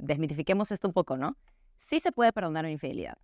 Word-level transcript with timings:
desmitifiquemos 0.00 0.72
esto 0.72 0.88
un 0.88 0.94
poco, 0.94 1.16
¿no? 1.16 1.36
Sí 1.76 2.00
se 2.00 2.12
puede 2.12 2.32
perdonar 2.32 2.64
una 2.64 2.72
infidelidad. 2.72 3.16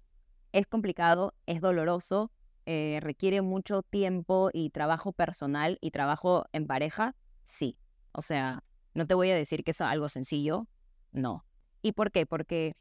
Es 0.52 0.66
complicado, 0.66 1.34
es 1.46 1.60
doloroso, 1.60 2.30
eh, 2.64 2.98
requiere 3.02 3.42
mucho 3.42 3.82
tiempo 3.82 4.50
y 4.52 4.71
trabajo 4.71 5.12
personal 5.12 5.78
y 5.80 5.90
trabajo 5.90 6.46
en 6.52 6.66
pareja, 6.66 7.14
sí. 7.44 7.78
O 8.12 8.22
sea, 8.22 8.64
no 8.94 9.06
te 9.06 9.14
voy 9.14 9.30
a 9.30 9.36
decir 9.36 9.62
que 9.62 9.72
es 9.72 9.80
algo 9.80 10.08
sencillo, 10.08 10.66
no. 11.12 11.44
¿Y 11.82 11.92
por 11.92 12.10
qué? 12.10 12.26
Porque 12.26 12.74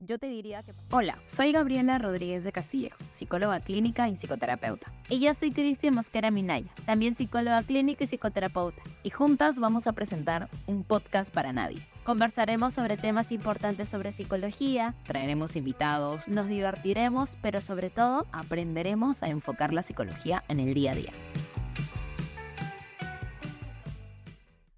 yo 0.00 0.18
te 0.18 0.26
diría 0.26 0.62
que... 0.62 0.72
Hola, 0.90 1.18
soy 1.26 1.52
Gabriela 1.52 1.98
Rodríguez 1.98 2.42
de 2.42 2.52
Castillejo, 2.52 2.98
psicóloga 3.10 3.60
clínica 3.60 4.08
y 4.08 4.16
psicoterapeuta. 4.16 4.90
Y 5.08 5.20
yo 5.20 5.34
soy 5.34 5.52
Cristian 5.52 5.94
Mosquera 5.94 6.30
Minaya, 6.30 6.70
también 6.86 7.14
psicóloga 7.14 7.62
clínica 7.62 8.04
y 8.04 8.06
psicoterapeuta. 8.06 8.82
Y 9.02 9.10
juntas 9.10 9.58
vamos 9.58 9.86
a 9.86 9.92
presentar 9.92 10.48
un 10.66 10.84
podcast 10.84 11.32
para 11.32 11.52
nadie. 11.52 11.80
Conversaremos 12.04 12.74
sobre 12.74 12.96
temas 12.96 13.30
importantes 13.30 13.88
sobre 13.88 14.10
psicología, 14.10 14.94
traeremos 15.04 15.54
invitados, 15.54 16.28
nos 16.28 16.48
divertiremos, 16.48 17.36
pero 17.42 17.60
sobre 17.60 17.90
todo 17.90 18.26
aprenderemos 18.32 19.22
a 19.22 19.28
enfocar 19.28 19.72
la 19.72 19.82
psicología 19.82 20.42
en 20.48 20.60
el 20.60 20.74
día 20.74 20.92
a 20.92 20.94
día. 20.94 21.12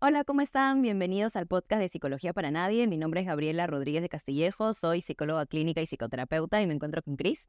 Hola, 0.04 0.24
¿cómo 0.24 0.40
están? 0.40 0.82
Bienvenidos 0.82 1.36
al 1.36 1.46
podcast 1.46 1.80
de 1.80 1.86
Psicología 1.86 2.32
para 2.32 2.50
Nadie. 2.50 2.88
Mi 2.88 2.98
nombre 2.98 3.20
es 3.20 3.26
Gabriela 3.28 3.68
Rodríguez 3.68 4.02
de 4.02 4.08
Castillejo, 4.08 4.72
soy 4.72 5.00
psicóloga 5.00 5.46
clínica 5.46 5.80
y 5.80 5.86
psicoterapeuta 5.86 6.60
y 6.60 6.66
me 6.66 6.74
encuentro 6.74 7.04
con 7.04 7.14
Cris. 7.14 7.46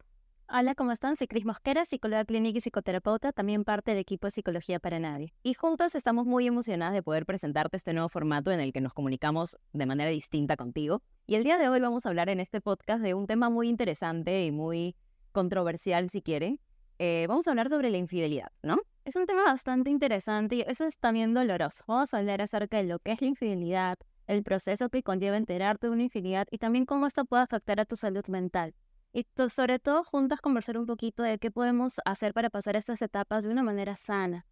Hola, 0.47 0.75
¿cómo 0.75 0.91
están? 0.91 1.15
Soy 1.15 1.25
Cris 1.25 1.45
Mosquera, 1.45 1.83
psicóloga 1.83 2.25
clínica 2.25 2.59
y 2.59 2.61
psicoterapeuta, 2.61 3.31
también 3.31 3.63
parte 3.63 3.89
del 3.89 4.01
equipo 4.01 4.27
de 4.27 4.31
Psicología 4.31 4.79
para 4.79 4.99
Nadie. 4.99 5.33
Y 5.41 5.55
juntos 5.55 5.95
estamos 5.95 6.27
muy 6.27 6.45
emocionadas 6.45 6.93
de 6.93 7.01
poder 7.01 7.25
presentarte 7.25 7.75
este 7.75 7.91
nuevo 7.91 8.07
formato 8.07 8.51
en 8.51 8.59
el 8.59 8.71
que 8.71 8.81
nos 8.81 8.93
comunicamos 8.93 9.57
de 9.71 9.87
manera 9.87 10.11
distinta 10.11 10.55
contigo. 10.55 11.01
Y 11.25 11.33
el 11.33 11.43
día 11.43 11.57
de 11.57 11.69
hoy 11.69 11.79
vamos 11.79 12.05
a 12.05 12.09
hablar 12.09 12.29
en 12.29 12.39
este 12.39 12.61
podcast 12.61 13.01
de 13.01 13.15
un 13.15 13.25
tema 13.25 13.49
muy 13.49 13.67
interesante 13.67 14.45
y 14.45 14.51
muy 14.51 14.95
controversial, 15.31 16.11
si 16.11 16.21
quieren. 16.21 16.59
Eh, 16.99 17.25
vamos 17.27 17.47
a 17.47 17.51
hablar 17.51 17.69
sobre 17.69 17.89
la 17.89 17.97
infidelidad, 17.97 18.51
¿no? 18.61 18.77
Es 19.05 19.15
un 19.15 19.25
tema 19.25 19.43
bastante 19.43 19.89
interesante 19.89 20.55
y 20.57 20.61
eso 20.61 20.85
es 20.85 20.97
también 20.97 21.33
doloroso. 21.33 21.83
Vamos 21.87 22.13
a 22.13 22.19
hablar 22.19 22.41
acerca 22.41 22.77
de 22.77 22.83
lo 22.83 22.99
que 22.99 23.11
es 23.11 23.21
la 23.21 23.27
infidelidad, 23.27 23.97
el 24.27 24.43
proceso 24.43 24.89
que 24.89 25.03
conlleva 25.03 25.35
enterarte 25.35 25.87
de 25.87 25.93
una 25.93 26.03
infidelidad 26.03 26.47
y 26.51 26.57
también 26.57 26.85
cómo 26.85 27.05
esto 27.05 27.25
puede 27.25 27.43
afectar 27.43 27.79
a 27.79 27.85
tu 27.85 27.95
salud 27.95 28.25
mental. 28.27 28.73
Y 29.11 29.27
sobre 29.49 29.79
todo 29.79 30.03
juntas 30.03 30.41
conversar 30.41 30.77
un 30.77 30.85
poquito 30.85 31.21
de 31.21 31.37
qué 31.37 31.51
podemos 31.51 31.99
hacer 32.05 32.33
para 32.33 32.49
pasar 32.49 32.75
estas 32.75 33.01
etapas 33.01 33.43
de 33.43 33.51
una 33.51 33.61
manera 33.61 33.95
sana. 33.95 34.45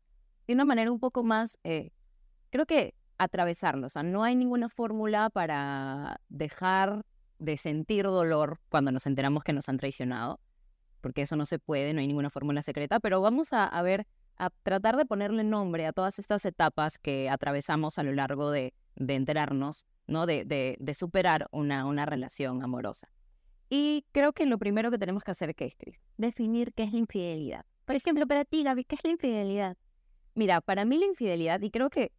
De 0.47 0.53
una 0.53 0.65
manera 0.65 0.91
un 0.91 0.99
poco 0.99 1.23
más, 1.23 1.57
eh, 1.63 1.91
creo 2.49 2.65
que 2.65 2.93
atravesarlo. 3.17 3.87
O 3.87 3.89
sea, 3.89 4.03
no 4.03 4.23
hay 4.23 4.35
ninguna 4.35 4.69
fórmula 4.69 5.29
para 5.29 6.19
dejar 6.29 7.05
de 7.39 7.57
sentir 7.57 8.05
dolor 8.05 8.59
cuando 8.69 8.91
nos 8.91 9.07
enteramos 9.07 9.43
que 9.43 9.53
nos 9.53 9.67
han 9.67 9.77
traicionado, 9.77 10.39
porque 11.01 11.23
eso 11.23 11.35
no 11.35 11.45
se 11.45 11.59
puede, 11.59 11.93
no 11.93 11.99
hay 11.99 12.07
ninguna 12.07 12.29
fórmula 12.29 12.61
secreta, 12.61 12.99
pero 12.99 13.21
vamos 13.21 13.53
a 13.53 13.81
ver 13.81 14.07
a 14.41 14.49
tratar 14.49 14.97
de 14.97 15.05
ponerle 15.05 15.43
nombre 15.43 15.85
a 15.85 15.93
todas 15.93 16.17
estas 16.17 16.43
etapas 16.45 16.97
que 16.97 17.29
atravesamos 17.29 17.99
a 17.99 18.03
lo 18.03 18.11
largo 18.11 18.49
de, 18.49 18.73
enterarnos, 18.95 19.85
¿no? 20.07 20.25
De, 20.25 20.45
de, 20.45 20.93
superar 20.95 21.47
una, 21.51 21.85
una 21.85 22.07
relación 22.07 22.63
amorosa. 22.63 23.07
Y 23.69 24.03
creo 24.11 24.33
que 24.33 24.47
lo 24.47 24.57
primero 24.57 24.89
que 24.89 24.97
tenemos 24.97 25.23
que 25.23 25.29
hacer 25.29 25.53
es 25.55 25.75
definir 26.17 26.73
qué 26.73 26.83
es 26.83 26.91
la 26.91 26.97
infidelidad. 26.97 27.65
Por 27.85 27.95
ejemplo, 27.95 28.25
para 28.25 28.43
ti, 28.43 28.63
Gaby, 28.63 28.83
¿qué 28.83 28.95
es 28.95 29.03
la 29.03 29.11
infidelidad? 29.11 29.77
Mira, 30.33 30.59
para 30.59 30.85
mí 30.85 30.97
la 30.97 31.05
infidelidad, 31.05 31.61
y 31.61 31.69
creo 31.69 31.91
que 31.91 32.11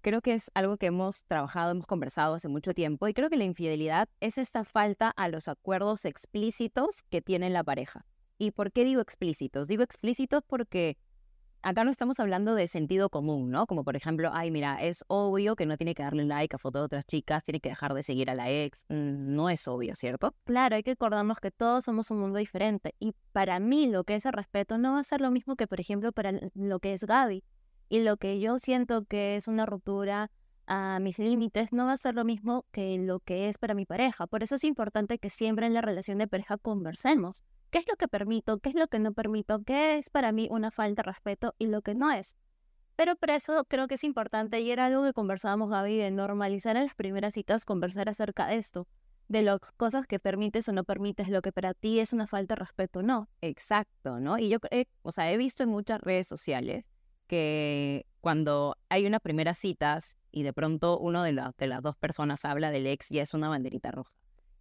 creo 0.00 0.20
que 0.20 0.34
es 0.34 0.50
algo 0.54 0.76
que 0.76 0.86
hemos 0.86 1.24
trabajado, 1.26 1.72
hemos 1.72 1.86
conversado 1.86 2.34
hace 2.34 2.48
mucho 2.48 2.74
tiempo, 2.74 3.08
y 3.08 3.14
creo 3.14 3.30
que 3.30 3.36
la 3.36 3.44
infidelidad 3.44 4.08
es 4.20 4.38
esta 4.38 4.64
falta 4.64 5.10
a 5.10 5.28
los 5.28 5.48
acuerdos 5.48 6.04
explícitos 6.04 7.02
que 7.10 7.22
tiene 7.22 7.50
la 7.50 7.64
pareja. 7.64 8.04
¿Y 8.38 8.52
por 8.52 8.72
qué 8.72 8.84
digo 8.84 9.00
explícitos? 9.00 9.66
Digo 9.66 9.82
explícitos 9.82 10.42
porque 10.46 10.96
acá 11.62 11.84
no 11.84 11.90
estamos 11.90 12.20
hablando 12.20 12.54
de 12.54 12.66
sentido 12.68 13.10
común, 13.10 13.50
¿no? 13.50 13.66
Como 13.66 13.84
por 13.84 13.96
ejemplo, 13.96 14.30
ay, 14.32 14.50
mira, 14.50 14.80
es 14.82 15.04
obvio 15.08 15.56
que 15.56 15.66
no 15.66 15.76
tiene 15.76 15.94
que 15.94 16.02
darle 16.02 16.24
like 16.24 16.54
a 16.54 16.58
fotos 16.58 16.82
de 16.82 16.86
otras 16.86 17.04
chicas, 17.06 17.42
tiene 17.42 17.60
que 17.60 17.68
dejar 17.70 17.94
de 17.94 18.02
seguir 18.02 18.30
a 18.30 18.34
la 18.34 18.50
ex. 18.50 18.84
Mm, 18.88 19.34
no 19.34 19.50
es 19.50 19.66
obvio, 19.66 19.94
¿cierto? 19.96 20.34
Claro, 20.44 20.76
hay 20.76 20.82
que 20.82 20.92
acordarnos 20.92 21.40
que 21.40 21.50
todos 21.50 21.84
somos 21.84 22.10
un 22.10 22.20
mundo 22.20 22.38
diferente. 22.38 22.94
Y 22.98 23.14
para 23.32 23.58
mí, 23.58 23.88
lo 23.88 24.04
que 24.04 24.14
es 24.14 24.26
el 24.26 24.32
respeto 24.32 24.78
no 24.78 24.92
va 24.94 25.00
a 25.00 25.04
ser 25.04 25.20
lo 25.20 25.30
mismo 25.30 25.56
que, 25.56 25.66
por 25.66 25.80
ejemplo, 25.80 26.12
para 26.12 26.32
lo 26.54 26.80
que 26.80 26.92
es 26.92 27.04
Gaby. 27.04 27.42
Y 27.88 28.00
lo 28.00 28.16
que 28.16 28.38
yo 28.40 28.58
siento 28.58 29.04
que 29.04 29.36
es 29.36 29.48
una 29.48 29.66
ruptura 29.66 30.30
a 30.66 30.98
mis 31.00 31.18
límites 31.18 31.72
no 31.72 31.86
va 31.86 31.92
a 31.92 31.96
ser 31.96 32.14
lo 32.14 32.24
mismo 32.24 32.66
que 32.70 32.98
lo 32.98 33.20
que 33.20 33.48
es 33.48 33.56
para 33.56 33.74
mi 33.74 33.86
pareja. 33.86 34.26
Por 34.26 34.42
eso 34.42 34.56
es 34.56 34.64
importante 34.64 35.18
que 35.18 35.30
siempre 35.30 35.66
en 35.66 35.74
la 35.74 35.80
relación 35.80 36.18
de 36.18 36.28
pareja 36.28 36.58
conversemos 36.58 37.44
qué 37.70 37.78
es 37.78 37.86
lo 37.88 37.96
que 37.96 38.08
permito, 38.08 38.58
qué 38.58 38.68
es 38.70 38.74
lo 38.74 38.88
que 38.88 38.98
no 38.98 39.12
permito, 39.12 39.62
qué 39.64 39.96
es 39.96 40.10
para 40.10 40.32
mí 40.32 40.48
una 40.50 40.70
falta 40.70 41.02
de 41.02 41.10
respeto 41.10 41.54
y 41.58 41.66
lo 41.66 41.80
que 41.82 41.94
no 41.94 42.10
es. 42.10 42.36
Pero 42.96 43.16
por 43.16 43.30
eso 43.30 43.64
creo 43.66 43.86
que 43.86 43.94
es 43.94 44.04
importante, 44.04 44.60
y 44.60 44.70
era 44.70 44.86
algo 44.86 45.04
que 45.04 45.12
conversábamos, 45.12 45.70
Gaby, 45.70 45.96
de 45.98 46.10
normalizar 46.10 46.76
en 46.76 46.84
las 46.84 46.94
primeras 46.94 47.34
citas, 47.34 47.64
conversar 47.64 48.08
acerca 48.08 48.48
de 48.48 48.56
esto, 48.56 48.88
de 49.28 49.42
las 49.42 49.60
cosas 49.76 50.06
que 50.06 50.18
permites 50.18 50.68
o 50.68 50.72
no 50.72 50.82
permites, 50.82 51.28
lo 51.28 51.40
que 51.40 51.52
para 51.52 51.74
ti 51.74 52.00
es 52.00 52.12
una 52.12 52.26
falta 52.26 52.54
de 52.56 52.60
respeto, 52.60 53.02
no. 53.02 53.28
Exacto, 53.40 54.18
¿no? 54.18 54.36
Y 54.38 54.48
yo, 54.48 54.58
o 55.02 55.12
sea, 55.12 55.30
he 55.30 55.36
visto 55.36 55.62
en 55.62 55.68
muchas 55.68 56.00
redes 56.00 56.26
sociales 56.26 56.90
que 57.28 58.06
cuando 58.20 58.76
hay 58.88 59.06
unas 59.06 59.20
primeras 59.20 59.58
citas 59.58 60.16
y 60.32 60.42
de 60.42 60.52
pronto 60.52 60.98
uno 60.98 61.22
de, 61.22 61.40
de 61.56 61.66
las 61.66 61.82
dos 61.82 61.96
personas 61.96 62.44
habla 62.44 62.72
del 62.72 62.86
ex, 62.86 63.08
ya 63.10 63.22
es 63.22 63.34
una 63.34 63.48
banderita 63.48 63.92
roja. 63.92 64.12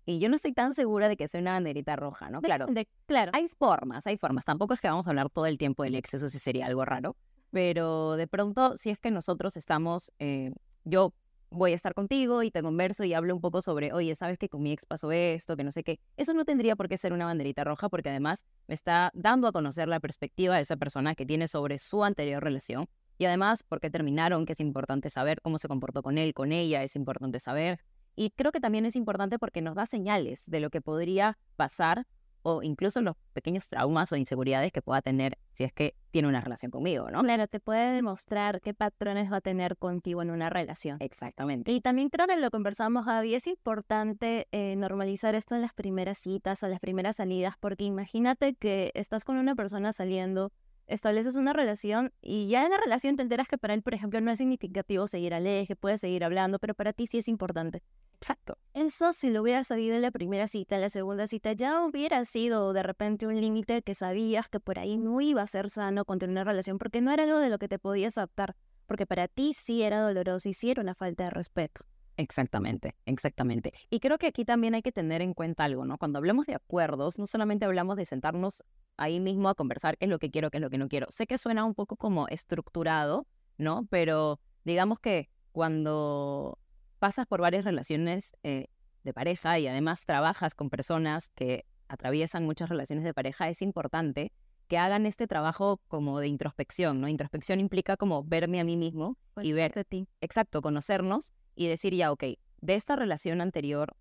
Y 0.06 0.20
yo 0.20 0.30
no 0.30 0.36
estoy 0.36 0.54
tan 0.54 0.74
segura 0.74 1.10
de 1.10 1.18
que 1.18 1.28
sea 1.28 1.42
una 1.42 1.54
banderita 1.54 1.98
roja, 1.98 2.30
¿no? 2.30 2.42
Claro. 2.42 2.68
claro. 3.08 3.32
Hay 3.34 3.48
formas, 3.50 4.08
hay 4.08 4.18
formas. 4.18 4.46
Tampoco 4.46 4.74
es 4.74 4.80
que 4.80 4.88
vamos 4.88 5.06
a 5.08 5.10
hablar 5.10 5.30
todo 5.30 5.48
el 5.48 5.58
tiempo 5.58 5.84
del 5.84 5.96
ex, 5.96 6.14
eso 6.14 6.30
sí 6.30 6.40
sería 6.40 6.68
algo 6.68 6.86
raro. 6.86 7.18
Pero 7.52 8.16
de 8.16 8.28
pronto, 8.28 8.78
si 8.78 8.90
es 8.90 9.00
que 9.00 9.12
nosotros 9.12 9.58
estamos, 9.58 10.14
eh, 10.20 10.54
yo 10.86 11.14
voy 11.50 11.72
a 11.72 11.76
estar 11.76 11.94
contigo 11.94 12.44
y 12.44 12.52
te 12.52 12.62
converso 12.62 13.04
y 13.04 13.14
hablo 13.14 13.34
un 13.36 13.42
poco 13.42 13.62
sobre, 13.62 13.94
oye, 13.94 14.16
¿sabes 14.16 14.38
que 14.38 14.50
con 14.50 14.62
mi 14.62 14.72
ex 14.72 14.86
pasó 14.86 15.12
esto, 15.12 15.56
que 15.56 15.64
no 15.64 15.72
sé 15.72 15.84
qué? 15.84 16.00
Eso 16.18 16.34
no 16.34 16.46
tendría 16.46 16.76
por 16.76 16.88
qué 16.90 16.98
ser 16.98 17.14
una 17.14 17.26
banderita 17.26 17.64
roja 17.64 17.90
porque 17.90 18.10
además 18.10 18.46
me 18.68 18.76
está 18.76 19.12
dando 19.14 19.48
a 19.48 19.52
conocer 19.52 19.88
la 19.88 20.00
perspectiva 20.00 20.56
de 20.56 20.62
esa 20.62 20.78
persona 20.78 21.16
que 21.16 21.26
tiene 21.26 21.48
sobre 21.48 21.80
su 21.80 22.04
anterior 22.04 22.44
relación 22.44 22.88
y 23.18 23.26
además 23.26 23.64
porque 23.64 23.90
terminaron, 23.90 24.46
que 24.46 24.54
es 24.54 24.60
importante 24.60 25.10
saber 25.10 25.42
cómo 25.42 25.58
se 25.58 25.68
comportó 25.68 26.04
con 26.04 26.18
él, 26.18 26.34
con 26.34 26.52
ella, 26.52 26.84
es 26.84 26.96
importante 26.96 27.40
saber. 27.40 27.80
Y 28.16 28.32
creo 28.32 28.52
que 28.52 28.60
también 28.60 28.86
es 28.86 28.96
importante 28.96 29.40
porque 29.40 29.62
nos 29.62 29.76
da 29.76 29.86
señales 29.86 30.50
de 30.50 30.60
lo 30.60 30.70
que 30.70 30.82
podría 30.82 31.38
pasar 31.56 32.08
o 32.48 32.64
incluso 32.64 33.02
los 33.02 33.16
pequeños 33.34 33.68
traumas 33.68 34.10
o 34.14 34.16
inseguridades 34.16 34.72
que 34.72 34.82
pueda 34.82 35.02
tener 35.02 35.38
si 35.52 35.66
es 35.66 35.74
que 35.74 35.96
tiene 36.12 36.30
una 36.30 36.40
relación 36.40 36.72
conmigo, 36.72 37.12
¿no? 37.12 37.22
Claro, 37.22 37.46
te 37.48 37.60
puede 37.60 37.94
demostrar 37.94 38.62
qué 38.62 38.74
patrones 38.74 39.30
va 39.30 39.38
a 39.38 39.42
tener 39.42 39.76
contigo 39.76 40.22
en 40.22 40.32
una 40.32 40.50
relación. 40.50 40.98
Exactamente. 41.02 41.74
Y 41.74 41.82
también 41.82 42.08
creo 42.10 42.26
que 42.26 42.38
lo 42.38 42.50
conversamos, 42.50 43.04
Javi, 43.04 43.36
es 43.36 43.48
importante 43.48 44.48
eh, 44.54 44.78
normalizar 44.78 45.36
esto 45.36 45.56
en 45.56 45.62
las 45.62 45.74
primeras 45.74 46.20
citas 46.20 46.64
o 46.64 46.70
las 46.70 46.80
primeras 46.80 47.18
salidas, 47.18 47.56
porque 47.60 47.84
imagínate 47.84 48.54
que 48.54 48.92
estás 48.96 49.26
con 49.26 49.36
una 49.36 49.54
persona 49.54 49.92
saliendo, 49.92 50.54
estableces 50.88 51.36
una 51.36 51.52
relación 51.52 52.14
y 52.22 52.48
ya 52.48 52.64
en 52.64 52.72
la 52.72 52.78
relación 52.78 53.18
te 53.18 53.24
enteras 53.24 53.50
que 53.50 53.58
para 53.58 53.74
él, 53.74 53.82
por 53.82 53.94
ejemplo, 53.94 54.22
no 54.22 54.32
es 54.32 54.38
significativo 54.38 55.06
seguir 55.08 55.34
al 55.34 55.46
eje, 55.46 55.76
puedes 55.76 56.00
seguir 56.00 56.24
hablando, 56.24 56.60
pero 56.60 56.74
para 56.76 56.94
ti 56.94 57.08
sí 57.08 57.18
es 57.18 57.28
importante. 57.28 57.84
Exacto. 58.20 58.58
Eso 58.74 59.14
si 59.14 59.30
lo 59.30 59.42
hubiera 59.42 59.64
sabido 59.64 59.96
en 59.96 60.02
la 60.02 60.12
primera 60.12 60.48
cita, 60.48 60.76
en 60.76 60.82
la 60.82 60.90
segunda 60.90 61.28
cita, 61.28 61.54
ya 61.54 61.84
hubiera 61.84 62.26
sido 62.26 62.74
de 62.74 62.84
repente 62.84 63.28
un 63.28 63.40
límite 63.40 63.82
que 63.84 63.96
sabías 63.96 64.50
que 64.50 64.60
por 64.60 64.80
ahí 64.80 64.98
no 64.98 65.22
iba 65.22 65.42
a 65.42 65.48
ser 65.48 65.70
sano 65.70 66.04
continuar 66.04 66.46
una 66.46 66.52
relación 66.52 66.78
porque 66.78 67.02
no 67.02 67.12
era 67.12 67.24
algo 67.24 67.38
de 67.40 67.50
lo 67.50 67.60
que 67.60 67.68
te 67.68 67.80
podías 67.80 68.18
adaptar, 68.18 68.56
porque 68.86 69.06
para 69.06 69.28
ti 69.28 69.54
sí 69.54 69.84
era 69.84 70.02
doloroso 70.02 70.50
y 70.50 70.54
sí 70.54 70.72
era 70.72 70.82
una 70.82 70.96
falta 70.96 71.26
de 71.26 71.30
respeto. 71.30 71.86
Exactamente, 72.18 72.96
exactamente. 73.06 73.72
Y 73.92 74.00
creo 74.00 74.18
que 74.18 74.28
aquí 74.28 74.44
también 74.44 74.74
hay 74.74 74.82
que 74.82 74.92
tener 74.92 75.22
en 75.22 75.36
cuenta 75.36 75.66
algo, 75.66 75.86
¿no? 75.86 76.00
Cuando 76.00 76.18
hablamos 76.18 76.48
de 76.48 76.56
acuerdos, 76.56 77.20
no 77.20 77.28
solamente 77.28 77.66
hablamos 77.66 77.96
de 77.96 78.06
sentarnos 78.06 78.64
ahí 78.98 79.20
mismo 79.20 79.50
a 79.50 79.56
conversar 79.56 79.98
qué 79.98 80.06
es 80.06 80.10
lo 80.10 80.18
que 80.18 80.32
quiero, 80.32 80.50
qué 80.50 80.58
es 80.58 80.62
lo 80.62 80.72
que 80.72 80.80
no 80.80 80.90
quiero. 80.90 81.06
Sé 81.12 81.28
que 81.28 81.38
suena 81.38 81.64
un 81.64 81.76
poco 81.76 81.96
como 81.96 82.28
estructurado, 82.28 83.28
¿no? 83.60 83.86
Pero 83.92 84.40
digamos 84.64 85.00
que 85.00 85.30
cuando 85.52 86.58
pasas 86.98 87.26
por 87.26 87.42
varias 87.42 87.66
relaciones 87.66 88.34
eh, 88.44 88.68
de 89.04 89.14
pareja 89.14 89.60
y 89.60 89.68
además 89.68 90.06
trabajas 90.06 90.54
con 90.56 90.70
personas 90.70 91.30
que 91.30 91.66
atraviesan 91.88 92.46
muchas 92.46 92.70
relaciones 92.70 93.06
de 93.06 93.14
pareja, 93.14 93.48
es 93.50 93.62
importante 93.62 94.34
que 94.68 94.78
hagan 94.78 95.06
este 95.06 95.28
trabajo 95.28 95.82
como 95.88 96.20
de 96.20 96.28
introspección, 96.28 97.00
¿no? 97.00 97.08
Introspección 97.08 97.60
implica 97.60 97.96
como 97.96 98.24
verme 98.24 98.60
a 98.60 98.66
mí 98.66 98.76
mismo 98.76 99.18
y 99.42 99.54
ver, 99.54 99.78
a 99.80 99.84
ti. 99.84 100.08
exacto, 100.20 100.62
conocernos 100.62 101.34
y 101.56 101.68
decir 101.68 101.94
ya, 101.94 102.12
ok, 102.12 102.24
de 102.60 102.76
esta 102.76 102.96
relación 102.96 103.40
anterior, 103.40 103.96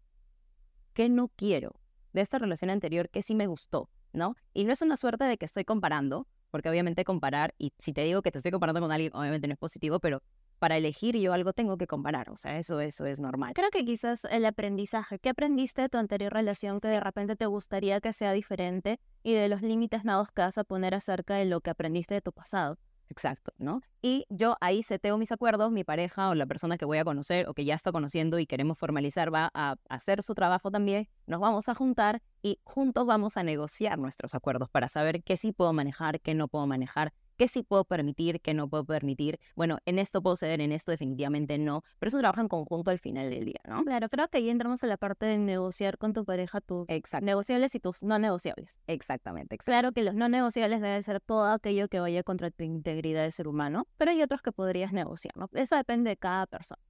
¿qué 0.93 1.09
no 1.09 1.29
quiero? 1.29 1.77
De 2.13 2.21
esta 2.21 2.39
relación 2.39 2.71
anterior, 2.71 3.09
¿qué 3.11 3.23
sí 3.23 3.35
me 3.35 3.47
gustó? 3.47 3.89
¿No? 4.13 4.35
Y 4.55 4.65
no 4.65 4.73
es 4.73 4.83
una 4.83 4.97
suerte 4.97 5.25
de 5.25 5.37
que 5.37 5.45
estoy 5.45 5.65
comparando, 5.65 6.27
porque 6.51 6.71
obviamente 6.71 7.05
comparar, 7.05 7.55
y 7.59 7.73
si 7.79 7.93
te 7.93 8.03
digo 8.03 8.23
que 8.23 8.33
te 8.33 8.39
estoy 8.39 8.51
comparando 8.51 8.81
con 8.81 8.91
alguien, 8.91 9.15
obviamente 9.15 9.47
no 9.47 9.53
es 9.53 9.59
positivo, 9.59 10.01
pero 10.01 10.23
para 10.59 10.77
elegir 10.77 11.17
yo 11.17 11.33
algo 11.33 11.53
tengo 11.53 11.77
que 11.77 11.87
comparar, 11.87 12.31
o 12.31 12.37
sea, 12.37 12.59
eso, 12.59 12.81
eso 12.81 13.07
es 13.07 13.21
normal. 13.21 13.53
Creo 13.55 13.71
que 13.71 13.85
quizás 13.85 14.25
el 14.25 14.45
aprendizaje, 14.45 15.19
¿qué 15.19 15.31
aprendiste 15.31 15.83
de 15.83 15.89
tu 15.89 15.99
anterior 15.99 16.33
relación 16.33 16.81
que 16.81 16.89
de 16.89 17.01
repente 17.01 17.37
te 17.37 17.47
gustaría 17.47 18.01
que 18.01 18.13
sea 18.13 18.33
diferente 18.33 19.01
y 19.23 19.35
de 19.35 19.49
los 19.49 19.63
límites 19.63 20.05
nuevos 20.05 20.31
que 20.33 20.43
vas 20.43 20.59
a 20.59 20.65
poner 20.65 20.95
acerca 20.95 21.35
de 21.35 21.45
lo 21.45 21.61
que 21.61 21.71
aprendiste 21.71 22.15
de 22.15 22.21
tu 22.21 22.33
pasado? 22.33 22.79
Exacto, 23.09 23.53
¿no? 23.59 23.83
Y 24.03 24.27
yo 24.29 24.57
ahí 24.61 24.83
seteo 24.83 25.17
mis 25.19 25.31
acuerdos, 25.31 25.71
mi 25.71 25.85
pareja 25.85 26.29
o 26.29 26.35
la 26.35 26.47
persona 26.47 26.77
que 26.77 26.85
voy 26.85 26.99
a 26.99 27.05
conocer 27.05 27.49
o 27.49 27.55
que 27.55 27.65
ya 27.65 27.75
está 27.75 27.93
conociendo 27.93 28.39
y 28.39 28.47
queremos 28.47 28.79
formalizar 28.79 29.33
va 29.33 29.51
a 29.55 29.77
hacer 29.89 30.23
su 30.23 30.35
trabajo 30.35 30.71
también, 30.71 31.09
nos 31.27 31.41
vamos 31.41 31.69
a 31.69 31.75
juntar 31.75 32.23
y 32.43 32.59
juntos 32.65 33.07
vamos 33.07 33.37
a 33.37 33.43
negociar 33.43 33.99
nuestros 33.99 34.35
acuerdos 34.35 34.69
para 34.71 34.89
saber 34.89 35.23
qué 35.23 35.37
sí 35.37 35.53
puedo 35.53 35.73
manejar, 35.73 36.21
qué 36.21 36.35
no 36.35 36.49
puedo 36.49 36.67
manejar, 36.67 37.13
qué 37.37 37.49
sí 37.49 37.63
puedo 37.63 37.85
permitir, 37.85 38.41
qué 38.41 38.55
no 38.55 38.69
puedo 38.69 38.85
permitir. 38.85 39.39
Bueno, 39.55 39.79
en 39.87 39.99
esto 39.99 40.23
puedo 40.23 40.37
ceder, 40.37 40.61
en 40.61 40.73
esto 40.73 40.91
definitivamente 40.91 41.59
no, 41.59 41.83
pero 41.99 42.09
eso 42.09 42.19
trabaja 42.19 42.41
en 42.41 42.49
conjunto 42.49 42.91
al 42.91 42.99
final 42.99 43.31
del 43.31 43.45
día, 43.45 43.61
¿no? 43.69 43.85
Claro, 43.85 44.09
creo 44.09 44.29
que 44.29 44.39
ahí 44.39 44.51
entramos 44.51 44.83
en 44.83 44.89
la 44.89 44.97
parte 44.97 45.27
de 45.27 45.39
negociar 45.39 45.99
con 45.99 46.13
tu 46.13 46.25
pareja 46.25 46.61
tus 46.61 46.87
negociables 47.23 47.75
y 47.75 47.81
tus 47.81 48.03
no 48.03 48.19
negociables. 48.19 48.81
Exactamente, 48.87 49.59
Claro 49.59 49.93
que 49.93 50.03
los 50.03 50.15
no 50.15 50.29
negociables 50.29 50.81
deben 50.81 51.03
ser 51.03 51.21
todo 51.21 51.51
aquello 51.51 51.89
que 51.89 52.01
vaya 52.01 52.23
contra 52.23 52.51
tu 52.51 52.65
integridad 52.65 53.23
de 53.23 53.31
ser 53.31 53.49
humano, 53.49 53.87
pero 53.97 54.11
hay 54.11 54.23
otros 54.23 54.43
que 54.43 54.53
podrías 54.53 54.93
negociar, 54.93 55.37
¿no? 55.37 55.49
Eso 55.53 55.77
depende 55.77 56.11
de 56.11 56.17
cada 56.17 56.47
persona. 56.47 56.81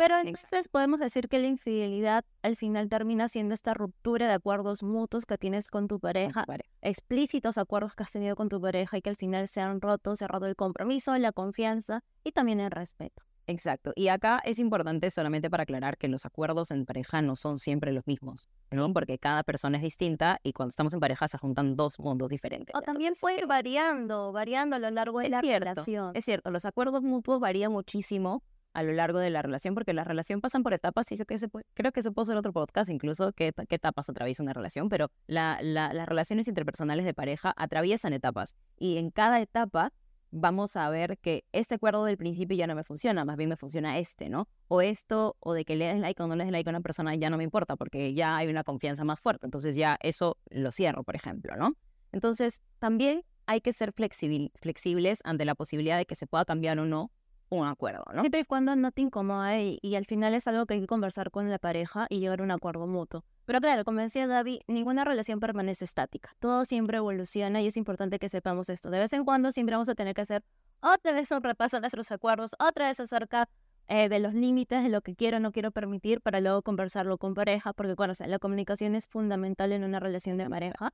Pero 0.00 0.16
entonces 0.16 0.68
podemos 0.68 0.98
decir 0.98 1.28
que 1.28 1.38
la 1.38 1.46
infidelidad 1.46 2.24
al 2.40 2.56
final 2.56 2.88
termina 2.88 3.28
siendo 3.28 3.52
esta 3.52 3.74
ruptura 3.74 4.28
de 4.28 4.32
acuerdos 4.32 4.82
mutuos 4.82 5.26
que 5.26 5.36
tienes 5.36 5.68
con 5.68 5.88
tu 5.88 6.00
pareja, 6.00 6.46
explícitos 6.80 7.58
acuerdos 7.58 7.94
que 7.94 8.04
has 8.04 8.10
tenido 8.10 8.34
con 8.34 8.48
tu 8.48 8.58
pareja 8.62 8.96
y 8.96 9.02
que 9.02 9.10
al 9.10 9.16
final 9.16 9.46
se 9.46 9.60
han 9.60 9.82
roto, 9.82 10.16
se 10.16 10.24
ha 10.24 10.28
roto 10.28 10.46
el 10.46 10.56
compromiso, 10.56 11.14
la 11.18 11.32
confianza 11.32 12.02
y 12.24 12.32
también 12.32 12.60
el 12.60 12.70
respeto. 12.70 13.22
Exacto. 13.46 13.92
Y 13.94 14.08
acá 14.08 14.40
es 14.42 14.58
importante 14.58 15.10
solamente 15.10 15.50
para 15.50 15.64
aclarar 15.64 15.98
que 15.98 16.08
los 16.08 16.24
acuerdos 16.24 16.70
en 16.70 16.86
pareja 16.86 17.20
no 17.20 17.36
son 17.36 17.58
siempre 17.58 17.92
los 17.92 18.06
mismos, 18.06 18.48
¿no? 18.70 18.90
Porque 18.94 19.18
cada 19.18 19.42
persona 19.42 19.76
es 19.76 19.82
distinta 19.82 20.40
y 20.42 20.54
cuando 20.54 20.70
estamos 20.70 20.94
en 20.94 21.00
pareja 21.00 21.28
se 21.28 21.36
juntan 21.36 21.76
dos 21.76 21.98
mundos 21.98 22.30
diferentes. 22.30 22.74
O 22.74 22.80
también 22.80 23.12
puede 23.20 23.40
ir 23.40 23.46
variando, 23.46 24.32
variando 24.32 24.76
a 24.76 24.78
lo 24.78 24.90
largo 24.90 25.20
de 25.20 25.28
la 25.28 25.42
relación. 25.42 26.12
Es 26.14 26.24
cierto, 26.24 26.50
los 26.50 26.64
acuerdos 26.64 27.02
mutuos 27.02 27.38
varían 27.38 27.72
muchísimo 27.72 28.42
a 28.72 28.82
lo 28.82 28.92
largo 28.92 29.18
de 29.18 29.30
la 29.30 29.42
relación, 29.42 29.74
porque 29.74 29.92
la 29.92 30.04
relación 30.04 30.40
pasan 30.40 30.62
por 30.62 30.72
etapas, 30.72 31.10
y 31.12 31.16
que 31.24 31.38
se 31.38 31.48
creo 31.74 31.92
que 31.92 32.02
se 32.02 32.10
puede 32.10 32.24
hacer 32.24 32.36
otro 32.36 32.52
podcast 32.52 32.90
incluso, 32.90 33.32
qué, 33.32 33.52
qué 33.68 33.74
etapas 33.74 34.08
atraviesa 34.08 34.42
una 34.42 34.52
relación, 34.52 34.88
pero 34.88 35.10
la, 35.26 35.60
las 35.62 36.08
relaciones 36.08 36.48
interpersonales 36.48 37.04
de 37.04 37.14
pareja 37.14 37.52
atraviesan 37.56 38.12
etapas, 38.12 38.56
y 38.76 38.98
en 38.98 39.10
cada 39.10 39.40
etapa 39.40 39.92
vamos 40.32 40.76
a 40.76 40.88
ver 40.90 41.18
que 41.18 41.44
este 41.52 41.74
acuerdo 41.74 42.04
del 42.04 42.16
principio 42.16 42.56
ya 42.56 42.66
no 42.66 42.74
me 42.74 42.84
funciona, 42.84 43.24
más 43.24 43.36
bien 43.36 43.48
me 43.48 43.56
funciona 43.56 43.98
este, 43.98 44.28
¿no? 44.28 44.48
O 44.68 44.80
esto, 44.80 45.36
o 45.40 45.54
de 45.54 45.64
que 45.64 45.76
le 45.76 45.86
des 45.86 45.98
like 45.98 46.22
o 46.22 46.26
no 46.26 46.36
le 46.36 46.44
des 46.44 46.52
like 46.52 46.68
a 46.68 46.70
una 46.70 46.80
persona 46.80 47.14
ya 47.16 47.30
no 47.30 47.36
me 47.36 47.44
importa, 47.44 47.76
porque 47.76 48.14
ya 48.14 48.36
hay 48.36 48.48
una 48.48 48.64
confianza 48.64 49.04
más 49.04 49.18
fuerte, 49.18 49.46
entonces 49.46 49.74
ya 49.74 49.98
eso 50.02 50.38
lo 50.50 50.70
cierro, 50.72 51.02
por 51.02 51.16
ejemplo, 51.16 51.56
¿no? 51.56 51.74
Entonces, 52.12 52.62
también 52.78 53.24
hay 53.46 53.60
que 53.60 53.72
ser 53.72 53.92
flexibles 53.92 55.20
ante 55.24 55.44
la 55.44 55.54
posibilidad 55.54 55.98
de 55.98 56.06
que 56.06 56.14
se 56.14 56.26
pueda 56.26 56.44
cambiar 56.44 56.78
o 56.78 56.84
no 56.84 57.10
un 57.50 57.66
acuerdo, 57.66 58.04
¿no? 58.14 58.20
Siempre 58.20 58.40
y 58.40 58.44
cuando 58.44 58.74
no 58.76 58.92
te 58.92 59.02
incomoda 59.02 59.58
y, 59.60 59.94
al 59.96 60.06
final 60.06 60.34
es 60.34 60.46
algo 60.46 60.66
que 60.66 60.74
hay 60.74 60.80
que 60.80 60.86
conversar 60.86 61.30
con 61.30 61.50
la 61.50 61.58
pareja 61.58 62.06
y 62.08 62.20
llegar 62.20 62.40
a 62.40 62.44
un 62.44 62.50
acuerdo 62.52 62.86
mutuo. 62.86 63.24
Pero 63.44 63.60
claro, 63.60 63.84
como 63.84 64.00
decía 64.00 64.26
David, 64.26 64.60
ninguna 64.68 65.04
relación 65.04 65.40
permanece 65.40 65.84
estática. 65.84 66.34
Todo 66.38 66.64
siempre 66.64 66.98
evoluciona 66.98 67.60
y 67.60 67.66
es 67.66 67.76
importante 67.76 68.18
que 68.18 68.28
sepamos 68.28 68.68
esto. 68.68 68.90
De 68.90 69.00
vez 69.00 69.12
en 69.12 69.24
cuando 69.24 69.50
siempre 69.50 69.74
vamos 69.74 69.88
a 69.88 69.94
tener 69.94 70.14
que 70.14 70.22
hacer 70.22 70.44
otra 70.80 71.12
vez 71.12 71.30
un 71.32 71.42
repaso 71.42 71.76
de 71.76 71.80
nuestros 71.80 72.10
acuerdos, 72.12 72.52
otra 72.58 72.86
vez 72.86 73.00
acerca 73.00 73.48
eh, 73.88 74.08
de 74.08 74.20
los 74.20 74.32
límites, 74.32 74.84
de 74.84 74.88
lo 74.88 75.02
que 75.02 75.16
quiero 75.16 75.38
o 75.38 75.40
no 75.40 75.50
quiero 75.50 75.72
permitir, 75.72 76.20
para 76.20 76.40
luego 76.40 76.62
conversarlo 76.62 77.18
con 77.18 77.34
pareja, 77.34 77.72
porque 77.72 77.94
bueno, 77.94 78.14
la 78.24 78.38
comunicación 78.38 78.94
es 78.94 79.08
fundamental 79.08 79.72
en 79.72 79.82
una 79.82 79.98
relación 79.98 80.38
de 80.38 80.48
pareja 80.48 80.92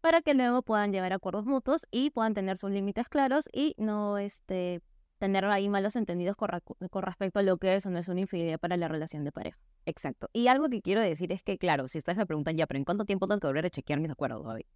para 0.00 0.22
que 0.22 0.34
luego 0.34 0.62
puedan 0.62 0.92
llegar 0.92 1.12
acuerdos 1.12 1.46
mutuos 1.46 1.84
y 1.90 2.10
puedan 2.10 2.32
tener 2.32 2.56
sus 2.58 2.70
límites 2.70 3.08
claros 3.08 3.48
y 3.52 3.74
no 3.76 4.18
este, 4.18 4.80
tener 5.18 5.44
ahí 5.46 5.68
malos 5.68 5.96
entendidos 5.96 6.36
con, 6.36 6.50
respecto 7.02 7.38
a 7.38 7.42
lo 7.42 7.56
que 7.58 7.74
es 7.74 7.86
o 7.86 7.90
no 7.90 7.98
es 7.98 8.08
una 8.08 8.20
infidelidad 8.20 8.58
para 8.58 8.76
la 8.76 8.88
relación 8.88 9.24
de 9.24 9.32
pareja. 9.32 9.58
Exacto. 9.86 10.28
Y 10.32 10.48
algo 10.48 10.68
que 10.68 10.82
quiero 10.82 11.00
decir 11.00 11.32
es 11.32 11.42
que, 11.42 11.58
claro, 11.58 11.88
si 11.88 11.98
ustedes 11.98 12.18
me 12.18 12.26
preguntan 12.26 12.56
ya, 12.56 12.66
pero 12.66 12.78
¿en 12.78 12.84
cuánto 12.84 13.04
tiempo 13.04 13.26
tengo 13.26 13.40
que 13.40 13.46
volver 13.46 13.66
a 13.66 13.70
chequear 13.70 14.00
mis 14.00 14.10
acuerdos, 14.10 14.44
David? 14.44 14.66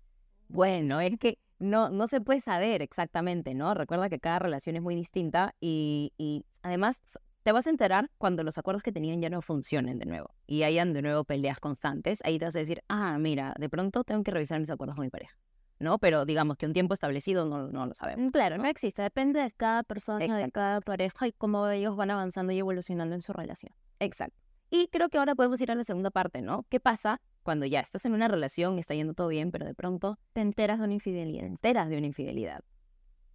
Bueno, 0.49 1.01
es 1.01 1.17
que 1.19 1.39
no, 1.59 1.91
no 1.91 2.09
se 2.09 2.21
puede 2.21 2.41
saber 2.41 2.83
exactamente, 2.83 3.55
¿no? 3.55 3.75
Recuerda 3.75 4.09
que 4.09 4.19
cada 4.19 4.39
relación 4.39 4.77
es 4.77 4.83
muy 4.83 4.95
distinta 4.95 5.55
y, 5.61 6.13
y 6.19 6.45
además 6.63 7.03
te 7.43 7.53
vas 7.53 7.67
a 7.67 7.71
enterar 7.71 8.11
cuando 8.19 8.43
los 8.43 8.59
acuerdos 8.59 8.83
que 8.83 8.93
tenían 8.93 9.21
ya 9.21 9.31
no 9.31 9.43
funcionen 9.43 9.99
de 9.99 10.07
nuevo 10.07 10.35
y 10.47 10.63
hayan 10.65 10.93
de 10.93 11.03
nuevo 11.03 11.25
peleas 11.25 11.61
constantes. 11.61 12.21
Ahí 12.25 12.39
te 12.39 12.45
vas 12.47 12.57
a 12.57 12.59
decir, 12.59 12.83
ah, 12.89 13.19
mira, 13.19 13.55
de 13.59 13.69
pronto 13.69 14.05
tengo 14.05 14.23
que 14.23 14.31
revisar 14.31 14.61
mis 14.61 14.71
acuerdos 14.71 14.97
con 14.97 15.05
mi 15.05 15.11
pareja. 15.11 15.37
¿No? 15.81 15.99
Pero 15.99 16.25
digamos 16.25 16.56
que 16.56 16.67
un 16.67 16.73
tiempo 16.73 16.94
establecido 16.94 17.47
no, 17.47 17.67
no 17.69 17.87
lo 17.87 17.94
sabemos. 17.94 18.27
Mm, 18.27 18.29
claro, 18.29 18.59
no 18.59 18.67
existe, 18.67 19.03
depende 19.03 19.43
de 19.43 19.50
cada 19.50 19.82
persona, 19.82 20.38
de 20.38 20.53
cada 20.53 20.81
pareja 20.81 21.27
y 21.27 21.32
cómo 21.32 21.67
ellos 21.69 21.97
van 21.97 22.11
avanzando 22.11 22.53
y 22.53 22.59
evolucionando 22.59 23.15
en 23.15 23.23
su 23.23 23.32
relación. 23.32 23.73
Exacto. 23.99 24.41
Y 24.71 24.87
creo 24.88 25.09
que 25.09 25.19
ahora 25.19 25.35
podemos 25.35 25.61
ir 25.61 25.73
a 25.73 25.75
la 25.75 25.82
segunda 25.82 26.11
parte, 26.11 26.43
¿no? 26.43 26.65
¿Qué 26.69 26.79
pasa 26.79 27.21
cuando 27.43 27.67
ya 27.67 27.81
estás 27.81 28.05
en 28.05 28.12
una 28.12 28.29
relación, 28.29 28.79
está 28.79 28.94
yendo 28.94 29.15
todo 29.15 29.29
bien, 29.29 29.50
pero 29.50 29.67
de 29.67 29.75
pronto 29.75 30.19
te 30.32 30.43
enteras 30.43 30.79
de 30.79 30.85
una 30.85 30.94
infidelidad? 30.94 31.41
Te 31.41 31.47
enteras 31.49 31.88
de 31.88 31.97
una 31.97 32.06
infidelidad. 32.06 32.61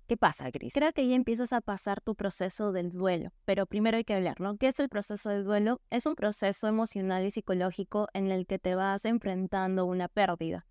¿Qué 0.08 0.18
pasa, 0.18 0.52
Cris? 0.52 0.72
Creo 0.72 0.94
que 0.94 1.08
ya 1.08 1.16
empiezas 1.16 1.52
a 1.52 1.62
pasar 1.62 2.00
tu 2.00 2.14
proceso 2.14 2.72
del 2.72 2.92
duelo, 2.92 3.32
pero 3.44 3.66
primero 3.66 3.98
hay 3.98 4.04
que 4.04 4.14
hablar, 4.14 4.40
¿no? 4.40 4.56
¿Qué 4.56 4.68
es 4.68 4.80
el 4.80 4.88
proceso 4.88 5.32
del 5.32 5.44
duelo? 5.44 5.82
Es 5.90 6.06
un 6.06 6.14
proceso 6.14 6.68
emocional 6.68 7.26
y 7.26 7.32
psicológico 7.32 8.08
en 8.14 8.32
el 8.32 8.46
que 8.46 8.60
te 8.60 8.76
vas 8.76 9.04
enfrentando 9.06 9.86
una 9.86 10.08
pérdida 10.08 10.68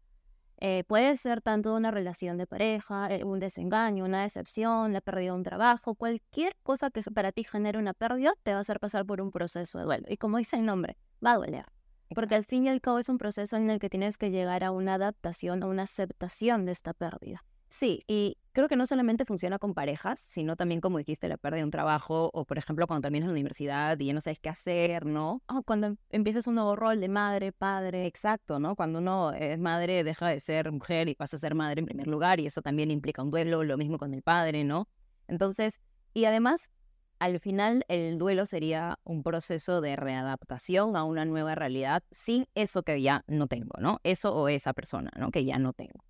eh, 0.66 0.82
puede 0.84 1.14
ser 1.18 1.42
tanto 1.42 1.74
una 1.74 1.90
relación 1.90 2.38
de 2.38 2.46
pareja, 2.46 3.08
eh, 3.10 3.22
un 3.22 3.38
desengaño, 3.38 4.06
una 4.06 4.22
decepción, 4.22 4.94
la 4.94 5.02
pérdida 5.02 5.32
de 5.32 5.36
un 5.36 5.42
trabajo, 5.42 5.94
cualquier 5.94 6.56
cosa 6.62 6.88
que 6.88 7.02
para 7.02 7.32
ti 7.32 7.44
genere 7.44 7.78
una 7.78 7.92
pérdida 7.92 8.32
te 8.42 8.52
va 8.52 8.56
a 8.56 8.60
hacer 8.62 8.80
pasar 8.80 9.04
por 9.04 9.20
un 9.20 9.30
proceso 9.30 9.76
de 9.78 9.84
duelo. 9.84 10.06
Y 10.08 10.16
como 10.16 10.38
dice 10.38 10.56
el 10.56 10.64
nombre, 10.64 10.96
va 11.22 11.32
a 11.32 11.36
doler. 11.36 11.66
Porque 12.14 12.34
al 12.34 12.46
fin 12.46 12.64
y 12.64 12.70
al 12.70 12.80
cabo 12.80 12.98
es 12.98 13.10
un 13.10 13.18
proceso 13.18 13.58
en 13.58 13.68
el 13.68 13.78
que 13.78 13.90
tienes 13.90 14.16
que 14.16 14.30
llegar 14.30 14.64
a 14.64 14.70
una 14.70 14.94
adaptación, 14.94 15.62
a 15.62 15.66
una 15.66 15.82
aceptación 15.82 16.64
de 16.64 16.72
esta 16.72 16.94
pérdida. 16.94 17.44
Sí, 17.68 18.02
y 18.06 18.38
creo 18.54 18.68
que 18.68 18.76
no 18.76 18.86
solamente 18.86 19.24
funciona 19.24 19.58
con 19.58 19.74
parejas, 19.74 20.20
sino 20.20 20.56
también, 20.56 20.80
como 20.80 20.98
dijiste, 20.98 21.28
la 21.28 21.36
pérdida 21.36 21.58
de 21.58 21.64
un 21.64 21.70
trabajo 21.70 22.30
o, 22.32 22.44
por 22.44 22.56
ejemplo, 22.56 22.86
cuando 22.86 23.02
terminas 23.02 23.26
la 23.26 23.32
universidad 23.32 23.98
y 23.98 24.06
ya 24.06 24.14
no 24.14 24.20
sabes 24.20 24.38
qué 24.38 24.48
hacer, 24.48 25.04
¿no? 25.04 25.42
O 25.48 25.62
cuando 25.64 25.88
em, 25.88 25.96
empiezas 26.10 26.46
un 26.46 26.54
nuevo 26.54 26.76
rol 26.76 27.00
de 27.00 27.08
madre, 27.08 27.52
padre. 27.52 28.06
Exacto, 28.06 28.60
¿no? 28.60 28.76
Cuando 28.76 29.00
uno 29.00 29.32
es 29.32 29.58
madre, 29.58 30.04
deja 30.04 30.28
de 30.28 30.38
ser 30.38 30.70
mujer 30.70 31.08
y 31.08 31.16
pasa 31.16 31.36
a 31.36 31.40
ser 31.40 31.54
madre 31.56 31.80
en 31.80 31.86
primer 31.86 32.06
lugar 32.06 32.38
y 32.38 32.46
eso 32.46 32.62
también 32.62 32.92
implica 32.92 33.22
un 33.22 33.30
duelo, 33.30 33.64
lo 33.64 33.76
mismo 33.76 33.98
con 33.98 34.14
el 34.14 34.22
padre, 34.22 34.62
¿no? 34.62 34.88
Entonces, 35.26 35.80
y 36.14 36.26
además, 36.26 36.70
al 37.18 37.40
final 37.40 37.84
el 37.88 38.18
duelo 38.18 38.46
sería 38.46 39.00
un 39.02 39.24
proceso 39.24 39.80
de 39.80 39.96
readaptación 39.96 40.96
a 40.96 41.02
una 41.02 41.24
nueva 41.24 41.56
realidad 41.56 42.04
sin 42.12 42.46
eso 42.54 42.84
que 42.84 43.02
ya 43.02 43.24
no 43.26 43.48
tengo, 43.48 43.80
¿no? 43.80 44.00
Eso 44.04 44.32
o 44.32 44.48
esa 44.48 44.72
persona, 44.74 45.10
¿no? 45.18 45.32
Que 45.32 45.44
ya 45.44 45.58
no 45.58 45.72
tengo. 45.72 46.04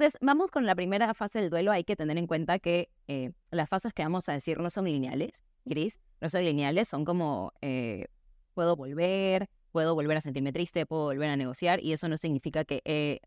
Entonces, 0.00 0.18
vamos 0.22 0.50
con 0.50 0.64
la 0.64 0.74
primera 0.74 1.12
fase 1.12 1.42
del 1.42 1.50
duelo. 1.50 1.72
Hay 1.72 1.84
que 1.84 1.94
tener 1.94 2.16
en 2.16 2.26
cuenta 2.26 2.58
que 2.58 2.88
eh, 3.06 3.32
las 3.50 3.68
fases 3.68 3.92
que 3.92 4.02
vamos 4.02 4.30
a 4.30 4.32
decir 4.32 4.58
no 4.58 4.70
son 4.70 4.86
lineales, 4.86 5.44
Gris. 5.66 6.00
No 6.22 6.30
son 6.30 6.42
lineales, 6.42 6.88
son 6.88 7.04
como 7.04 7.52
eh, 7.60 8.06
puedo 8.54 8.76
volver, 8.76 9.50
puedo 9.72 9.94
volver 9.94 10.16
a 10.16 10.22
sentirme 10.22 10.54
triste, 10.54 10.86
puedo 10.86 11.02
volver 11.02 11.28
a 11.28 11.36
negociar, 11.36 11.84
y 11.84 11.92
eso 11.92 12.08
no 12.08 12.16
significa 12.16 12.64
que 12.64 12.80
eh, 12.86 13.20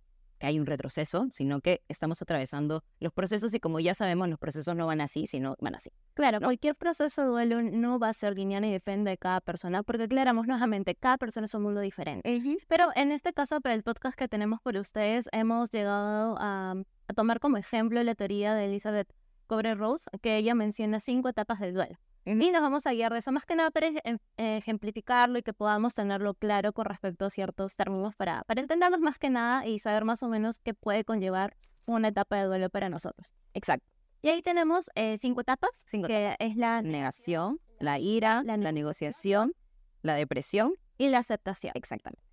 que 0.43 0.47
hay 0.47 0.59
un 0.59 0.65
retroceso, 0.65 1.27
sino 1.31 1.61
que 1.61 1.83
estamos 1.87 2.21
atravesando 2.21 2.83
los 2.99 3.13
procesos 3.13 3.53
y 3.53 3.61
como 3.61 3.79
ya 3.79 3.93
sabemos, 3.93 4.27
los 4.27 4.37
procesos 4.37 4.75
no 4.75 4.85
van 4.85 4.99
así, 4.99 5.25
sino 5.25 5.55
van 5.61 5.73
así. 5.73 5.89
Claro, 6.15 6.41
cualquier 6.41 6.75
proceso 6.75 7.21
de 7.21 7.27
duelo 7.29 7.61
no 7.61 7.97
va 7.97 8.09
a 8.09 8.13
ser 8.13 8.35
lineal 8.35 8.65
y 8.65 8.71
depende 8.71 9.11
de 9.11 9.17
cada 9.17 9.39
persona, 9.39 9.83
porque 9.83 10.03
aclaramos 10.03 10.45
nuevamente, 10.45 10.95
cada 10.95 11.17
persona 11.17 11.45
es 11.45 11.53
un 11.53 11.63
mundo 11.63 11.79
diferente. 11.79 12.57
Pero 12.67 12.89
en 12.93 13.13
este 13.13 13.31
caso, 13.31 13.61
para 13.61 13.73
el 13.73 13.83
podcast 13.83 14.17
que 14.17 14.27
tenemos 14.27 14.59
por 14.59 14.75
ustedes, 14.75 15.29
hemos 15.31 15.69
llegado 15.69 16.35
a, 16.37 16.75
a 17.07 17.13
tomar 17.13 17.39
como 17.39 17.55
ejemplo 17.55 18.03
la 18.03 18.13
teoría 18.13 18.53
de 18.53 18.65
Elizabeth 18.65 19.07
Cobre 19.47 19.75
Rose, 19.75 20.09
que 20.21 20.35
ella 20.35 20.55
menciona 20.55 20.99
cinco 20.99 21.29
etapas 21.29 21.61
del 21.61 21.73
duelo. 21.73 21.95
Y 22.25 22.51
nos 22.51 22.61
vamos 22.61 22.87
a 22.87 22.93
guiar 22.93 23.11
de 23.11 23.19
eso, 23.19 23.31
más 23.31 23.45
que 23.45 23.55
nada 23.55 23.69
para 23.69 23.89
ejemplificarlo 24.37 25.39
y 25.39 25.43
que 25.43 25.53
podamos 25.53 25.93
tenerlo 25.93 26.33
claro 26.33 26.71
con 26.71 26.85
respecto 26.85 27.25
a 27.25 27.29
ciertos 27.29 27.75
términos 27.75 28.15
para, 28.15 28.43
para 28.45 28.61
entendernos 28.61 29.01
más 29.01 29.17
que 29.17 29.29
nada 29.29 29.65
y 29.65 29.79
saber 29.79 30.05
más 30.05 30.23
o 30.23 30.29
menos 30.29 30.59
qué 30.59 30.73
puede 30.73 31.03
conllevar 31.03 31.57
una 31.85 32.07
etapa 32.07 32.37
de 32.37 32.45
duelo 32.45 32.69
para 32.69 32.87
nosotros. 32.87 33.33
Exacto. 33.53 33.85
Y 34.21 34.29
ahí 34.29 34.41
tenemos 34.41 34.89
eh, 34.95 35.17
cinco 35.17 35.41
etapas, 35.41 35.85
que 35.91 36.37
es 36.39 36.55
la 36.55 36.81
negación, 36.81 37.59
la 37.79 37.99
ira, 37.99 38.41
la, 38.45 38.55
negociación, 38.55 39.53
la 40.01 40.15
depresión 40.15 40.75
y 40.97 41.09
la 41.09 41.17
aceptación. 41.17 41.73
Exactamente. 41.75 42.23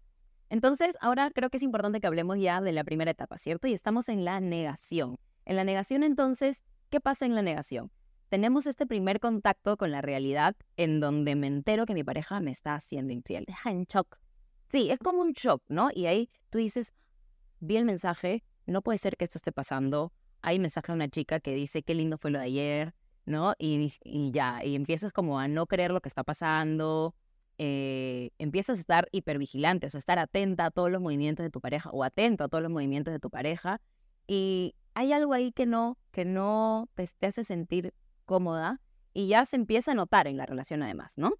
Entonces, 0.50 0.96
ahora 1.00 1.30
creo 1.32 1.50
que 1.50 1.56
es 1.56 1.64
importante 1.64 2.00
que 2.00 2.06
hablemos 2.06 2.38
ya 2.38 2.60
de 2.60 2.70
la 2.70 2.84
primera 2.84 3.10
etapa, 3.10 3.38
¿cierto? 3.38 3.66
Y 3.66 3.72
estamos 3.72 4.08
en 4.08 4.24
la 4.24 4.40
negación. 4.40 5.18
En 5.44 5.56
la 5.56 5.64
negación, 5.64 6.04
entonces, 6.04 6.62
¿qué 6.90 7.00
pasa 7.00 7.26
en 7.26 7.34
la 7.34 7.42
negación? 7.42 7.90
Tenemos 8.30 8.66
este 8.66 8.86
primer 8.86 9.18
contacto 9.18 9.76
con 9.76 9.90
la 9.90 10.02
realidad 10.02 10.56
en 10.76 11.00
donde 11.00 11.34
me 11.34 11.48
entero 11.48 11.84
que 11.84 11.94
mi 11.94 12.04
pareja 12.04 12.40
me 12.40 12.52
está 12.52 12.74
haciendo 12.74 13.12
infiel. 13.12 13.44
Deja 13.44 13.70
en 13.70 13.84
shock. 13.84 14.18
Sí, 14.70 14.88
es 14.90 15.00
como 15.00 15.20
un 15.20 15.32
shock, 15.32 15.64
¿no? 15.68 15.90
Y 15.92 16.06
ahí 16.06 16.30
tú 16.48 16.58
dices, 16.58 16.94
vi 17.58 17.76
el 17.76 17.84
mensaje, 17.84 18.44
no 18.66 18.82
puede 18.82 18.98
ser 18.98 19.16
que 19.16 19.24
esto 19.24 19.36
esté 19.36 19.50
pasando. 19.50 20.12
Hay 20.42 20.60
mensaje 20.60 20.92
de 20.92 20.96
una 20.96 21.08
chica 21.08 21.40
que 21.40 21.54
dice, 21.56 21.82
qué 21.82 21.92
lindo 21.92 22.18
fue 22.18 22.30
lo 22.30 22.38
de 22.38 22.44
ayer, 22.44 22.94
¿no? 23.26 23.54
Y, 23.58 23.92
y 24.04 24.30
ya, 24.30 24.64
y 24.64 24.76
empiezas 24.76 25.12
como 25.12 25.40
a 25.40 25.48
no 25.48 25.66
creer 25.66 25.90
lo 25.90 26.00
que 26.00 26.08
está 26.08 26.22
pasando, 26.22 27.16
eh, 27.58 28.30
empiezas 28.38 28.78
a 28.78 28.80
estar 28.80 29.08
hipervigilante, 29.10 29.88
o 29.88 29.90
sea, 29.90 29.98
estar 29.98 30.20
atenta 30.20 30.66
a 30.66 30.70
todos 30.70 30.88
los 30.88 31.00
movimientos 31.00 31.42
de 31.42 31.50
tu 31.50 31.60
pareja 31.60 31.90
o 31.90 32.04
atento 32.04 32.44
a 32.44 32.48
todos 32.48 32.62
los 32.62 32.70
movimientos 32.70 33.12
de 33.12 33.18
tu 33.18 33.28
pareja. 33.28 33.80
Y 34.28 34.76
hay 34.94 35.12
algo 35.12 35.32
ahí 35.32 35.50
que 35.50 35.66
no, 35.66 35.98
que 36.12 36.24
no 36.24 36.88
te 36.94 37.26
hace 37.26 37.42
sentir 37.42 37.92
cómoda 38.30 38.80
y 39.12 39.26
ya 39.26 39.44
se 39.44 39.56
empieza 39.56 39.90
a 39.90 39.94
notar 39.94 40.28
en 40.28 40.36
la 40.36 40.46
relación 40.46 40.84
además, 40.84 41.14
¿no? 41.16 41.32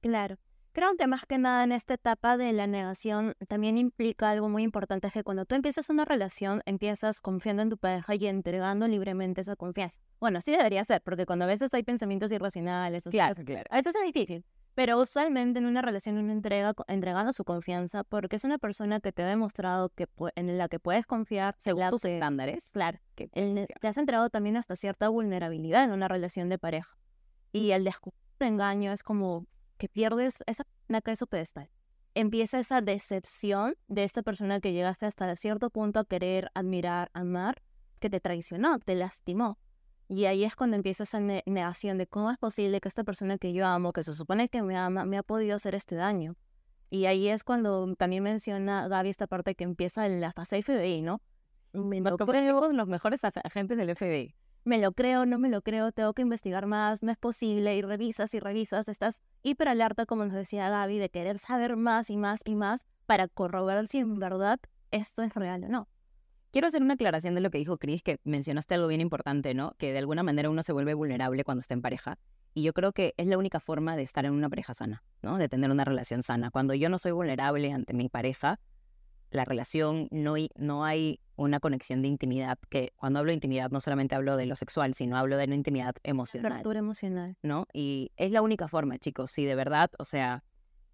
Claro. 0.00 0.36
Creo 0.72 0.96
que 0.96 1.06
más 1.06 1.26
que 1.26 1.36
nada 1.36 1.64
en 1.64 1.72
esta 1.72 1.94
etapa 1.94 2.38
de 2.38 2.52
la 2.52 2.66
negación 2.66 3.34
también 3.48 3.76
implica 3.76 4.30
algo 4.30 4.48
muy 4.48 4.62
importante, 4.62 5.08
es 5.08 5.12
que 5.12 5.24
cuando 5.24 5.44
tú 5.44 5.56
empiezas 5.56 5.90
una 5.90 6.04
relación, 6.06 6.62
empiezas 6.64 7.20
confiando 7.20 7.62
en 7.62 7.68
tu 7.68 7.76
pareja 7.76 8.14
y 8.14 8.26
entregando 8.26 8.88
libremente 8.88 9.42
esa 9.42 9.56
confianza. 9.56 10.00
Bueno, 10.20 10.38
así 10.38 10.52
debería 10.52 10.84
ser, 10.84 11.02
porque 11.02 11.26
cuando 11.26 11.44
a 11.44 11.48
veces 11.48 11.68
hay 11.74 11.82
pensamientos 11.82 12.32
irracionales, 12.32 13.06
o 13.06 13.10
sea, 13.10 13.32
Claro, 13.34 13.44
claro. 13.44 13.64
a 13.70 13.76
veces 13.76 13.94
es 13.94 14.02
difícil, 14.06 14.44
pero 14.78 15.00
usualmente 15.00 15.58
en 15.58 15.66
una 15.66 15.82
relación 15.82 16.18
uno 16.18 16.32
entrega 16.32 16.72
entregando 16.86 17.32
su 17.32 17.42
confianza 17.44 18.04
porque 18.04 18.36
es 18.36 18.44
una 18.44 18.58
persona 18.58 19.00
que 19.00 19.10
te 19.10 19.24
ha 19.24 19.26
demostrado 19.26 19.88
que 19.88 20.06
en 20.36 20.56
la 20.56 20.68
que 20.68 20.78
puedes 20.78 21.04
confiar, 21.04 21.56
Según 21.58 21.80
la 21.80 21.90
tus 21.90 22.02
que- 22.02 22.14
estándares. 22.14 22.70
claro, 22.72 23.00
que- 23.16 23.28
el- 23.32 23.66
te 23.80 23.88
has 23.88 23.98
entregado 23.98 24.30
también 24.30 24.56
hasta 24.56 24.76
cierta 24.76 25.08
vulnerabilidad 25.08 25.82
en 25.82 25.90
una 25.90 26.06
relación 26.06 26.48
de 26.48 26.58
pareja. 26.58 26.96
Y 27.50 27.72
el 27.72 27.82
descubrir 27.82 28.20
el 28.38 28.46
engaño 28.46 28.92
es 28.92 29.02
como 29.02 29.46
que 29.78 29.88
pierdes 29.88 30.44
esa 30.46 30.62
que 31.04 31.10
es 31.10 31.18
su 31.18 31.26
pedestal. 31.26 31.68
Empieza 32.14 32.60
esa 32.60 32.80
decepción 32.80 33.74
de 33.88 34.04
esta 34.04 34.22
persona 34.22 34.60
que 34.60 34.72
llegaste 34.72 35.06
hasta 35.06 35.34
cierto 35.34 35.70
punto 35.70 35.98
a 35.98 36.04
querer, 36.04 36.52
admirar, 36.54 37.10
amar, 37.14 37.62
que 37.98 38.10
te 38.10 38.20
traicionó, 38.20 38.78
te 38.78 38.94
lastimó. 38.94 39.58
Y 40.08 40.24
ahí 40.24 40.44
es 40.44 40.56
cuando 40.56 40.76
empieza 40.76 41.02
esa 41.04 41.20
ne- 41.20 41.42
negación 41.46 41.98
de 41.98 42.06
cómo 42.06 42.30
es 42.30 42.38
posible 42.38 42.80
que 42.80 42.88
esta 42.88 43.04
persona 43.04 43.36
que 43.38 43.52
yo 43.52 43.66
amo, 43.66 43.92
que 43.92 44.02
se 44.02 44.14
supone 44.14 44.48
que 44.48 44.62
me 44.62 44.76
ama, 44.76 45.04
me 45.04 45.18
ha 45.18 45.22
podido 45.22 45.56
hacer 45.56 45.74
este 45.74 45.96
daño. 45.96 46.34
Y 46.90 47.04
ahí 47.04 47.28
es 47.28 47.44
cuando 47.44 47.94
también 47.96 48.22
menciona 48.22 48.88
Gaby 48.88 49.10
esta 49.10 49.26
parte 49.26 49.54
que 49.54 49.64
empieza 49.64 50.06
en 50.06 50.20
la 50.22 50.32
fase 50.32 50.62
FBI, 50.62 51.02
¿no? 51.02 51.20
Me 51.74 52.00
lo 52.00 52.16
creemos 52.16 52.72
los 52.72 52.88
mejores 52.88 53.22
ag- 53.24 53.42
agentes 53.44 53.76
del 53.76 53.90
FBI. 53.90 54.34
me 54.64 54.78
lo 54.78 54.92
creo, 54.92 55.24
no 55.26 55.38
me 55.38 55.48
lo 55.50 55.60
creo, 55.62 55.92
tengo 55.92 56.12
que 56.14 56.22
investigar 56.22 56.66
más, 56.66 57.02
no 57.02 57.10
es 57.12 57.16
posible, 57.18 57.76
y 57.76 57.82
revisas 57.82 58.32
y 58.34 58.40
revisas, 58.40 58.88
estás 58.88 59.22
hiper 59.42 59.68
alerta, 59.68 60.04
como 60.06 60.24
nos 60.24 60.34
decía 60.34 60.68
Gaby, 60.70 60.98
de 60.98 61.08
querer 61.10 61.38
saber 61.38 61.76
más 61.76 62.08
y 62.10 62.16
más 62.16 62.40
y 62.44 62.54
más 62.54 62.86
para 63.06 63.28
corroborar 63.28 63.86
si 63.86 63.98
en 63.98 64.18
verdad 64.18 64.58
esto 64.90 65.22
es 65.22 65.34
real 65.34 65.64
o 65.64 65.68
no. 65.68 65.88
Quiero 66.50 66.66
hacer 66.66 66.82
una 66.82 66.94
aclaración 66.94 67.34
de 67.34 67.42
lo 67.42 67.50
que 67.50 67.58
dijo 67.58 67.76
Chris, 67.76 68.02
que 68.02 68.20
mencionaste 68.24 68.74
algo 68.74 68.88
bien 68.88 69.02
importante, 69.02 69.52
¿no? 69.52 69.74
Que 69.78 69.92
de 69.92 69.98
alguna 69.98 70.22
manera 70.22 70.48
uno 70.48 70.62
se 70.62 70.72
vuelve 70.72 70.94
vulnerable 70.94 71.44
cuando 71.44 71.60
está 71.60 71.74
en 71.74 71.82
pareja. 71.82 72.18
Y 72.54 72.62
yo 72.62 72.72
creo 72.72 72.92
que 72.92 73.14
es 73.18 73.26
la 73.26 73.36
única 73.36 73.60
forma 73.60 73.96
de 73.96 74.02
estar 74.02 74.24
en 74.24 74.32
una 74.32 74.48
pareja 74.48 74.72
sana, 74.72 75.02
¿no? 75.22 75.36
De 75.36 75.48
tener 75.48 75.70
una 75.70 75.84
relación 75.84 76.22
sana. 76.22 76.50
Cuando 76.50 76.72
yo 76.72 76.88
no 76.88 76.98
soy 76.98 77.12
vulnerable 77.12 77.70
ante 77.70 77.92
mi 77.92 78.08
pareja, 78.08 78.58
la 79.30 79.44
relación 79.44 80.08
no 80.10 80.36
no 80.56 80.84
hay 80.84 81.20
una 81.36 81.60
conexión 81.60 82.00
de 82.00 82.08
intimidad, 82.08 82.58
que 82.70 82.92
cuando 82.96 83.18
hablo 83.18 83.30
de 83.30 83.34
intimidad 83.34 83.70
no 83.70 83.80
solamente 83.82 84.14
hablo 84.14 84.36
de 84.36 84.46
lo 84.46 84.56
sexual, 84.56 84.94
sino 84.94 85.18
hablo 85.18 85.36
de 85.36 85.44
una 85.44 85.54
intimidad 85.54 85.94
emocional. 86.02 86.50
Apertura 86.50 86.78
emocional. 86.78 87.36
¿no? 87.42 87.66
Y 87.74 88.10
es 88.16 88.32
la 88.32 88.40
única 88.40 88.68
forma, 88.68 88.98
chicos. 88.98 89.30
Si 89.30 89.44
de 89.44 89.54
verdad, 89.54 89.90
o 89.98 90.04
sea, 90.04 90.42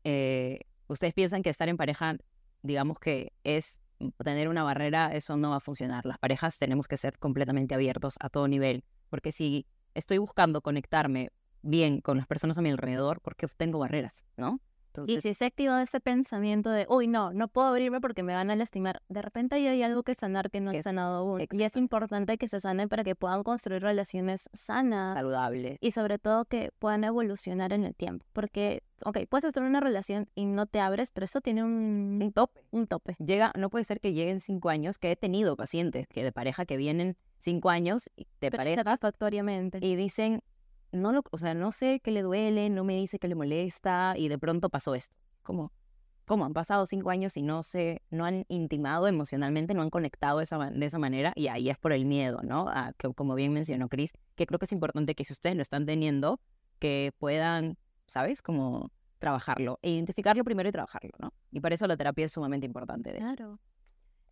eh, 0.03 0.61
ustedes 0.89 1.15
piensan 1.15 1.43
que 1.43 1.51
estar 1.51 1.69
en 1.69 1.77
pareja, 1.77 2.17
digamos 2.63 2.99
que 2.99 3.33
es 3.45 3.81
tener 4.23 4.49
una 4.49 4.63
barrera, 4.63 5.15
eso 5.15 5.37
no 5.37 5.51
va 5.51 5.57
a 5.57 5.61
funcionar. 5.61 6.05
Las 6.07 6.19
parejas 6.19 6.59
tenemos 6.59 6.89
que 6.89 6.97
ser 6.97 7.19
completamente 7.19 7.75
abiertos 7.75 8.17
a 8.21 8.29
todo 8.29 8.49
nivel, 8.49 8.85
porque 9.11 9.33
si 9.33 9.67
estoy 9.95 10.19
buscando 10.19 10.61
conectarme 10.61 11.31
bien 11.63 12.01
con 12.01 12.19
las 12.19 12.27
personas 12.27 12.59
a 12.59 12.63
mi 12.63 12.71
alrededor, 12.71 13.21
porque 13.21 13.47
tengo 13.57 13.79
barreras, 13.79 14.25
¿no? 14.37 14.61
Y 14.97 15.01
Entonces, 15.01 15.23
si 15.23 15.35
se 15.35 15.45
activa 15.47 15.83
ese 15.83 16.01
pensamiento 16.01 16.71
de, 16.71 16.87
uy, 16.89 17.09
no, 17.09 17.33
no 17.33 17.49
puedo 17.49 17.67
abrirme 17.69 18.01
porque 18.01 18.23
me 18.23 18.33
van 18.33 18.51
a 18.51 18.57
lastimar, 18.57 19.03
de 19.09 19.23
repente 19.23 19.57
ahí 19.57 19.67
hay 19.67 19.83
algo 19.83 20.03
que 20.05 20.15
sanar 20.15 20.51
que 20.51 20.61
no 20.61 20.71
he 20.71 20.83
sanado 20.83 21.17
aún. 21.17 21.41
Y 21.41 21.45
es 21.45 21.51
exacto. 21.53 21.79
importante 21.81 22.39
que 22.39 22.49
se 22.49 22.61
sanen 22.61 22.89
para 22.89 23.03
que 23.03 23.15
puedan 23.17 23.43
construir 23.43 23.83
relaciones 23.83 24.49
sanas 24.53 25.15
saludables. 25.15 25.79
y 25.81 25.91
sobre 25.91 26.19
todo 26.19 26.45
que 26.45 26.71
puedan 26.79 27.03
evolucionar 27.05 27.73
en 27.73 27.85
el 27.85 27.95
tiempo. 27.97 28.25
Porque, 28.33 28.83
ok, 29.05 29.19
puedes 29.29 29.45
estar 29.45 29.63
en 29.63 29.71
una 29.71 29.81
relación 29.81 30.29
y 30.37 30.45
no 30.47 30.67
te 30.67 30.79
abres, 30.81 31.11
pero 31.11 31.25
eso 31.25 31.41
tiene 31.41 31.65
un, 31.65 32.21
Un 32.23 32.33
tope. 32.33 32.61
un 32.71 32.87
tope. 32.87 33.17
Llega, 33.19 33.53
no 33.59 33.71
puede 33.71 33.85
ser 33.85 34.01
que 34.01 34.13
lleguen 34.13 34.39
cinco 34.41 34.69
años, 34.69 34.99
que 34.99 35.11
he 35.11 35.17
tenido 35.17 35.57
pacientes 35.57 36.07
que 36.07 36.23
de 36.23 36.31
pareja 36.33 36.67
que 36.67 36.77
vienen 36.77 37.17
cinco 37.41 37.69
años 37.71 38.11
y- 38.17 38.25
de 38.41 38.51
Pero 38.51 38.57
pareja 38.59 38.83
satisfactoriamente. 38.85 39.79
y 39.83 39.97
dicen, 39.97 40.41
no 40.95 41.13
lo, 41.13 41.23
o 41.31 41.39
sea, 41.39 41.55
no 41.55 41.73
sé 41.73 42.01
qué 42.01 42.11
le 42.11 42.23
duele, 42.23 42.71
no 42.71 42.85
me 42.85 42.97
dice 42.97 43.19
que 43.19 43.29
le 43.29 43.35
molesta 43.35 44.15
y 44.17 44.29
de 44.29 44.39
pronto 44.39 44.71
pasó 44.71 44.95
esto. 44.95 45.15
Como, 45.43 45.73
¿cómo? 46.25 46.45
Han 46.45 46.55
pasado 46.55 46.87
cinco 46.87 47.11
años 47.11 47.37
y 47.37 47.43
no 47.43 47.63
se, 47.63 48.03
no 48.11 48.25
han 48.25 48.45
intimado 48.49 49.09
emocionalmente, 49.09 49.75
no 49.75 49.83
han 49.83 49.91
conectado 49.91 50.41
esa, 50.41 50.59
de 50.59 50.87
esa 50.87 50.99
manera 50.99 51.33
y 51.37 51.49
ahí 51.49 51.69
es 51.69 51.79
por 51.79 51.93
el 51.93 52.07
miedo, 52.07 52.41
¿no? 52.43 52.69
A 52.69 52.93
que, 52.97 53.13
como 53.13 53.35
bien 53.35 53.53
mencionó 53.53 53.89
Chris, 53.89 54.13
que 54.37 54.47
creo 54.47 54.59
que 54.59 54.67
es 54.67 54.73
importante 54.73 55.15
que 55.15 55.25
si 55.25 55.33
ustedes 55.33 55.57
lo 55.57 55.63
están 55.63 55.85
teniendo, 55.85 56.41
que 56.79 57.13
puedan, 57.19 57.77
¿sabes? 58.07 58.41
Como 58.41 58.91
trabajarlo, 59.19 59.79
identificarlo 59.83 60.45
primero 60.45 60.69
y 60.69 60.73
trabajarlo, 60.73 61.13
¿no? 61.19 61.33
Y 61.51 61.61
para 61.61 61.75
eso 61.75 61.87
la 61.87 61.97
terapia 61.97 62.27
es 62.27 62.33
sumamente 62.33 62.67
importante. 62.67 63.15
Claro. 63.15 63.59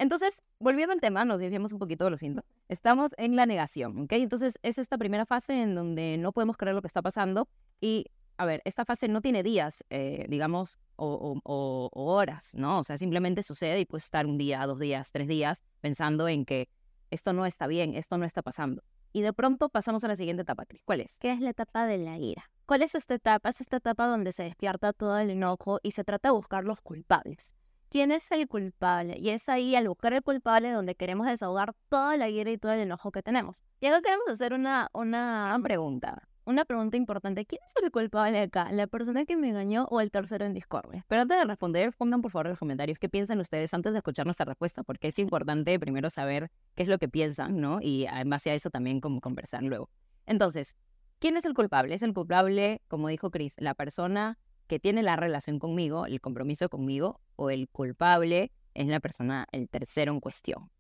Entonces, 0.03 0.43
volviendo 0.59 0.93
al 0.93 1.01
tema, 1.01 1.25
nos 1.25 1.41
desviamos 1.41 1.73
un 1.73 1.79
poquito, 1.79 2.11
lo 2.11 2.17
siento. 2.17 2.45
Estamos 2.69 3.11
en 3.17 3.37
la 3.37 3.47
negación, 3.47 4.03
¿ok? 4.03 4.13
Entonces, 4.13 4.59
es 4.63 4.79
esta 4.79 4.99
primera 4.99 5.25
fase 5.27 5.63
en 5.63 5.75
donde 5.75 6.17
no 6.19 6.33
podemos 6.33 6.57
creer 6.57 6.75
lo 6.75 6.83
que 6.83 6.87
está 6.89 7.01
pasando. 7.03 7.49
Y, 7.81 8.07
a 8.37 8.45
ver, 8.45 8.61
esta 8.65 8.85
fase 8.85 9.09
no 9.09 9.21
tiene 9.21 9.43
días, 9.43 9.85
eh, 9.91 10.27
digamos, 10.29 10.79
o, 10.97 11.07
o- 11.45 11.91
o- 11.91 11.91
horas, 12.15 12.53
¿no? 12.55 12.81
O 12.81 12.85
sea, 12.85 12.97
simplemente 12.97 13.43
sucede 13.43 13.81
y 13.81 13.85
puedes 13.87 14.05
estar 14.05 14.27
un 14.27 14.39
día, 14.39 14.67
dos 14.67 14.79
días, 14.79 15.11
tres 15.13 15.27
días 15.29 15.65
pensando 15.81 16.29
en 16.29 16.45
que 16.45 16.69
esto 17.11 17.33
no 17.33 17.47
está 17.47 17.67
bien, 17.67 17.95
esto 17.95 18.19
no 18.19 18.25
está 18.25 18.43
pasando. 18.43 18.83
Y 19.13 19.21
de 19.23 19.33
pronto 19.33 19.69
pasamos 19.69 20.03
a 20.05 20.09
la 20.09 20.17
siguiente 20.17 20.43
etapa, 20.43 20.65
Cris. 20.65 20.83
¿Cuál 20.85 21.01
es? 21.03 21.19
¿Qué 21.19 21.31
es 21.33 21.41
la 21.41 21.51
etapa 21.51 21.87
de 21.87 21.99
la 21.99 22.19
ira? 22.19 22.51
¿Cuál 22.65 22.83
es 22.83 22.95
esta 22.95 23.15
etapa? 23.15 23.51
Es 23.51 23.61
esta 23.61 23.77
etapa 23.77 24.07
donde 24.07 24.33
se 24.33 24.45
despierta 24.45 24.93
todo 24.95 25.19
el 25.19 25.29
enojo 25.31 25.79
y 25.83 25.91
se 25.91 26.05
trata 26.05 26.29
de 26.29 26.33
buscar 26.35 26.65
los 26.65 26.81
culpables. 26.81 27.53
¿Quién 27.93 28.11
es 28.11 28.33
el 28.33 28.49
culpable? 28.49 29.19
Y 29.19 29.29
es 29.29 29.51
ahí 29.51 29.77
al 29.77 29.87
buscar 29.87 30.15
el 30.15 30.23
culpable 30.23 30.71
donde 30.71 30.95
queremos 30.95 31.27
desahogar 31.27 31.75
toda 31.91 32.17
la 32.17 32.31
ira 32.31 32.51
y 32.51 32.57
todo 32.57 32.73
el 32.73 32.81
enojo 32.81 33.13
que 33.13 33.23
tenemos. 33.23 33.63
Y 33.81 33.87
acá 33.87 34.01
queremos 34.01 34.27
hacer 34.29 34.55
una, 34.55 34.89
una, 34.95 35.61
pregunta. 35.63 36.27
una 36.47 36.65
pregunta 36.65 36.97
importante. 36.97 37.45
¿Quién 37.45 37.61
es 37.67 37.83
el 37.83 37.91
culpable 37.91 38.41
acá? 38.41 38.73
¿La 38.73 38.87
persona 38.87 39.27
que 39.27 39.37
me 39.37 39.51
engañó 39.51 39.89
o 39.91 40.01
el 40.01 40.11
tercero 40.11 40.47
en 40.47 40.55
discordia? 40.55 41.05
Pero 41.07 41.21
antes 41.21 41.37
de 41.37 41.45
responder, 41.45 41.93
pongan 41.93 42.23
por 42.23 42.31
favor 42.31 42.47
en 42.47 42.53
los 42.53 42.59
comentarios 42.59 42.99
qué 42.99 43.11
piensan 43.11 43.39
ustedes 43.41 43.75
antes 43.75 43.93
de 43.93 43.99
escuchar 43.99 44.25
nuestra 44.25 44.47
respuesta, 44.47 44.83
porque 44.85 45.09
es 45.09 45.19
importante 45.19 45.79
primero 45.79 46.09
saber 46.09 46.51
qué 46.75 46.85
es 46.85 46.89
lo 46.89 46.97
que 46.97 47.11
piensan, 47.11 47.61
¿no? 47.61 47.79
Y 47.83 48.07
en 48.07 48.31
base 48.31 48.53
a 48.53 48.55
eso 48.55 48.71
también 48.71 49.03
como 49.03 49.21
conversar 49.21 49.65
luego. 49.65 49.91
Entonces, 50.25 50.79
¿quién 51.19 51.37
es 51.37 51.45
el 51.45 51.53
culpable? 51.53 51.95
Es 51.95 52.03
el 52.03 52.15
culpable, 52.15 52.81
como 52.89 53.09
dijo 53.09 53.31
Chris, 53.31 53.55
la 53.59 53.75
persona 53.75 54.39
que 54.73 54.81
tiene 54.81 55.03
la 55.03 55.17
relación 55.17 55.59
conmigo, 55.59 56.07
el 56.07 56.23
compromiso 56.23 56.71
conmigo, 56.71 57.21
o 57.37 57.51
el 57.51 57.69
culpable 57.69 58.53
es 58.73 58.87
la 58.87 59.01
persona, 59.01 59.47
el 59.53 59.69
tercero 59.69 60.13
en 60.13 60.21
cuestión. 60.21 60.71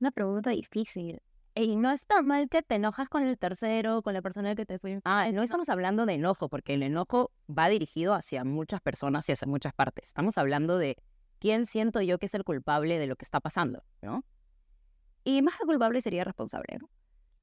Una 0.00 0.12
pregunta 0.12 0.48
difícil. 0.48 1.20
Y 1.54 1.76
no 1.76 1.90
está 1.90 2.22
mal 2.22 2.48
que 2.48 2.62
te 2.62 2.76
enojas 2.76 3.10
con 3.10 3.22
el 3.22 3.36
tercero, 3.36 4.00
con 4.00 4.14
la 4.14 4.22
persona 4.22 4.54
que 4.54 4.64
te 4.64 4.78
fue. 4.78 4.98
Ah, 5.04 5.28
no 5.30 5.42
estamos 5.42 5.68
hablando 5.68 6.06
de 6.06 6.14
enojo, 6.14 6.48
porque 6.48 6.72
el 6.72 6.82
enojo 6.82 7.30
va 7.46 7.68
dirigido 7.68 8.14
hacia 8.14 8.44
muchas 8.44 8.80
personas 8.80 9.28
y 9.28 9.32
hacia 9.32 9.46
muchas 9.46 9.74
partes. 9.74 10.08
Estamos 10.08 10.38
hablando 10.38 10.78
de 10.78 10.96
quién 11.38 11.66
siento 11.66 12.00
yo 12.00 12.18
que 12.18 12.24
es 12.24 12.34
el 12.34 12.44
culpable 12.44 12.98
de 12.98 13.08
lo 13.08 13.16
que 13.16 13.26
está 13.26 13.40
pasando, 13.40 13.84
¿no? 14.00 14.24
Y 15.22 15.42
más 15.42 15.58
que 15.58 15.66
culpable 15.66 16.00
sería 16.00 16.24
responsable, 16.24 16.78
¿no? 16.80 16.88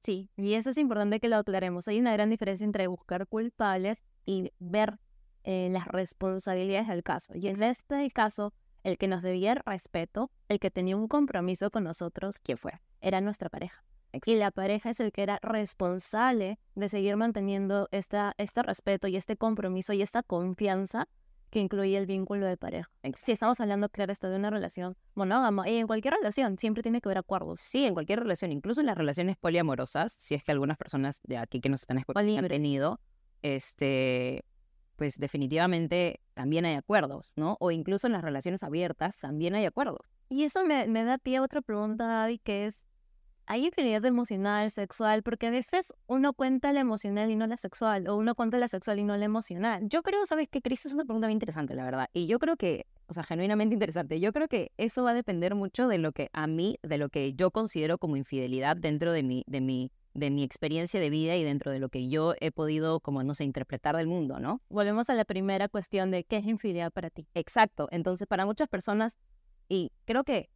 Sí, 0.02 0.30
y 0.36 0.54
eso 0.54 0.70
es 0.70 0.78
importante 0.78 1.20
que 1.20 1.28
lo 1.28 1.36
aclaremos. 1.36 1.86
Hay 1.86 2.00
una 2.00 2.12
gran 2.12 2.28
diferencia 2.28 2.64
entre 2.64 2.88
buscar 2.88 3.28
culpables 3.28 4.02
y 4.26 4.50
ver 4.58 4.98
eh, 5.44 5.68
las 5.70 5.86
responsabilidades 5.86 6.88
del 6.88 7.02
caso. 7.02 7.34
Y 7.34 7.48
en 7.48 7.62
este 7.62 8.10
caso, 8.10 8.52
el 8.82 8.98
que 8.98 9.08
nos 9.08 9.22
debía 9.22 9.52
el 9.52 9.60
respeto, 9.64 10.30
el 10.48 10.58
que 10.58 10.70
tenía 10.70 10.96
un 10.96 11.08
compromiso 11.08 11.70
con 11.70 11.84
nosotros, 11.84 12.36
¿Quién 12.42 12.58
fue? 12.58 12.72
era 13.00 13.20
nuestra 13.20 13.48
pareja. 13.48 13.84
Y 14.26 14.34
la 14.34 14.50
pareja 14.50 14.90
es 14.90 15.00
el 15.00 15.12
que 15.12 15.22
era 15.22 15.38
responsable 15.42 16.58
de 16.74 16.88
seguir 16.88 17.16
manteniendo 17.16 17.88
esta, 17.92 18.34
este 18.38 18.62
respeto 18.62 19.06
y 19.06 19.16
este 19.16 19.36
compromiso 19.36 19.92
y 19.92 20.02
esta 20.02 20.22
confianza 20.22 21.08
que 21.50 21.58
incluye 21.58 21.96
el 21.96 22.06
vínculo 22.06 22.46
de 22.46 22.56
pareja. 22.56 22.90
Si 23.16 23.32
estamos 23.32 23.60
hablando, 23.60 23.88
claro, 23.88 24.12
esto 24.12 24.30
de 24.30 24.36
una 24.36 24.50
relación 24.50 24.96
monógama, 25.14 25.68
y 25.68 25.76
en 25.76 25.86
cualquier 25.86 26.14
relación 26.14 26.56
siempre 26.58 26.82
tiene 26.82 27.00
que 27.00 27.08
haber 27.08 27.18
acuerdos. 27.18 27.60
Sí, 27.60 27.84
en 27.84 27.94
cualquier 27.94 28.20
relación, 28.20 28.52
incluso 28.52 28.80
en 28.80 28.86
las 28.86 28.96
relaciones 28.96 29.36
poliamorosas, 29.36 30.14
si 30.18 30.34
es 30.34 30.44
que 30.44 30.52
algunas 30.52 30.76
personas 30.76 31.20
de 31.24 31.38
aquí 31.38 31.60
que 31.60 31.68
nos 31.68 31.82
están 31.82 31.98
escuchando 31.98 32.38
han 32.38 32.48
tenido, 32.48 33.00
este, 33.42 34.44
pues 35.00 35.18
definitivamente 35.18 36.20
también 36.34 36.66
hay 36.66 36.74
acuerdos, 36.74 37.32
¿no? 37.36 37.56
O 37.58 37.70
incluso 37.70 38.06
en 38.06 38.12
las 38.12 38.20
relaciones 38.20 38.62
abiertas 38.62 39.16
también 39.18 39.54
hay 39.54 39.64
acuerdos. 39.64 40.00
Y 40.28 40.44
eso 40.44 40.62
me, 40.66 40.86
me 40.88 41.04
da 41.04 41.16
pie 41.16 41.38
a 41.38 41.42
otra 41.42 41.62
pregunta, 41.62 42.06
Gaby, 42.06 42.38
que 42.40 42.66
es, 42.66 42.84
¿hay 43.46 43.64
infinidad 43.64 44.04
emocional, 44.04 44.70
sexual? 44.70 45.22
Porque 45.22 45.46
a 45.46 45.50
veces 45.50 45.94
uno 46.06 46.34
cuenta 46.34 46.74
la 46.74 46.80
emocional 46.80 47.30
y 47.30 47.36
no 47.36 47.46
la 47.46 47.56
sexual, 47.56 48.08
o 48.08 48.16
uno 48.16 48.34
cuenta 48.34 48.58
la 48.58 48.68
sexual 48.68 48.98
y 48.98 49.04
no 49.04 49.16
la 49.16 49.24
emocional. 49.24 49.88
Yo 49.88 50.02
creo, 50.02 50.26
¿sabes 50.26 50.48
qué, 50.50 50.60
Cris? 50.60 50.84
Es 50.84 50.92
una 50.92 51.06
pregunta 51.06 51.28
muy 51.28 51.32
interesante, 51.32 51.74
la 51.74 51.84
verdad. 51.84 52.10
Y 52.12 52.26
yo 52.26 52.38
creo 52.38 52.58
que, 52.58 52.84
o 53.06 53.14
sea, 53.14 53.22
genuinamente 53.22 53.72
interesante. 53.72 54.20
Yo 54.20 54.34
creo 54.34 54.48
que 54.48 54.70
eso 54.76 55.02
va 55.02 55.12
a 55.12 55.14
depender 55.14 55.54
mucho 55.54 55.88
de 55.88 55.96
lo 55.96 56.12
que 56.12 56.28
a 56.34 56.46
mí, 56.46 56.76
de 56.82 56.98
lo 56.98 57.08
que 57.08 57.32
yo 57.32 57.52
considero 57.52 57.96
como 57.96 58.18
infidelidad 58.18 58.76
dentro 58.76 59.12
de 59.12 59.22
mi, 59.22 59.44
de 59.46 59.62
mi, 59.62 59.90
de 60.14 60.30
mi 60.30 60.42
experiencia 60.42 61.00
de 61.00 61.10
vida 61.10 61.36
y 61.36 61.44
dentro 61.44 61.70
de 61.70 61.78
lo 61.78 61.88
que 61.88 62.08
yo 62.08 62.34
he 62.40 62.50
podido, 62.50 63.00
como, 63.00 63.22
no 63.22 63.34
sé, 63.34 63.44
interpretar 63.44 63.96
del 63.96 64.06
mundo, 64.06 64.40
¿no? 64.40 64.60
Volvemos 64.68 65.08
a 65.10 65.14
la 65.14 65.24
primera 65.24 65.68
cuestión 65.68 66.10
de 66.10 66.24
qué 66.24 66.38
es 66.38 66.46
infidelidad 66.46 66.92
para 66.92 67.10
ti. 67.10 67.28
Exacto. 67.34 67.88
Entonces, 67.92 68.26
para 68.26 68.44
muchas 68.44 68.68
personas, 68.68 69.18
y 69.68 69.92
creo 70.04 70.24
que 70.24 70.50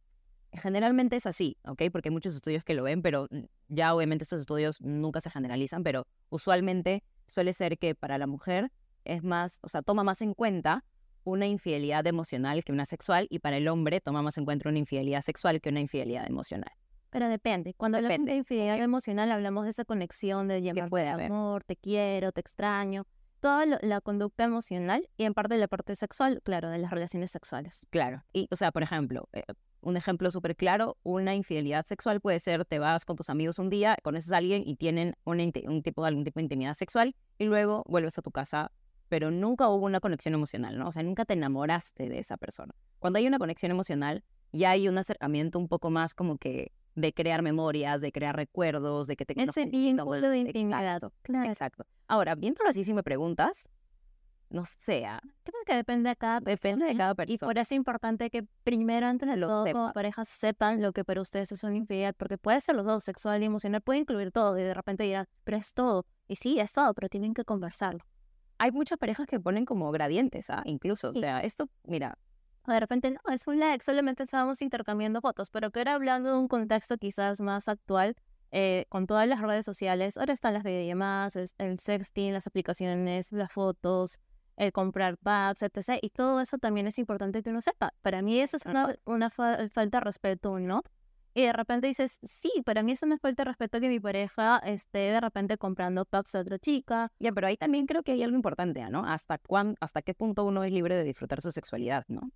generalmente 0.51 1.15
es 1.15 1.25
así, 1.25 1.57
¿ok? 1.63 1.83
Porque 1.91 2.09
hay 2.09 2.13
muchos 2.13 2.35
estudios 2.35 2.63
que 2.63 2.73
lo 2.73 2.83
ven, 2.83 3.01
pero 3.01 3.27
ya 3.67 3.93
obviamente 3.95 4.23
estos 4.23 4.41
estudios 4.41 4.81
nunca 4.81 5.21
se 5.21 5.29
generalizan, 5.29 5.83
pero 5.83 6.05
usualmente 6.29 7.03
suele 7.25 7.53
ser 7.53 7.77
que 7.77 7.95
para 7.95 8.17
la 8.17 8.27
mujer 8.27 8.71
es 9.03 9.23
más, 9.23 9.59
o 9.61 9.69
sea, 9.69 9.81
toma 9.81 10.03
más 10.03 10.21
en 10.21 10.33
cuenta 10.33 10.83
una 11.23 11.47
infidelidad 11.47 12.05
emocional 12.07 12.63
que 12.63 12.71
una 12.71 12.85
sexual 12.85 13.27
y 13.29 13.39
para 13.39 13.57
el 13.57 13.67
hombre 13.67 13.99
toma 13.99 14.21
más 14.21 14.37
en 14.37 14.45
cuenta 14.45 14.69
una 14.69 14.79
infidelidad 14.79 15.21
sexual 15.21 15.59
que 15.59 15.69
una 15.69 15.79
infidelidad 15.79 16.27
emocional. 16.27 16.71
Pero 17.15 17.29
depende. 17.29 17.73
Cuando 17.75 17.97
hablamos 17.97 18.11
Depende. 18.15 18.31
de 18.33 18.37
infidelidad 18.39 18.77
emocional, 18.83 19.31
hablamos 19.31 19.63
de 19.63 19.69
esa 19.69 19.85
conexión 19.85 20.49
de 20.49 20.61
llamar 20.61 20.89
puede 20.89 21.07
haber. 21.07 21.31
amor, 21.31 21.63
te 21.63 21.77
quiero, 21.77 22.33
te 22.33 22.41
extraño. 22.41 23.07
Toda 23.39 23.65
lo- 23.65 23.77
la 23.81 24.01
conducta 24.01 24.43
emocional 24.43 25.07
y 25.15 25.23
en 25.23 25.33
parte 25.33 25.57
la 25.57 25.69
parte 25.69 25.95
sexual, 25.95 26.41
claro, 26.43 26.69
de 26.69 26.77
las 26.77 26.91
relaciones 26.91 27.31
sexuales. 27.31 27.87
Claro. 27.89 28.25
Y, 28.33 28.49
o 28.51 28.57
sea, 28.57 28.73
por 28.73 28.83
ejemplo, 28.83 29.29
eh, 29.31 29.43
un 29.79 29.95
ejemplo 29.95 30.29
súper 30.29 30.57
claro, 30.57 30.97
una 31.03 31.35
infidelidad 31.35 31.85
sexual 31.85 32.19
puede 32.19 32.39
ser, 32.39 32.65
te 32.65 32.79
vas 32.79 33.05
con 33.05 33.15
tus 33.15 33.29
amigos 33.29 33.59
un 33.59 33.69
día, 33.69 33.95
conoces 34.03 34.33
a 34.33 34.37
alguien 34.37 34.63
y 34.65 34.75
tienen 34.75 35.13
inti- 35.25 35.65
un 35.69 35.83
tipo, 35.83 36.03
algún 36.03 36.25
tipo 36.25 36.41
de 36.41 36.43
intimidad 36.43 36.73
sexual 36.73 37.15
y 37.37 37.45
luego 37.45 37.83
vuelves 37.87 38.17
a 38.17 38.23
tu 38.23 38.31
casa, 38.31 38.73
pero 39.07 39.31
nunca 39.31 39.69
hubo 39.69 39.85
una 39.85 40.01
conexión 40.01 40.33
emocional, 40.33 40.77
¿no? 40.77 40.89
O 40.89 40.91
sea, 40.91 41.01
nunca 41.03 41.23
te 41.23 41.35
enamoraste 41.35 42.09
de 42.09 42.19
esa 42.19 42.35
persona. 42.35 42.73
Cuando 42.99 43.19
hay 43.19 43.27
una 43.27 43.39
conexión 43.39 43.71
emocional, 43.71 44.25
ya 44.51 44.71
hay 44.71 44.89
un 44.89 44.97
acercamiento 44.97 45.59
un 45.59 45.69
poco 45.69 45.89
más 45.89 46.13
como 46.13 46.37
que 46.37 46.73
de 46.95 47.13
crear 47.13 47.41
memorias, 47.41 48.01
de 48.01 48.11
crear 48.11 48.35
recuerdos, 48.35 49.07
de 49.07 49.15
que 49.15 49.25
te 49.25 49.33
Ese 49.41 49.65
vínculo 49.65 50.29
de 50.29 50.37
intimidad. 50.39 50.95
Exacto, 50.95 51.13
Claro. 51.21 51.49
exacto. 51.49 51.85
Ahora, 52.07 52.35
viéndolo 52.35 52.69
así, 52.69 52.83
si 52.83 52.93
me 52.93 53.03
preguntas, 53.03 53.67
no 54.49 54.63
sé, 54.65 55.05
ah, 55.05 55.19
Creo 55.43 55.59
que 55.65 55.75
depende 55.75 56.09
de 56.09 56.15
cada 56.15 56.39
depende 56.39 56.85
de 56.85 56.91
persona. 56.91 56.97
cada 56.97 57.11
Y 57.11 57.15
persona. 57.27 57.47
por 57.49 57.57
eso 57.57 57.61
es 57.63 57.71
importante 57.77 58.29
que 58.29 58.43
primero, 58.63 59.07
antes 59.07 59.27
de 59.29 59.35
Lo 59.37 59.47
todo, 59.65 59.91
parejas 59.93 60.29
sepan 60.29 60.81
lo 60.81 60.93
que 60.93 61.03
para 61.03 61.19
ustedes 61.21 61.51
es 61.51 61.63
una 61.63 61.75
infidelidad, 61.75 62.15
porque 62.15 62.37
puede 62.37 62.61
ser 62.61 62.75
los 62.75 62.85
dos, 62.85 63.03
sexual 63.03 63.41
y 63.41 63.45
emocional, 63.45 63.81
puede 63.81 63.99
incluir 63.99 64.31
todo, 64.31 64.57
y 64.57 64.61
de 64.63 64.73
repente 64.73 65.03
dirán, 65.03 65.25
pero 65.43 65.57
es 65.57 65.73
todo. 65.73 66.05
Y 66.27 66.37
sí, 66.37 66.59
es 66.59 66.71
todo, 66.73 66.93
pero 66.93 67.09
tienen 67.09 67.33
que 67.33 67.43
conversarlo. 67.43 67.99
hay 68.57 68.71
muchas 68.71 68.97
parejas 68.97 69.27
que 69.27 69.37
ponen 69.37 69.65
como 69.65 69.91
gradientes, 69.91 70.49
¿ah? 70.49 70.61
Incluso, 70.65 71.09
o 71.09 71.13
Sí. 71.13 71.19
sea, 71.19 71.41
esto, 71.41 71.67
mira, 71.83 72.17
O 72.67 72.71
de 72.71 72.79
repente, 72.79 73.11
no, 73.11 73.19
es 73.33 73.47
un 73.47 73.59
like, 73.59 73.83
solamente 73.83 74.23
estábamos 74.23 74.61
intercambiando 74.61 75.21
fotos, 75.21 75.49
pero 75.49 75.71
que 75.71 75.81
era 75.81 75.93
hablando 75.93 76.31
de 76.31 76.37
un 76.37 76.47
contexto 76.47 76.97
quizás 76.97 77.39
más 77.41 77.67
actual, 77.67 78.15
eh, 78.51 78.85
con 78.89 79.05
todas 79.07 79.27
las 79.27 79.41
redes 79.41 79.65
sociales. 79.65 80.17
Ahora 80.17 80.33
están 80.33 80.53
las 80.53 80.63
videollamadas, 80.63 81.35
el, 81.35 81.47
el 81.59 81.79
sexting, 81.79 82.33
las 82.33 82.47
aplicaciones, 82.47 83.31
las 83.31 83.51
fotos, 83.51 84.19
el 84.57 84.71
comprar 84.71 85.17
packs, 85.17 85.61
etc. 85.63 85.99
Y 86.01 86.09
todo 86.09 86.39
eso 86.39 86.57
también 86.57 86.87
es 86.87 86.97
importante 86.97 87.43
que 87.43 87.49
uno 87.49 87.61
sepa. 87.61 87.93
Para 88.01 88.21
mí 88.21 88.39
eso 88.39 88.57
es 88.57 88.65
una, 88.65 88.95
una 89.05 89.29
fa- 89.29 89.67
falta 89.69 89.99
de 89.99 90.03
respeto, 90.05 90.57
¿no? 90.59 90.81
Y 91.37 91.41
de 91.43 91.51
repente 91.51 91.87
dices, 91.87 92.17
sí, 92.23 92.49
para 92.65 92.81
mí 92.81 92.93
es 92.93 93.03
una 93.03 93.17
falta 93.17 93.43
de 93.43 93.49
respeto 93.49 93.81
que 93.81 93.89
mi 93.89 93.99
pareja 93.99 94.57
esté 94.59 94.99
de 94.99 95.19
repente 95.19 95.57
comprando 95.57 96.05
packs 96.05 96.33
a 96.35 96.39
otra 96.39 96.57
chica. 96.57 97.11
ya, 97.19 97.33
pero 97.33 97.47
ahí 97.47 97.57
también 97.57 97.85
creo 97.87 98.03
que 98.03 98.13
hay 98.13 98.23
algo 98.23 98.37
importante, 98.37 98.81
¿ah, 98.81 98.89
¿no? 98.89 99.05
¿Hasta, 99.05 99.37
cuán, 99.39 99.75
hasta 99.81 100.01
qué 100.01 100.13
punto 100.13 100.45
uno 100.45 100.63
es 100.63 100.71
libre 100.71 100.95
de 100.95 101.03
disfrutar 101.03 101.41
su 101.41 101.51
sexualidad, 101.51 102.05
¿no? 102.07 102.31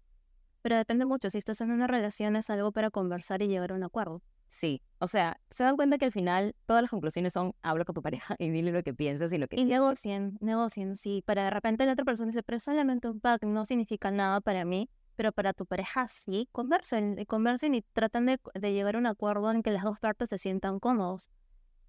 Pero 0.62 0.78
depende 0.78 1.06
mucho, 1.06 1.30
si 1.30 1.38
estás 1.38 1.62
en 1.62 1.72
una 1.72 1.88
relación 1.88 2.36
es 2.36 2.50
algo 2.50 2.72
para 2.72 2.90
conversar 2.90 3.42
y 3.42 3.48
llegar 3.48 3.72
a 3.72 3.76
un 3.76 3.84
acuerdo. 3.84 4.22
Sí, 4.50 4.82
o 4.98 5.08
sea, 5.08 5.40
se 5.52 5.64
dan 5.64 5.76
cuenta 5.76 5.98
que 6.00 6.06
al 6.06 6.12
final 6.12 6.56
todas 6.66 6.82
las 6.82 6.90
conclusiones 6.90 7.34
son 7.34 7.54
habla 7.62 7.86
con 7.86 7.94
tu 7.94 8.02
pareja 8.02 8.36
y 8.40 8.50
dile 8.50 8.72
lo 8.72 8.82
que 8.82 8.94
piensas 8.94 9.32
y 9.32 9.38
lo 9.38 9.48
que 9.48 9.60
Y 9.60 9.66
negocien, 9.66 10.38
negocien, 10.42 10.98
sí. 10.98 11.22
Para 11.26 11.44
de 11.44 11.52
repente 11.52 11.86
la 11.86 11.94
otra 11.94 12.04
persona 12.04 12.28
dice, 12.28 12.44
pero 12.44 12.60
solamente 12.60 13.08
un 13.08 13.20
pack 13.20 13.44
no 13.44 13.64
significa 13.66 14.10
nada 14.10 14.42
para 14.42 14.66
mí, 14.66 14.90
pero 15.16 15.32
para 15.32 15.54
tu 15.54 15.66
pareja 15.66 16.08
sí. 16.08 16.50
Conversen, 16.52 17.18
y 17.20 17.26
conversen 17.26 17.76
y 17.76 17.84
tratan 17.94 18.26
de, 18.26 18.40
de 18.56 18.74
llegar 18.74 18.96
a 18.96 19.00
un 19.00 19.06
acuerdo 19.06 19.52
en 19.52 19.62
que 19.62 19.72
las 19.72 19.84
dos 19.84 20.00
partes 20.00 20.30
se 20.30 20.40
sientan 20.40 20.80
cómodos. 20.80 21.30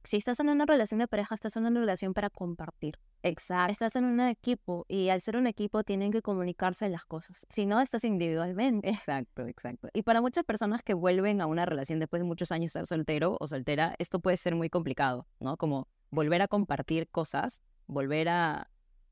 Si 0.02 0.16
estás 0.16 0.40
en 0.40 0.48
una 0.48 0.64
relación 0.64 1.00
de 1.00 1.08
pareja, 1.08 1.34
estás 1.34 1.56
en 1.56 1.66
una 1.66 1.78
relación 1.78 2.14
para 2.14 2.30
compartir. 2.30 2.98
Exacto. 3.22 3.72
Estás 3.72 3.96
en 3.96 4.04
un 4.04 4.20
equipo 4.20 4.86
y 4.88 5.10
al 5.10 5.20
ser 5.20 5.36
un 5.36 5.46
equipo 5.46 5.84
tienen 5.84 6.10
que 6.10 6.22
comunicarse 6.22 6.88
las 6.88 7.04
cosas. 7.04 7.46
Si 7.50 7.66
no, 7.66 7.80
estás 7.80 8.04
individualmente. 8.04 8.88
Exacto, 8.88 9.46
exacto. 9.46 9.88
Y 9.92 10.02
para 10.02 10.22
muchas 10.22 10.44
personas 10.44 10.82
que 10.82 10.94
vuelven 10.94 11.40
a 11.42 11.46
una 11.46 11.66
relación 11.66 11.98
después 11.98 12.20
de 12.20 12.24
muchos 12.24 12.50
años 12.50 12.72
de 12.72 12.80
ser 12.80 12.86
soltero 12.86 13.36
o 13.38 13.46
soltera, 13.46 13.94
esto 13.98 14.20
puede 14.20 14.38
ser 14.38 14.54
muy 14.54 14.70
complicado, 14.70 15.26
¿no? 15.38 15.56
Como 15.58 15.86
volver 16.10 16.40
a 16.40 16.48
compartir 16.48 17.08
cosas, 17.08 17.62
volver 17.86 18.30
a, 18.30 18.70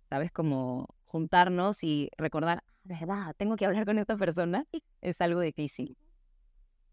¿sabes? 0.08 0.32
Como 0.32 0.86
juntarnos 1.04 1.84
y 1.84 2.10
recordar, 2.16 2.64
verdad, 2.84 3.34
tengo 3.36 3.56
que 3.56 3.66
hablar 3.66 3.84
con 3.84 3.98
esta 3.98 4.16
persona, 4.16 4.64
es 5.02 5.20
algo 5.20 5.40
difícil. 5.40 5.96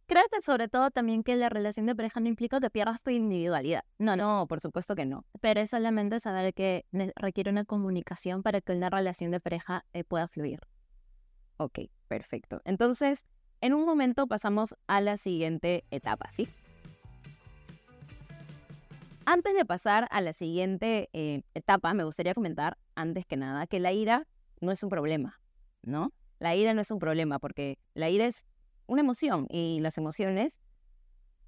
Creo 0.08 0.24
que 0.32 0.42
sobre 0.42 0.68
todo 0.68 0.92
también 0.92 1.24
que 1.24 1.36
la 1.36 1.50
relación 1.50 1.88
de 1.88 1.96
pareja 1.96 2.20
no 2.20 2.28
implica 2.28 2.60
que 2.60 2.70
pierdas 2.70 3.02
tu 3.02 3.10
individualidad. 3.10 3.84
No, 3.98 4.16
no, 4.16 4.46
por 4.48 4.60
supuesto 4.60 4.96
que 4.96 5.06
no. 5.06 5.26
pero 5.42 5.62
es 5.62 5.72
solamente 5.72 6.20
saber 6.20 6.54
que 6.54 6.86
requiere 7.16 7.50
una 7.50 7.66
comunicación 7.66 8.44
para 8.44 8.62
que 8.62 8.74
una 8.74 8.92
relación 8.92 9.32
de 9.32 9.40
pareja 9.40 9.84
eh, 9.94 10.04
pueda 10.04 10.28
fluir. 10.28 10.60
Ok, 11.58 11.80
perfecto. 12.08 12.62
Entonces, 12.66 13.26
en 13.62 13.74
un 13.74 13.84
momento 13.86 14.28
pasamos 14.28 14.76
a 14.86 15.02
la 15.02 15.18
siguiente 15.18 15.86
etapa, 15.90 16.32
¿sí? 16.32 16.48
Antes 19.26 19.56
de 19.56 19.66
pasar 19.66 20.08
a 20.12 20.22
la 20.22 20.34
siguiente 20.34 21.10
eh, 21.14 21.42
etapa, 21.56 21.96
me 21.96 22.04
gustaría 22.04 22.36
comentar, 22.36 22.78
antes 22.94 23.26
que 23.26 23.38
nada, 23.38 23.66
que 23.66 23.80
la 23.80 23.92
ira 23.92 24.28
no 24.62 24.72
es 24.72 24.84
un 24.84 24.90
problema, 24.92 25.40
¿no? 25.82 26.14
La 26.38 26.56
ira 26.56 26.76
no 26.76 26.82
es 26.82 26.92
un 26.92 27.00
problema 27.00 27.40
porque 27.40 27.80
la 27.96 28.10
ira 28.10 28.28
es 28.28 28.46
una 28.88 29.02
emoción 29.02 29.48
y 29.50 29.80
las 29.80 29.98
emociones 29.98 30.62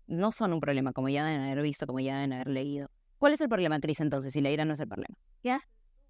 no 0.08 0.32
son 0.32 0.54
un 0.54 0.60
problema, 0.60 0.93
como 0.93 1.10
ya 1.10 1.26
deben 1.26 1.41
haber 1.41 1.62
visto, 1.62 1.86
como 1.86 2.00
ya 2.00 2.15
deben 2.15 2.34
haber 2.34 2.47
leído. 2.47 2.89
¿Cuál 3.17 3.34
es 3.34 3.41
el 3.41 3.50
problema, 3.50 3.80
Cris, 3.80 4.00
entonces, 4.00 4.34
si 4.34 4.41
la 4.41 4.50
ira 4.50 4.63
no 4.65 4.73
es 4.73 4.80
el 4.80 4.88
problema? 4.88 5.17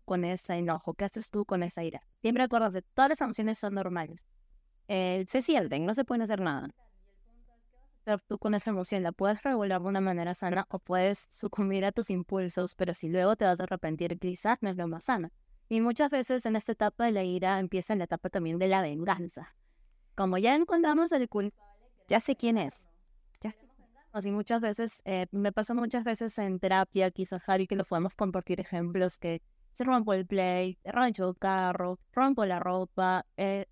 Con 0.06 0.24
ese 0.24 0.54
enojo, 0.54 0.94
¿qué 0.94 1.06
haces 1.06 1.30
tú 1.30 1.46
con 1.46 1.64
esa 1.64 1.84
ira? 1.84 2.02
Siempre 2.22 2.44
acuérdate, 2.44 2.82
todas 2.94 3.10
las 3.10 3.22
emociones 3.22 3.58
son 3.58 3.74
normales. 3.74 4.28
Eh, 4.88 5.26
se 5.28 5.42
sienten, 5.42 5.86
no 5.86 5.94
se 5.94 6.06
pueden 6.06 6.22
hacer 6.22 6.40
nada. 6.40 6.70
Tú 8.28 8.38
con 8.38 8.54
esa 8.54 8.70
emoción 8.70 9.04
la 9.04 9.12
puedes 9.12 9.44
regular 9.44 9.82
de 9.82 9.88
una 9.88 10.00
manera 10.00 10.34
sana 10.34 10.66
o 10.70 10.80
puedes 10.80 11.28
sucumbir 11.30 11.84
a 11.84 11.92
tus 11.92 12.10
impulsos, 12.10 12.74
pero 12.76 12.94
si 12.94 13.10
luego 13.10 13.36
te 13.36 13.44
vas 13.44 13.60
a 13.60 13.64
arrepentir, 13.64 14.18
quizás 14.18 14.60
no 14.62 14.70
es 14.70 14.78
lo 14.78 14.88
más 14.88 15.06
sana. 15.06 15.30
Y 15.68 15.82
muchas 15.82 16.10
veces 16.10 16.46
en 16.46 16.56
esta 16.56 16.72
etapa 16.72 17.06
de 17.06 17.12
la 17.12 17.24
ira 17.24 17.60
empieza 17.60 17.96
la 17.96 18.06
etapa 18.06 18.30
también 18.30 18.60
de 18.60 18.70
la 18.70 18.82
venganza. 18.82 19.54
Como 20.18 20.40
ya 20.40 20.56
encontramos 20.56 21.12
el 21.12 21.30
culpable, 21.30 21.64
Ya 22.08 22.20
sé 22.20 22.36
quién 22.36 22.58
es. 22.58 22.88
Así 24.14 24.32
muchas 24.32 24.62
veces, 24.62 25.04
eh, 25.06 25.28
me 25.32 25.52
pasa 25.52 25.76
muchas 25.76 26.04
veces 26.04 26.40
en 26.40 26.60
terapia, 26.60 27.12
quizás 27.12 27.48
Harry, 27.48 27.68
que 27.68 27.76
lo 27.76 27.84
podemos 27.84 28.16
compartir 28.16 28.60
ejemplos 28.60 29.20
que 29.20 29.44
se 29.74 29.84
rompo 29.84 30.14
el 30.14 30.26
play, 30.26 30.80
rancho 30.84 31.30
el 31.30 31.38
carro, 31.38 32.00
rompo 32.14 32.44
la 32.46 32.60
ropa, 32.60 33.28
eh, 33.36 33.68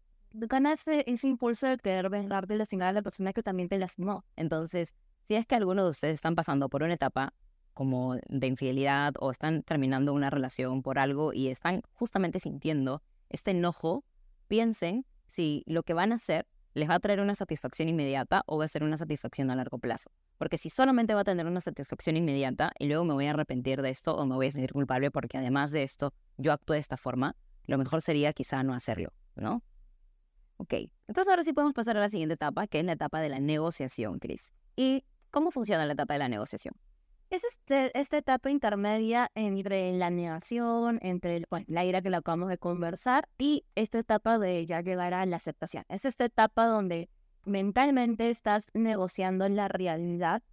ese 1.08 1.28
impulso 1.28 1.66
de 1.66 1.78
querer 1.80 2.10
vengar 2.12 2.46
de 2.46 2.58
lastimar 2.58 2.90
a 2.90 2.92
la 2.92 3.02
persona 3.02 3.34
que 3.34 3.42
también 3.42 3.70
te 3.70 3.80
lastimó. 3.80 4.24
Entonces, 4.36 4.94
si 5.28 5.34
es 5.34 5.48
que 5.48 5.56
algunos 5.56 5.86
de 5.86 5.90
ustedes 5.90 6.14
están 6.16 6.36
pasando 6.36 6.70
por 6.70 6.84
una 6.84 6.94
etapa 6.94 7.34
como 7.74 8.18
de 8.28 8.46
infidelidad 8.46 9.16
o 9.20 9.32
están 9.32 9.64
terminando 9.64 10.14
una 10.14 10.30
relación 10.30 10.84
por 10.84 11.00
algo 11.00 11.34
y 11.34 11.48
están 11.48 11.82
justamente 11.94 12.40
sintiendo 12.40 13.02
este 13.30 13.50
enojo, 13.52 14.04
piensen 14.48 15.08
si 15.28 15.64
lo 15.66 15.84
que 15.84 15.94
van 15.94 16.12
a 16.12 16.16
hacer 16.16 16.48
les 16.74 16.90
va 16.90 16.96
a 16.96 17.00
traer 17.00 17.22
una 17.22 17.36
satisfacción 17.36 17.88
inmediata 17.88 18.44
o 18.48 18.58
va 18.58 18.66
a 18.66 18.68
ser 18.68 18.84
una 18.84 18.98
satisfacción 18.98 19.50
a 19.50 19.56
largo 19.56 19.78
plazo. 19.80 20.12
Porque 20.38 20.58
si 20.58 20.70
solamente 20.70 21.14
va 21.14 21.22
a 21.22 21.24
tener 21.24 21.46
una 21.46 21.62
satisfacción 21.62 22.18
inmediata 22.18 22.72
y 22.78 22.88
luego 22.88 23.06
me 23.06 23.14
voy 23.14 23.28
a 23.28 23.30
arrepentir 23.30 23.82
de 23.82 23.90
esto 23.90 24.16
o 24.16 24.26
me 24.26 24.36
voy 24.36 24.48
a 24.48 24.52
sentir 24.52 24.74
culpable 24.74 25.10
porque 25.10 25.38
además 25.38 25.72
de 25.72 25.84
esto 25.84 26.14
yo 26.38 26.52
actúe 26.52 26.74
de 26.74 26.80
esta 26.80 26.98
forma, 26.98 27.36
lo 27.64 27.78
mejor 27.78 28.02
sería 28.02 28.34
quizá 28.34 28.62
no 28.64 28.74
hacerlo. 28.74 29.14
¿no? 29.36 29.64
Ok, 30.58 30.74
entonces 31.08 31.30
ahora 31.30 31.44
sí 31.44 31.54
podemos 31.54 31.74
pasar 31.74 31.98
a 31.98 32.00
la 32.00 32.10
siguiente 32.10 32.36
etapa, 32.36 32.68
que 32.68 32.80
es 32.80 32.86
la 32.86 32.94
etapa 32.94 33.20
de 33.20 33.30
la 33.30 33.40
negociación, 33.40 34.20
Cris. 34.20 34.54
¿Y 34.76 35.04
cómo 35.32 35.52
funciona 35.52 35.86
la 35.86 35.94
etapa 35.94 36.14
de 36.14 36.20
la 36.20 36.30
negociación? 36.30 36.76
Es 37.30 37.44
este, 37.44 37.98
esta 38.00 38.18
etapa 38.18 38.50
intermedia 38.52 39.32
entre 39.36 39.92
la 39.94 40.10
negación, 40.10 41.00
entre 41.02 41.38
el, 41.38 41.48
pues, 41.48 41.66
la 41.68 41.84
ira 41.84 42.02
que 42.02 42.10
la 42.10 42.18
acabamos 42.18 42.50
de 42.50 42.58
conversar 42.58 43.28
y 43.38 43.66
esta 43.76 44.00
etapa 44.00 44.38
de 44.38 44.66
ya 44.66 44.82
llegar 44.82 45.14
a 45.14 45.26
la 45.26 45.38
aceptación. 45.38 45.84
Es 45.90 46.06
esta 46.06 46.26
etapa 46.26 46.66
donde 46.68 47.10
mentalmente 47.44 48.30
estás 48.30 48.68
negociando 48.74 49.50
la 49.50 49.68
realidad 49.68 50.44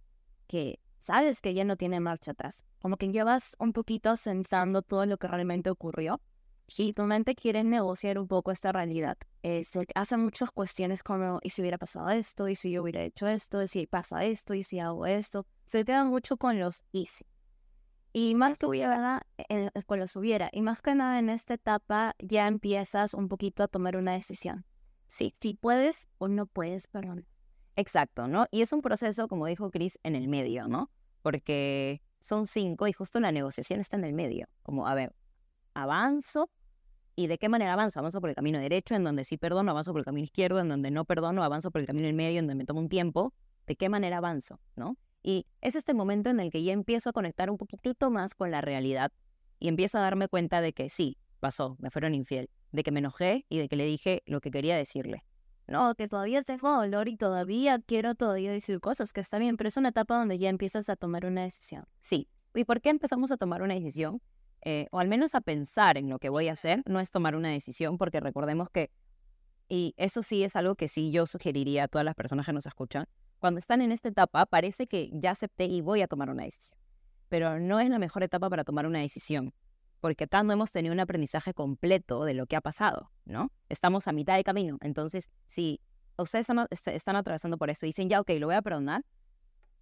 que 0.47 0.79
sabes 0.97 1.41
que 1.41 1.53
ya 1.53 1.63
no 1.63 1.77
tiene 1.77 1.99
marcha 1.99 2.31
atrás. 2.31 2.65
Como 2.79 2.97
que 2.97 3.11
llevas 3.11 3.55
un 3.59 3.71
poquito 3.71 4.17
sensando 4.17 4.81
todo 4.81 5.05
lo 5.05 5.17
que 5.17 5.27
realmente 5.27 5.69
ocurrió 5.69 6.21
y 6.75 6.93
tu 6.93 7.03
mente 7.03 7.35
quiere 7.35 7.63
negociar 7.63 8.17
un 8.17 8.27
poco 8.27 8.51
esta 8.51 8.71
realidad. 8.71 9.17
Eh, 9.43 9.63
se 9.63 9.85
hacen 9.95 10.21
muchas 10.21 10.49
cuestiones 10.49 11.03
como, 11.03 11.39
¿y 11.43 11.51
si 11.51 11.61
hubiera 11.61 11.77
pasado 11.77 12.09
esto? 12.09 12.47
¿Y 12.47 12.55
si 12.55 12.71
yo 12.71 12.81
hubiera 12.81 13.03
hecho 13.03 13.27
esto? 13.27 13.61
¿Y 13.61 13.67
si 13.67 13.85
pasa 13.85 14.25
esto? 14.25 14.53
¿Y 14.53 14.63
si 14.63 14.79
hago 14.79 15.05
esto? 15.05 15.45
Se 15.65 15.85
queda 15.85 16.03
mucho 16.03 16.37
con 16.37 16.59
los 16.59 16.85
easy. 16.93 17.25
Y 18.11 18.35
más 18.35 18.57
que 18.59 18.67
hubiera, 18.67 19.25
eh, 19.49 19.71
con 19.87 19.99
los 19.99 20.15
hubiera. 20.15 20.49
Y 20.51 20.61
más 20.61 20.81
que 20.81 20.93
nada 20.93 21.17
en 21.17 21.29
esta 21.29 21.55
etapa 21.55 22.15
ya 22.19 22.47
empiezas 22.47 23.15
un 23.15 23.27
poquito 23.27 23.63
a 23.63 23.67
tomar 23.67 23.97
una 23.97 24.13
decisión. 24.13 24.65
Sí, 25.07 25.35
si 25.41 25.55
puedes 25.55 26.07
o 26.19 26.27
no 26.27 26.45
puedes, 26.45 26.87
perdón. 26.87 27.25
Exacto, 27.75 28.27
¿no? 28.27 28.45
Y 28.51 28.61
es 28.61 28.71
un 28.71 28.81
proceso, 28.81 29.27
como 29.27 29.47
dijo 29.47 29.71
Chris, 29.71 29.97
en 30.03 30.15
el 30.15 30.27
medio, 30.27 30.67
¿no? 30.67 30.91
Porque 31.23 32.03
son 32.19 32.45
cinco 32.45 32.87
y 32.87 32.93
justo 32.93 33.19
la 33.19 33.31
negociación 33.31 33.79
está 33.79 33.97
en 33.97 34.03
el 34.03 34.13
medio. 34.13 34.47
Como, 34.61 34.87
a 34.87 34.93
ver, 34.93 35.15
avanzo 35.73 36.51
y 37.15 37.27
de 37.27 37.37
qué 37.37 37.49
manera 37.49 37.73
avanzo. 37.73 37.99
Avanzo 37.99 38.21
por 38.21 38.29
el 38.29 38.35
camino 38.35 38.59
derecho, 38.59 38.93
en 38.93 39.03
donde 39.03 39.23
sí 39.23 39.37
perdono, 39.37 39.71
avanzo 39.71 39.91
por 39.91 39.99
el 40.01 40.05
camino 40.05 40.23
izquierdo, 40.23 40.59
en 40.59 40.69
donde 40.69 40.91
no 40.91 41.05
perdono, 41.05 41.43
avanzo 41.43 41.71
por 41.71 41.81
el 41.81 41.87
camino 41.87 42.07
en 42.07 42.15
medio, 42.15 42.39
en 42.39 42.47
donde 42.47 42.61
me 42.61 42.65
tomo 42.65 42.79
un 42.79 42.89
tiempo. 42.89 43.33
¿De 43.65 43.75
qué 43.75 43.89
manera 43.89 44.17
avanzo? 44.17 44.59
¿No? 44.75 44.97
Y 45.23 45.47
es 45.61 45.75
este 45.75 45.93
momento 45.93 46.29
en 46.29 46.39
el 46.41 46.51
que 46.51 46.63
ya 46.63 46.73
empiezo 46.73 47.09
a 47.09 47.13
conectar 47.13 47.49
un 47.49 47.57
poquitito 47.57 48.11
más 48.11 48.35
con 48.35 48.51
la 48.51 48.59
realidad 48.59 49.11
y 49.57 49.69
empiezo 49.69 49.97
a 49.97 50.01
darme 50.01 50.27
cuenta 50.27 50.59
de 50.59 50.73
que 50.73 50.89
sí, 50.89 51.17
pasó, 51.39 51.77
me 51.79 51.89
fueron 51.89 52.13
infiel, 52.13 52.49
de 52.73 52.83
que 52.83 52.91
me 52.91 52.99
enojé 52.99 53.45
y 53.47 53.57
de 53.57 53.69
que 53.69 53.77
le 53.77 53.85
dije 53.85 54.21
lo 54.25 54.41
que 54.41 54.51
quería 54.51 54.75
decirle. 54.75 55.23
No, 55.65 55.95
que 55.95 56.09
todavía 56.09 56.43
tengo 56.43 56.75
dolor 56.75 57.07
y 57.07 57.15
todavía 57.15 57.79
quiero 57.79 58.15
todavía 58.15 58.51
decir 58.51 58.81
cosas, 58.81 59.13
que 59.13 59.21
está 59.21 59.39
bien, 59.39 59.55
pero 59.55 59.69
es 59.69 59.77
una 59.77 59.89
etapa 59.89 60.17
donde 60.17 60.37
ya 60.37 60.49
empiezas 60.49 60.89
a 60.89 60.97
tomar 60.97 61.25
una 61.25 61.43
decisión. 61.43 61.85
Sí. 62.01 62.27
¿Y 62.53 62.65
por 62.65 62.81
qué 62.81 62.89
empezamos 62.89 63.31
a 63.31 63.37
tomar 63.37 63.61
una 63.61 63.73
decisión? 63.73 64.21
Eh, 64.61 64.87
o 64.91 64.99
al 64.99 65.07
menos 65.07 65.35
a 65.35 65.41
pensar 65.41 65.97
en 65.97 66.09
lo 66.09 66.19
que 66.19 66.29
voy 66.29 66.49
a 66.49 66.53
hacer, 66.53 66.83
no 66.85 66.99
es 66.99 67.11
tomar 67.11 67.35
una 67.35 67.49
decisión, 67.49 67.97
porque 67.97 68.19
recordemos 68.19 68.69
que, 68.69 68.91
y 69.69 69.93
eso 69.97 70.21
sí 70.21 70.43
es 70.43 70.55
algo 70.57 70.75
que 70.75 70.89
sí 70.89 71.11
yo 71.11 71.25
sugeriría 71.27 71.85
a 71.85 71.87
todas 71.87 72.05
las 72.05 72.15
personas 72.15 72.45
que 72.45 72.53
nos 72.53 72.65
escuchan, 72.65 73.05
cuando 73.43 73.59
están 73.59 73.81
en 73.81 73.91
esta 73.91 74.07
etapa 74.07 74.45
parece 74.45 74.87
que 74.87 75.09
ya 75.11 75.31
acepté 75.31 75.65
y 75.65 75.81
voy 75.81 76.01
a 76.01 76.07
tomar 76.07 76.29
una 76.29 76.43
decisión, 76.43 76.79
pero 77.27 77.59
no 77.59 77.81
es 77.81 77.89
la 77.89 77.99
mejor 77.99 78.23
etapa 78.23 78.49
para 78.49 78.63
tomar 78.63 78.85
una 78.85 78.99
decisión, 78.99 79.53
porque 79.99 80.23
acá 80.23 80.43
no 80.43 80.53
hemos 80.53 80.71
tenido 80.71 80.93
un 80.93 81.01
aprendizaje 81.01 81.53
completo 81.53 82.23
de 82.23 82.35
lo 82.35 82.47
que 82.47 82.55
ha 82.55 82.61
pasado, 82.61 83.11
¿no? 83.25 83.51
Estamos 83.67 84.07
a 84.07 84.13
mitad 84.13 84.37
de 84.37 84.45
camino, 84.45 84.77
entonces 84.79 85.29
si 85.45 85.81
ustedes 86.17 86.49
están, 86.49 86.67
están 86.69 87.17
atravesando 87.17 87.57
por 87.57 87.69
eso 87.69 87.85
y 87.85 87.89
dicen, 87.89 88.07
ya, 88.07 88.21
ok, 88.21 88.29
lo 88.39 88.47
voy 88.47 88.55
a 88.55 88.61
perdonar, 88.61 89.03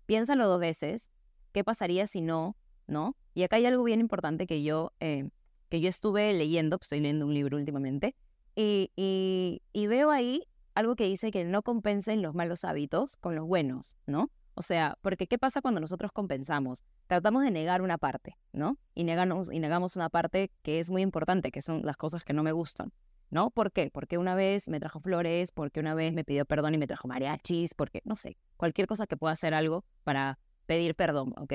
piénsalo 0.08 0.48
dos 0.48 0.60
veces, 0.60 1.12
¿qué 1.52 1.64
pasaría 1.64 2.08
si 2.08 2.22
no 2.22 2.56
¿no? 2.88 3.16
Y 3.36 3.44
acá 3.44 3.58
hay 3.58 3.68
algo 3.68 3.84
bien 3.84 4.00
importante 4.00 4.48
que 4.48 4.64
yo, 4.64 4.92
eh, 5.00 5.30
que 5.70 5.82
yo 5.82 5.88
estuve 5.88 6.34
leyendo, 6.34 6.80
pues, 6.80 6.88
estoy 6.88 7.02
leyendo 7.02 7.28
un 7.28 7.36
libro 7.36 7.58
últimamente, 7.58 8.16
y, 8.56 8.92
y, 8.96 9.88
veo 9.88 10.10
ahí 10.10 10.48
algo 10.74 10.96
que 10.96 11.06
dice 11.06 11.32
que 11.32 11.44
no 11.44 11.64
compensen 11.64 12.22
los 12.22 12.36
malos 12.36 12.64
hábitos 12.64 13.18
con 13.18 13.36
los 13.36 13.46
buenos, 13.46 13.98
¿no? 14.06 14.32
O 14.54 14.62
sea, 14.62 14.98
porque 15.02 15.28
¿qué 15.28 15.38
pasa 15.38 15.62
cuando 15.62 15.80
nosotros 15.80 16.12
compensamos? 16.12 16.84
Tratamos 17.08 17.44
de 17.44 17.52
negar 17.52 17.82
una 17.82 17.98
parte, 17.98 18.38
¿no? 18.52 18.78
Y 18.94 19.04
negamos, 19.04 19.50
negamos 19.50 19.96
una 19.96 20.10
parte 20.10 20.52
que 20.62 20.80
es 20.80 20.90
muy 20.90 21.02
importante, 21.02 21.52
que 21.52 21.62
son 21.62 21.82
las 21.84 21.98
cosas 21.98 22.24
que 22.24 22.34
no 22.34 22.44
me 22.44 22.52
gustan, 22.52 22.92
¿no? 23.30 23.50
¿Por 23.52 23.72
qué? 23.72 23.90
Porque 23.92 24.18
una 24.18 24.36
vez 24.36 24.68
me 24.68 24.80
trajo 24.80 25.00
flores, 25.00 25.52
porque 25.52 25.80
una 25.80 25.96
vez 25.96 26.14
me 26.14 26.24
pidió 26.24 26.46
perdón 26.46 26.76
y 26.76 26.78
me 26.78 26.88
trajo 26.88 27.08
mariachis, 27.08 27.74
porque, 27.74 28.02
no 28.04 28.16
sé, 28.16 28.38
cualquier 28.58 28.88
cosa 28.88 29.08
que 29.08 29.18
pueda 29.18 29.34
hacer 29.34 29.54
algo 29.54 29.86
para 30.04 30.38
pedir 30.66 30.96
perdón, 30.96 31.34
¿ok? 31.38 31.54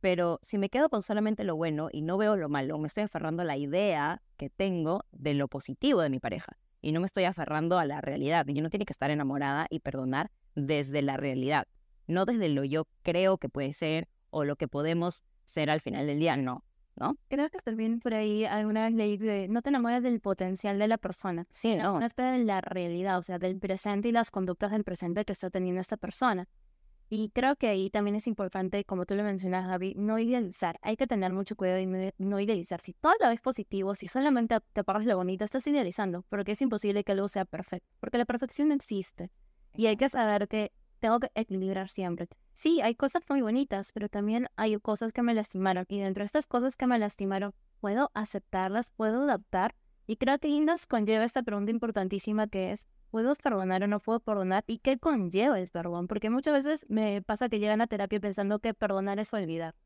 Pero 0.00 0.38
si 0.42 0.58
me 0.58 0.68
quedo 0.68 0.90
con 0.90 1.00
solamente 1.00 1.44
lo 1.44 1.56
bueno 1.56 1.88
y 1.90 2.02
no 2.02 2.18
veo 2.18 2.36
lo 2.36 2.50
malo, 2.50 2.78
me 2.78 2.88
estoy 2.88 3.04
aferrando 3.04 3.42
a 3.42 3.46
la 3.46 3.56
idea 3.56 4.22
que 4.36 4.50
tengo 4.50 5.06
de 5.12 5.32
lo 5.32 5.48
positivo 5.48 6.02
de 6.02 6.10
mi 6.10 6.20
pareja 6.20 6.58
y 6.84 6.92
no 6.92 7.00
me 7.00 7.06
estoy 7.06 7.24
aferrando 7.24 7.78
a 7.78 7.86
la 7.86 8.02
realidad. 8.02 8.46
Y 8.46 8.60
uno 8.60 8.68
tiene 8.68 8.84
que 8.84 8.92
estar 8.92 9.10
enamorada 9.10 9.66
y 9.70 9.80
perdonar 9.80 10.30
desde 10.54 11.00
la 11.00 11.16
realidad, 11.16 11.66
no 12.06 12.26
desde 12.26 12.48
lo 12.50 12.62
yo 12.62 12.86
creo 13.02 13.38
que 13.38 13.48
puede 13.48 13.72
ser 13.72 14.06
o 14.30 14.44
lo 14.44 14.56
que 14.56 14.68
podemos 14.68 15.24
ser 15.44 15.70
al 15.70 15.80
final 15.80 16.06
del 16.06 16.18
día, 16.18 16.36
no. 16.36 16.62
¿No? 16.96 17.16
Creo 17.28 17.50
que 17.50 17.58
también 17.58 17.98
por 17.98 18.14
ahí 18.14 18.44
alguna 18.44 18.84
vez 18.84 18.94
leí 18.94 19.16
de 19.16 19.48
no 19.48 19.62
te 19.62 19.70
enamores 19.70 20.00
del 20.04 20.20
potencial 20.20 20.78
de 20.78 20.86
la 20.86 20.96
persona, 20.96 21.44
sí, 21.50 21.74
no. 21.74 21.98
de 21.98 22.38
la 22.44 22.60
realidad, 22.60 23.18
o 23.18 23.22
sea, 23.22 23.40
del 23.40 23.58
presente 23.58 24.10
y 24.10 24.12
las 24.12 24.30
conductas 24.30 24.70
del 24.70 24.84
presente 24.84 25.24
que 25.24 25.32
está 25.32 25.50
teniendo 25.50 25.80
esta 25.80 25.96
persona. 25.96 26.46
Y 27.16 27.28
creo 27.28 27.54
que 27.54 27.68
ahí 27.68 27.90
también 27.90 28.16
es 28.16 28.26
importante, 28.26 28.84
como 28.84 29.06
tú 29.06 29.14
lo 29.14 29.22
mencionas, 29.22 29.68
David, 29.68 29.94
no 29.96 30.18
idealizar. 30.18 30.80
Hay 30.82 30.96
que 30.96 31.06
tener 31.06 31.32
mucho 31.32 31.54
cuidado 31.54 31.78
y 31.78 31.86
no 32.18 32.40
idealizar. 32.40 32.80
Si 32.80 32.92
todo 32.92 33.12
lo 33.20 33.28
ves 33.28 33.40
positivo, 33.40 33.94
si 33.94 34.08
solamente 34.08 34.58
te 34.72 34.82
paras 34.82 35.06
lo 35.06 35.16
bonito, 35.16 35.44
estás 35.44 35.64
idealizando, 35.68 36.24
porque 36.28 36.50
es 36.52 36.60
imposible 36.60 37.04
que 37.04 37.12
algo 37.12 37.28
sea 37.28 37.44
perfecto, 37.44 37.88
porque 38.00 38.18
la 38.18 38.24
perfección 38.24 38.66
no 38.66 38.74
existe. 38.74 39.30
Y 39.76 39.86
hay 39.86 39.96
que 39.96 40.08
saber 40.08 40.48
que 40.48 40.72
tengo 40.98 41.20
que 41.20 41.30
equilibrar 41.36 41.88
siempre. 41.88 42.26
Sí, 42.52 42.80
hay 42.80 42.96
cosas 42.96 43.22
muy 43.28 43.42
bonitas, 43.42 43.92
pero 43.92 44.08
también 44.08 44.48
hay 44.56 44.76
cosas 44.80 45.12
que 45.12 45.22
me 45.22 45.34
lastimaron. 45.34 45.84
Y 45.86 46.00
dentro 46.00 46.22
de 46.22 46.26
estas 46.26 46.48
cosas 46.48 46.76
que 46.76 46.88
me 46.88 46.98
lastimaron, 46.98 47.54
puedo 47.78 48.10
aceptarlas, 48.14 48.90
puedo 48.90 49.22
adaptar. 49.22 49.76
Y 50.08 50.16
creo 50.16 50.40
que 50.40 50.58
nos 50.58 50.86
conlleva 50.86 51.22
esta 51.22 51.44
pregunta 51.44 51.70
importantísima 51.70 52.48
que 52.48 52.72
es, 52.72 52.88
¿puedo 53.14 53.36
perdonar 53.36 53.84
o 53.84 53.86
no 53.86 54.00
puedo 54.00 54.18
perdonar? 54.18 54.64
¿Y 54.66 54.78
qué 54.78 54.98
conlleva 54.98 55.60
el 55.60 55.68
perdón? 55.68 56.08
Porque 56.08 56.30
muchas 56.30 56.52
veces 56.52 56.84
me 56.88 57.22
pasa 57.22 57.48
que 57.48 57.60
llegan 57.60 57.80
a 57.80 57.86
terapia 57.86 58.18
pensando 58.18 58.58
que 58.58 58.74
perdonar 58.74 59.20
es 59.20 59.32
olvidar. 59.32 59.76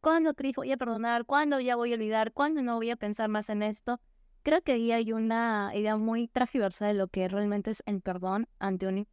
¿Cuándo, 0.00 0.32
Cris, 0.32 0.54
voy 0.56 0.72
a 0.72 0.78
perdonar? 0.78 1.26
¿Cuándo 1.26 1.60
ya 1.60 1.76
voy 1.76 1.92
a 1.92 1.96
olvidar? 1.96 2.32
¿Cuándo 2.32 2.62
no 2.62 2.76
voy 2.76 2.88
a 2.88 2.96
pensar 2.96 3.28
más 3.28 3.50
en 3.50 3.62
esto? 3.62 4.00
Creo 4.42 4.62
que 4.62 4.72
ahí 4.72 4.90
hay 4.90 5.12
una 5.12 5.70
idea 5.74 5.98
muy 5.98 6.28
transversal 6.28 6.88
de 6.88 6.94
lo 6.94 7.08
que 7.08 7.28
realmente 7.28 7.72
es 7.72 7.82
el 7.84 8.00
perdón 8.00 8.48
ante 8.58 8.86
un 8.86 9.06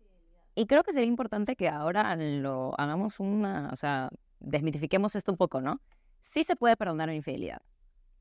Y 0.56 0.68
creo 0.68 0.84
que 0.84 0.94
sería 0.94 1.10
importante 1.10 1.58
que 1.58 1.68
ahora 1.68 2.16
lo 2.16 2.80
hagamos 2.80 3.20
una, 3.20 3.72
o 3.74 3.76
sea, 3.76 4.08
desmitifiquemos 4.40 5.18
esto 5.18 5.34
un 5.34 5.38
poco, 5.38 5.60
¿no? 5.60 5.82
Sí 6.22 6.46
se 6.46 6.56
puede 6.56 6.78
perdonar 6.78 7.10
una 7.10 7.18
infidelidad. 7.18 7.62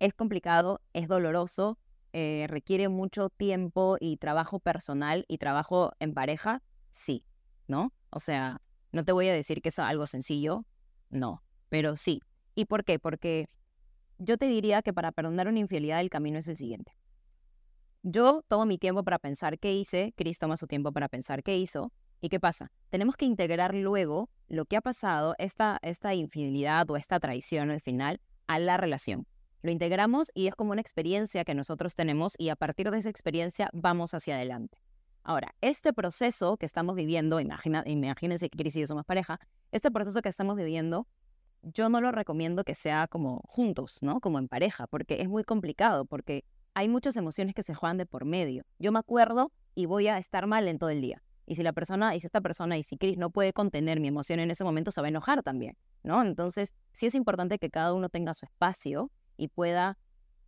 Es 0.00 0.14
complicado, 0.14 0.80
es 0.94 1.06
doloroso, 1.06 1.78
eh, 2.16 2.46
requiere 2.48 2.88
mucho 2.88 3.28
tiempo 3.28 3.96
y 3.98 4.18
trabajo 4.18 4.60
personal 4.60 5.24
y 5.26 5.38
trabajo 5.38 5.94
en 5.98 6.14
pareja, 6.14 6.62
sí, 6.92 7.24
¿no? 7.66 7.92
O 8.10 8.20
sea, 8.20 8.62
no 8.92 9.04
te 9.04 9.10
voy 9.10 9.26
a 9.26 9.32
decir 9.32 9.60
que 9.60 9.70
es 9.70 9.80
algo 9.80 10.06
sencillo, 10.06 10.64
no, 11.10 11.42
pero 11.70 11.96
sí. 11.96 12.20
¿Y 12.54 12.66
por 12.66 12.84
qué? 12.84 13.00
Porque 13.00 13.48
yo 14.18 14.38
te 14.38 14.46
diría 14.46 14.80
que 14.80 14.92
para 14.92 15.10
perdonar 15.10 15.48
una 15.48 15.58
infidelidad 15.58 16.00
el 16.00 16.08
camino 16.08 16.38
es 16.38 16.46
el 16.46 16.56
siguiente. 16.56 16.92
Yo 18.04 18.44
tomo 18.46 18.64
mi 18.64 18.78
tiempo 18.78 19.02
para 19.02 19.18
pensar 19.18 19.58
qué 19.58 19.74
hice, 19.74 20.14
Chris 20.16 20.38
toma 20.38 20.56
su 20.56 20.68
tiempo 20.68 20.92
para 20.92 21.08
pensar 21.08 21.42
qué 21.42 21.58
hizo, 21.58 21.92
¿y 22.20 22.28
qué 22.28 22.38
pasa? 22.38 22.70
Tenemos 22.90 23.16
que 23.16 23.24
integrar 23.24 23.74
luego 23.74 24.30
lo 24.46 24.66
que 24.66 24.76
ha 24.76 24.82
pasado, 24.82 25.34
esta, 25.38 25.80
esta 25.82 26.14
infidelidad 26.14 26.88
o 26.92 26.96
esta 26.96 27.18
traición 27.18 27.72
al 27.72 27.80
final, 27.80 28.20
a 28.46 28.60
la 28.60 28.76
relación 28.76 29.26
lo 29.64 29.70
integramos 29.70 30.30
y 30.34 30.46
es 30.46 30.54
como 30.54 30.72
una 30.72 30.82
experiencia 30.82 31.42
que 31.42 31.54
nosotros 31.54 31.94
tenemos 31.94 32.34
y 32.36 32.50
a 32.50 32.56
partir 32.56 32.90
de 32.90 32.98
esa 32.98 33.08
experiencia 33.08 33.70
vamos 33.72 34.12
hacia 34.12 34.34
adelante. 34.34 34.78
Ahora, 35.22 35.54
este 35.62 35.94
proceso 35.94 36.58
que 36.58 36.66
estamos 36.66 36.94
viviendo, 36.94 37.40
imagina, 37.40 37.82
imagínense 37.86 38.50
que 38.50 38.58
Cris 38.58 38.76
y 38.76 38.80
yo 38.80 38.86
somos 38.86 39.06
pareja, 39.06 39.40
este 39.72 39.90
proceso 39.90 40.20
que 40.20 40.28
estamos 40.28 40.56
viviendo, 40.56 41.08
yo 41.62 41.88
no 41.88 42.02
lo 42.02 42.12
recomiendo 42.12 42.62
que 42.62 42.74
sea 42.74 43.08
como 43.08 43.40
juntos, 43.48 44.02
¿no? 44.02 44.20
Como 44.20 44.38
en 44.38 44.48
pareja, 44.48 44.86
porque 44.86 45.22
es 45.22 45.30
muy 45.30 45.44
complicado, 45.44 46.04
porque 46.04 46.44
hay 46.74 46.90
muchas 46.90 47.16
emociones 47.16 47.54
que 47.54 47.62
se 47.62 47.72
juegan 47.74 47.96
de 47.96 48.04
por 48.04 48.26
medio. 48.26 48.66
Yo 48.78 48.92
me 48.92 48.98
acuerdo 48.98 49.50
y 49.74 49.86
voy 49.86 50.08
a 50.08 50.18
estar 50.18 50.46
mal 50.46 50.68
en 50.68 50.78
todo 50.78 50.90
el 50.90 51.00
día. 51.00 51.22
Y 51.46 51.54
si 51.54 51.62
la 51.62 51.72
persona, 51.72 52.14
y 52.14 52.20
si 52.20 52.26
esta 52.26 52.42
persona, 52.42 52.76
y 52.76 52.82
si 52.82 52.98
Cris 52.98 53.16
no 53.16 53.30
puede 53.30 53.54
contener 53.54 53.98
mi 53.98 54.08
emoción 54.08 54.40
en 54.40 54.50
ese 54.50 54.62
momento, 54.62 54.90
se 54.90 55.00
va 55.00 55.06
a 55.06 55.08
enojar 55.08 55.42
también, 55.42 55.78
¿no? 56.02 56.22
Entonces, 56.22 56.74
sí 56.92 57.06
es 57.06 57.14
importante 57.14 57.58
que 57.58 57.70
cada 57.70 57.94
uno 57.94 58.10
tenga 58.10 58.34
su 58.34 58.44
espacio 58.44 59.10
y 59.36 59.48
pueda 59.48 59.98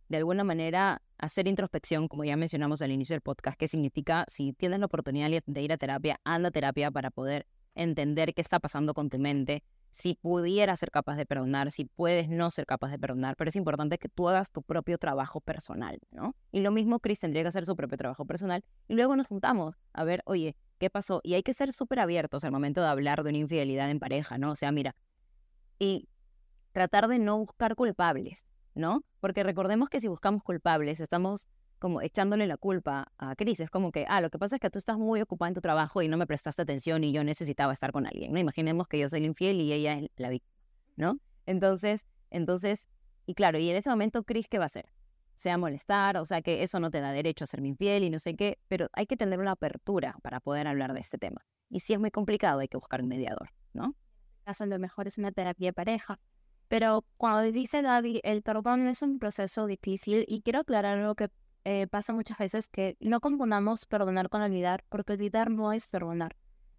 de 0.09 0.17
alguna 0.17 0.43
manera 0.43 1.01
hacer 1.17 1.47
introspección, 1.47 2.07
como 2.07 2.23
ya 2.23 2.37
mencionamos 2.37 2.81
al 2.81 2.91
inicio 2.91 3.13
del 3.13 3.21
podcast, 3.21 3.57
que 3.57 3.67
significa 3.67 4.25
si 4.27 4.53
tienes 4.53 4.79
la 4.79 4.85
oportunidad 4.85 5.29
de 5.45 5.61
ir 5.61 5.73
a 5.73 5.77
terapia, 5.77 6.19
anda 6.23 6.49
a 6.49 6.51
terapia 6.51 6.91
para 6.91 7.11
poder 7.11 7.45
entender 7.75 8.33
qué 8.33 8.41
está 8.41 8.59
pasando 8.59 8.93
con 8.93 9.09
tu 9.09 9.19
mente, 9.19 9.63
si 9.91 10.15
pudieras 10.15 10.79
ser 10.79 10.91
capaz 10.91 11.15
de 11.15 11.25
perdonar, 11.25 11.71
si 11.71 11.85
puedes 11.85 12.29
no 12.29 12.49
ser 12.51 12.65
capaz 12.65 12.91
de 12.91 12.99
perdonar, 12.99 13.35
pero 13.35 13.49
es 13.49 13.55
importante 13.55 13.97
que 13.97 14.09
tú 14.09 14.29
hagas 14.29 14.51
tu 14.51 14.61
propio 14.61 14.97
trabajo 14.97 15.41
personal, 15.41 15.99
¿no? 16.11 16.35
Y 16.51 16.61
lo 16.61 16.71
mismo 16.71 16.99
Chris 16.99 17.19
tendría 17.19 17.43
que 17.43 17.49
hacer 17.49 17.65
su 17.65 17.75
propio 17.75 17.97
trabajo 17.97 18.25
personal 18.25 18.63
y 18.87 18.95
luego 18.95 19.15
nos 19.15 19.27
juntamos 19.27 19.75
a 19.93 20.03
ver, 20.03 20.21
oye, 20.25 20.55
¿qué 20.77 20.89
pasó? 20.89 21.21
Y 21.23 21.33
hay 21.33 21.43
que 21.43 21.53
ser 21.53 21.71
súper 21.71 21.99
abiertos 21.99 22.43
al 22.43 22.51
momento 22.51 22.81
de 22.81 22.87
hablar 22.87 23.23
de 23.23 23.29
una 23.29 23.39
infidelidad 23.39 23.89
en 23.89 23.99
pareja, 23.99 24.37
¿no? 24.37 24.51
O 24.51 24.55
sea, 24.55 24.71
mira, 24.71 24.95
y 25.79 26.09
tratar 26.73 27.07
de 27.07 27.19
no 27.19 27.37
buscar 27.39 27.75
culpables, 27.75 28.45
¿no? 28.77 29.03
Porque 29.19 29.43
recordemos 29.43 29.89
que 29.89 29.99
si 29.99 30.07
buscamos 30.07 30.43
culpables, 30.43 30.99
estamos 30.99 31.47
como 31.79 32.01
echándole 32.01 32.47
la 32.47 32.57
culpa 32.57 33.11
a 33.17 33.35
Cris. 33.35 33.59
Es 33.59 33.69
como 33.69 33.91
que, 33.91 34.05
ah, 34.07 34.21
lo 34.21 34.29
que 34.29 34.39
pasa 34.39 34.55
es 34.55 34.61
que 34.61 34.69
tú 34.69 34.79
estás 34.79 34.97
muy 34.97 35.21
ocupada 35.21 35.49
en 35.49 35.55
tu 35.55 35.61
trabajo 35.61 36.01
y 36.01 36.07
no 36.07 36.17
me 36.17 36.25
prestaste 36.25 36.61
atención 36.61 37.03
y 37.03 37.11
yo 37.11 37.23
necesitaba 37.23 37.73
estar 37.73 37.91
con 37.91 38.07
alguien, 38.07 38.33
¿no? 38.33 38.39
Imaginemos 38.39 38.87
que 38.87 38.99
yo 38.99 39.09
soy 39.09 39.19
el 39.19 39.25
infiel 39.25 39.61
y 39.61 39.73
ella 39.73 39.97
es 39.97 40.09
la 40.17 40.29
víctima, 40.29 40.55
¿no? 40.95 41.19
Entonces, 41.45 42.05
entonces, 42.29 42.89
y 43.25 43.35
claro, 43.35 43.59
y 43.59 43.69
en 43.69 43.75
ese 43.75 43.89
momento 43.89 44.23
Cris, 44.23 44.47
¿qué 44.47 44.57
va 44.57 44.65
a 44.65 44.67
hacer? 44.67 44.89
Se 45.35 45.49
va 45.49 45.57
molestar, 45.57 46.17
o 46.17 46.25
sea 46.25 46.41
que 46.41 46.63
eso 46.63 46.79
no 46.79 46.89
te 46.89 46.99
da 46.99 47.11
derecho 47.11 47.43
a 47.43 47.47
ser 47.47 47.61
mi 47.61 47.69
infiel 47.69 48.03
y 48.03 48.09
no 48.09 48.17
sé 48.17 48.35
qué, 48.35 48.57
pero 48.67 48.87
hay 48.93 49.05
que 49.05 49.17
tener 49.17 49.39
una 49.39 49.51
apertura 49.51 50.15
para 50.23 50.39
poder 50.39 50.67
hablar 50.67 50.93
de 50.93 50.99
este 50.99 51.19
tema. 51.19 51.45
Y 51.69 51.81
si 51.81 51.93
es 51.93 51.99
muy 51.99 52.09
complicado, 52.09 52.59
hay 52.59 52.67
que 52.67 52.77
buscar 52.77 53.01
un 53.01 53.07
mediador, 53.07 53.51
¿no? 53.73 53.95
En 54.45 54.51
este 54.51 54.65
lo 54.65 54.79
mejor 54.79 55.07
es 55.07 55.17
una 55.17 55.31
terapia 55.31 55.67
de 55.67 55.73
pareja. 55.73 56.19
Pero 56.67 57.05
cuando 57.17 57.51
dice 57.51 57.81
David, 57.81 58.19
el 58.23 58.41
perdón 58.41 58.87
es 58.87 59.01
un 59.01 59.19
proceso 59.19 59.67
difícil 59.67 60.25
y 60.27 60.41
quiero 60.41 60.59
aclarar 60.59 60.97
algo 60.97 61.15
que 61.15 61.29
eh, 61.63 61.87
pasa 61.87 62.13
muchas 62.13 62.37
veces 62.37 62.67
que 62.67 62.97
no 62.99 63.19
confundamos 63.19 63.85
perdonar 63.85 64.29
con 64.29 64.41
olvidar, 64.41 64.83
porque 64.89 65.13
olvidar 65.13 65.49
no 65.49 65.73
es 65.73 65.87
perdonar. 65.87 66.35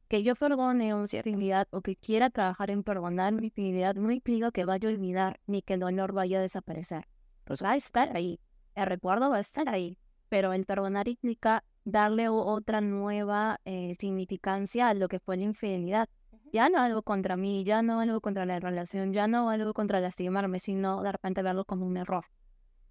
Que 0.09 0.23
yo 0.23 0.35
perdone 0.35 0.95
una 0.95 1.03
infidelidad 1.03 1.69
o 1.71 1.83
que 1.83 1.97
quiera 1.97 2.31
trabajar 2.31 2.71
en 2.71 2.83
perdonar 2.83 3.33
mi 3.35 3.49
infidelidad 3.49 3.95
no 3.97 4.11
implica 4.11 4.51
que 4.51 4.65
vaya 4.65 4.89
a 4.89 4.93
olvidar 4.93 5.41
ni 5.47 5.61
que 5.63 5.75
el 5.75 5.81
dolor 5.81 6.13
vaya 6.13 6.39
a 6.39 6.43
desaparecer. 6.43 7.07
Pues 7.45 7.63
va 7.63 7.73
a 7.73 7.77
estar 7.77 8.17
ahí, 8.17 8.41
el 8.75 8.87
recuerdo 8.87 9.31
va 9.31 9.37
a 9.37 9.41
estar 9.41 9.69
ahí, 9.69 9.99
pero 10.29 10.53
el 10.53 10.65
perdonar 10.65 11.09
implica 11.09 11.65
darle 11.85 12.29
otra 12.29 12.81
nueva 12.81 13.61
eh, 13.65 13.97
significancia 13.99 14.89
a 14.89 14.95
lo 14.95 15.09
que 15.09 15.21
fue 15.21 15.37
la 15.37 15.45
infidelidad. 15.45 16.09
Ya 16.53 16.69
no 16.69 16.81
algo 16.81 17.03
contra 17.03 17.37
mí, 17.37 17.65
ya 17.65 17.83
no 17.83 18.01
algo 18.01 18.21
contra 18.21 18.47
la 18.47 18.59
relación, 18.61 19.13
ya 19.13 19.27
no 19.27 19.51
algo 19.51 19.75
contra 19.75 20.01
lastimarme, 20.01 20.59
sino 20.59 21.03
de 21.03 21.13
repente 21.13 21.43
verlo 21.43 21.65
como 21.65 21.87
un 21.87 21.97
error 21.97 22.25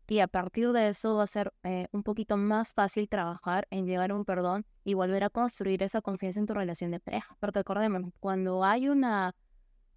y 0.08 0.20
a 0.20 0.28
partir 0.28 0.72
de 0.72 0.90
eso 0.90 1.16
va 1.16 1.24
a 1.24 1.28
ser 1.28 1.54
eh, 1.64 1.88
un 1.92 2.04
poquito 2.04 2.38
más 2.38 2.74
fácil 2.74 3.10
trabajar 3.10 3.68
en 3.72 3.86
llegar 3.86 4.12
a 4.12 4.16
un 4.16 4.24
perdón 4.24 4.66
y 4.84 4.94
volver 4.94 5.24
a 5.24 5.30
construir 5.30 5.84
esa 5.84 6.02
confianza 6.02 6.40
en 6.40 6.46
tu 6.46 6.54
relación 6.54 6.92
de 6.92 7.00
pareja. 7.00 7.36
Porque 7.40 7.60
recordemos, 7.60 8.04
cuando 8.20 8.64
hay 8.64 8.88
una 8.88 9.36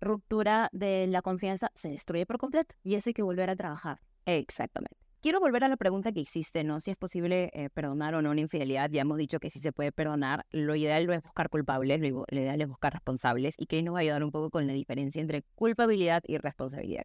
ruptura 0.00 0.68
de 0.72 1.06
la 1.06 1.22
confianza, 1.22 1.70
se 1.74 1.90
destruye 1.90 2.26
por 2.26 2.38
completo 2.38 2.74
y 2.82 2.96
eso 2.96 3.10
hay 3.10 3.14
que 3.14 3.22
volver 3.22 3.50
a 3.50 3.56
trabajar. 3.56 4.00
Exactamente. 4.26 4.96
Quiero 5.22 5.38
volver 5.38 5.64
a 5.64 5.68
la 5.68 5.76
pregunta 5.76 6.12
que 6.12 6.20
hiciste, 6.20 6.64
¿no? 6.64 6.80
Si 6.80 6.90
es 6.90 6.96
posible 6.96 7.50
eh, 7.52 7.68
perdonar 7.68 8.14
o 8.14 8.22
no 8.22 8.30
una 8.30 8.40
infidelidad. 8.40 8.88
Ya 8.90 9.02
hemos 9.02 9.18
dicho 9.18 9.38
que 9.38 9.50
sí 9.50 9.60
se 9.60 9.70
puede 9.70 9.92
perdonar. 9.92 10.46
Lo 10.50 10.74
ideal 10.74 11.06
no 11.06 11.12
es 11.12 11.22
buscar 11.22 11.50
culpables, 11.50 12.00
lo, 12.00 12.24
ideal 12.30 12.58
es 12.58 12.66
buscar 12.66 12.94
responsables. 12.94 13.54
Y 13.58 13.66
que 13.66 13.82
nos 13.82 13.94
va 13.94 13.98
a 13.98 14.00
ayudar 14.00 14.24
un 14.24 14.30
poco 14.30 14.48
con 14.48 14.66
la 14.66 14.72
diferencia 14.72 15.20
entre 15.20 15.42
culpabilidad 15.56 16.22
y 16.26 16.38
responsabilidad. 16.38 17.04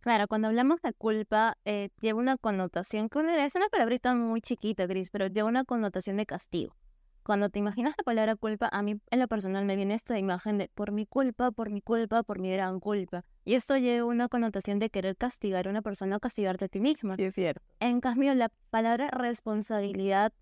Claro, 0.00 0.28
cuando 0.28 0.48
hablamos 0.48 0.82
de 0.82 0.92
culpa, 0.92 1.56
eh, 1.64 1.88
lleva 2.02 2.18
una 2.18 2.36
connotación, 2.36 3.08
es 3.38 3.54
una 3.54 3.68
palabrita 3.70 4.14
muy 4.14 4.42
chiquita, 4.42 4.86
Gris, 4.86 5.08
pero 5.10 5.28
lleva 5.28 5.48
una 5.48 5.64
connotación 5.64 6.18
de 6.18 6.26
castigo. 6.26 6.76
Cuando 7.22 7.48
te 7.48 7.60
imaginas 7.60 7.94
la 7.96 8.04
palabra 8.04 8.36
culpa, 8.36 8.68
a 8.70 8.82
mí 8.82 9.00
en 9.10 9.18
lo 9.18 9.28
personal 9.28 9.64
me 9.64 9.76
viene 9.76 9.94
esta 9.94 10.18
imagen 10.18 10.58
de 10.58 10.68
por 10.74 10.92
mi 10.92 11.06
culpa, 11.06 11.50
por 11.50 11.70
mi 11.70 11.80
culpa, 11.80 12.24
por 12.24 12.40
mi 12.40 12.52
gran 12.52 12.78
culpa. 12.78 13.24
Y 13.44 13.54
esto 13.54 13.76
lleva 13.76 14.06
una 14.06 14.28
connotación 14.28 14.78
de 14.78 14.90
querer 14.90 15.16
castigar 15.16 15.66
a 15.66 15.70
una 15.70 15.82
persona 15.82 16.16
o 16.16 16.20
castigarte 16.20 16.66
a 16.66 16.68
ti 16.68 16.80
misma. 16.80 17.16
Sí, 17.16 17.24
es 17.24 17.34
cierto. 17.34 17.62
En 17.80 18.00
cambio, 18.00 18.34
la 18.34 18.50
palabra 18.70 19.08
responsabilidad 19.10 20.32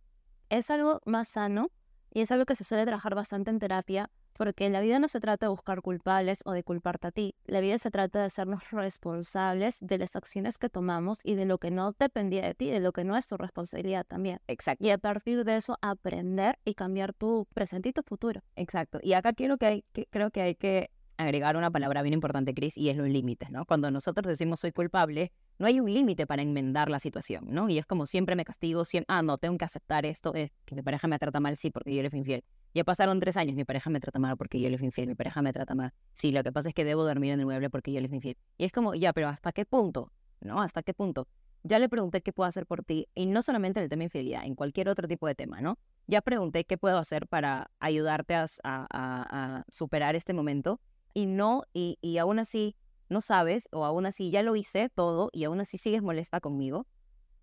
es 0.50 0.70
algo 0.70 1.00
más 1.06 1.28
sano 1.28 1.70
y 2.12 2.20
es 2.20 2.30
algo 2.30 2.44
que 2.44 2.56
se 2.56 2.64
suele 2.64 2.84
trabajar 2.84 3.14
bastante 3.14 3.50
en 3.50 3.58
terapia 3.58 4.10
porque 4.40 4.70
la 4.70 4.80
vida 4.80 4.98
no 4.98 5.08
se 5.08 5.20
trata 5.20 5.46
de 5.46 5.50
buscar 5.50 5.82
culpables 5.82 6.40
o 6.46 6.52
de 6.52 6.62
culparte 6.62 7.08
a 7.08 7.10
ti. 7.10 7.34
La 7.44 7.60
vida 7.60 7.78
se 7.78 7.90
trata 7.90 8.20
de 8.20 8.24
hacernos 8.26 8.70
responsables 8.70 9.78
de 9.80 9.98
las 9.98 10.16
acciones 10.16 10.56
que 10.56 10.70
tomamos 10.70 11.20
y 11.24 11.34
de 11.34 11.44
lo 11.44 11.58
que 11.58 11.70
no 11.70 11.94
dependía 11.98 12.42
de 12.42 12.54
ti, 12.54 12.70
de 12.70 12.80
lo 12.80 12.92
que 12.92 13.04
no 13.04 13.16
es 13.16 13.26
tu 13.26 13.36
responsabilidad 13.36 14.06
también. 14.06 14.40
Exacto. 14.46 14.84
Y 14.84 14.90
a 14.90 14.98
partir 14.98 15.44
de 15.44 15.56
eso 15.56 15.76
aprender 15.82 16.58
y 16.64 16.74
cambiar 16.74 17.12
tu 17.12 17.46
presente 17.52 17.90
y 17.90 17.92
tu 17.92 18.02
futuro. 18.02 18.42
Exacto. 18.56 18.98
Y 19.02 19.12
acá 19.12 19.34
quiero 19.34 19.58
que, 19.58 19.66
hay, 19.66 19.84
que 19.92 20.06
creo 20.06 20.30
que 20.30 20.40
hay 20.40 20.54
que 20.54 20.90
agregar 21.20 21.56
una 21.56 21.70
palabra 21.70 22.02
bien 22.02 22.14
importante, 22.14 22.54
Chris, 22.54 22.76
y 22.76 22.88
es 22.88 22.96
los 22.96 23.09
límites, 23.09 23.50
¿no? 23.50 23.64
Cuando 23.64 23.90
nosotros 23.90 24.26
decimos 24.26 24.61
soy 24.61 24.72
culpable, 24.72 25.33
no 25.59 25.66
hay 25.66 25.80
un 25.80 25.92
límite 25.92 26.26
para 26.26 26.42
enmendar 26.42 26.90
la 26.90 26.98
situación, 26.98 27.44
¿no? 27.48 27.68
Y 27.68 27.78
es 27.78 27.87
como 27.87 28.06
siempre 28.06 28.37
me 28.37 28.44
castigo, 28.44 28.85
siempre, 28.85 29.06
ah, 29.09 29.22
no, 29.22 29.38
tengo 29.38 29.59
que 29.59 29.64
aceptar 29.64 30.06
esto, 30.06 30.35
es 30.35 30.50
que 30.64 30.74
mi 30.74 30.83
pareja 30.83 31.09
me 31.09 31.18
trata 31.18 31.40
mal, 31.40 31.56
sí, 31.56 31.70
porque 31.70 31.94
yo 31.94 32.02
le 32.02 32.11
fui 32.11 32.18
infiel. 32.20 32.44
Ya 32.74 32.85
pasaron 32.85 33.20
tres 33.20 33.37
años, 33.37 33.56
mi 33.56 33.64
pareja 33.64 33.90
me 33.90 34.00
trata 34.00 34.18
mal 34.18 34.37
porque 34.37 34.61
yo 34.61 34.70
le 34.70 34.78
fui 34.78 34.87
infiel, 34.87 35.09
mi 35.09 35.14
pareja 35.14 35.42
me 35.42 35.52
trata 35.52 35.74
mal. 35.74 35.92
Sí, 36.14 36.33
lo 36.33 36.42
que 36.42 36.52
pasa 36.52 36.68
es 36.68 36.74
que 36.74 36.85
debo 36.85 37.04
dormir 37.04 37.33
en 37.33 37.40
el 37.40 37.46
mueble 37.46 37.68
porque 37.68 37.92
yo 37.92 38.00
le 38.00 38.09
fui 38.09 38.16
infiel. 38.16 38.37
Y 38.56 38.64
es 38.64 38.72
como, 38.72 38.94
ya, 38.94 39.12
pero 39.12 39.28
¿hasta 39.28 39.52
qué 39.52 39.64
punto? 39.64 40.12
¿No? 40.40 40.62
¿Hasta 40.62 40.83
qué 40.83 40.94
punto? 40.94 41.28
Ya 41.62 41.78
le 41.78 41.88
pregunté 41.88 42.22
qué 42.22 42.33
puedo 42.33 42.48
hacer 42.48 42.64
por 42.66 42.83
ti, 42.85 43.09
y 43.14 43.26
no 43.26 43.42
solamente 43.42 43.80
en 43.80 43.85
el 43.85 43.90
tema 43.90 44.00
de 44.00 44.04
infidelidad, 44.04 44.44
en 44.44 44.54
cualquier 44.54 44.88
otro 44.88 45.06
tipo 45.06 45.26
de 45.26 45.35
tema, 45.35 45.61
¿no? 45.61 45.78
Ya 46.06 46.22
pregunté 46.22 46.64
qué 46.64 46.78
puedo 46.78 46.96
hacer 46.96 47.26
para 47.26 47.70
ayudarte 47.80 48.35
a, 48.35 48.46
a, 48.64 49.64
superar 49.70 50.16
este 50.16 50.33
momento, 50.33 50.80
y 51.14 51.27
no, 51.27 51.64
y, 51.73 51.99
y 52.01 52.18
aún 52.18 52.38
así 52.38 52.77
no 53.09 53.20
sabes, 53.20 53.68
o 53.73 53.85
aún 53.85 54.07
así 54.07 54.31
ya 54.31 54.42
lo 54.42 54.57
hice 54.57 54.88
todo, 54.88 55.31
y 55.33 55.44
aún 55.44 55.61
así 55.61 55.79
sigues 55.79 56.03
molesta 56.03 56.40
conmigo, 56.40 56.87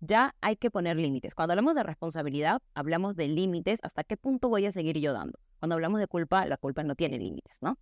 ya 0.00 0.34
hay 0.40 0.56
que 0.56 0.70
poner 0.70 0.96
límites. 0.96 1.34
Cuando 1.34 1.52
hablamos 1.52 1.74
de 1.74 1.82
responsabilidad, 1.82 2.62
hablamos 2.74 3.16
de 3.16 3.28
límites, 3.28 3.80
hasta 3.82 4.04
qué 4.04 4.16
punto 4.16 4.48
voy 4.48 4.66
a 4.66 4.72
seguir 4.72 4.98
yo 4.98 5.12
dando. 5.12 5.38
Cuando 5.58 5.74
hablamos 5.74 6.00
de 6.00 6.06
culpa, 6.06 6.46
la 6.46 6.56
culpa 6.56 6.82
no 6.82 6.94
tiene 6.94 7.18
límites, 7.18 7.58
¿no? 7.60 7.78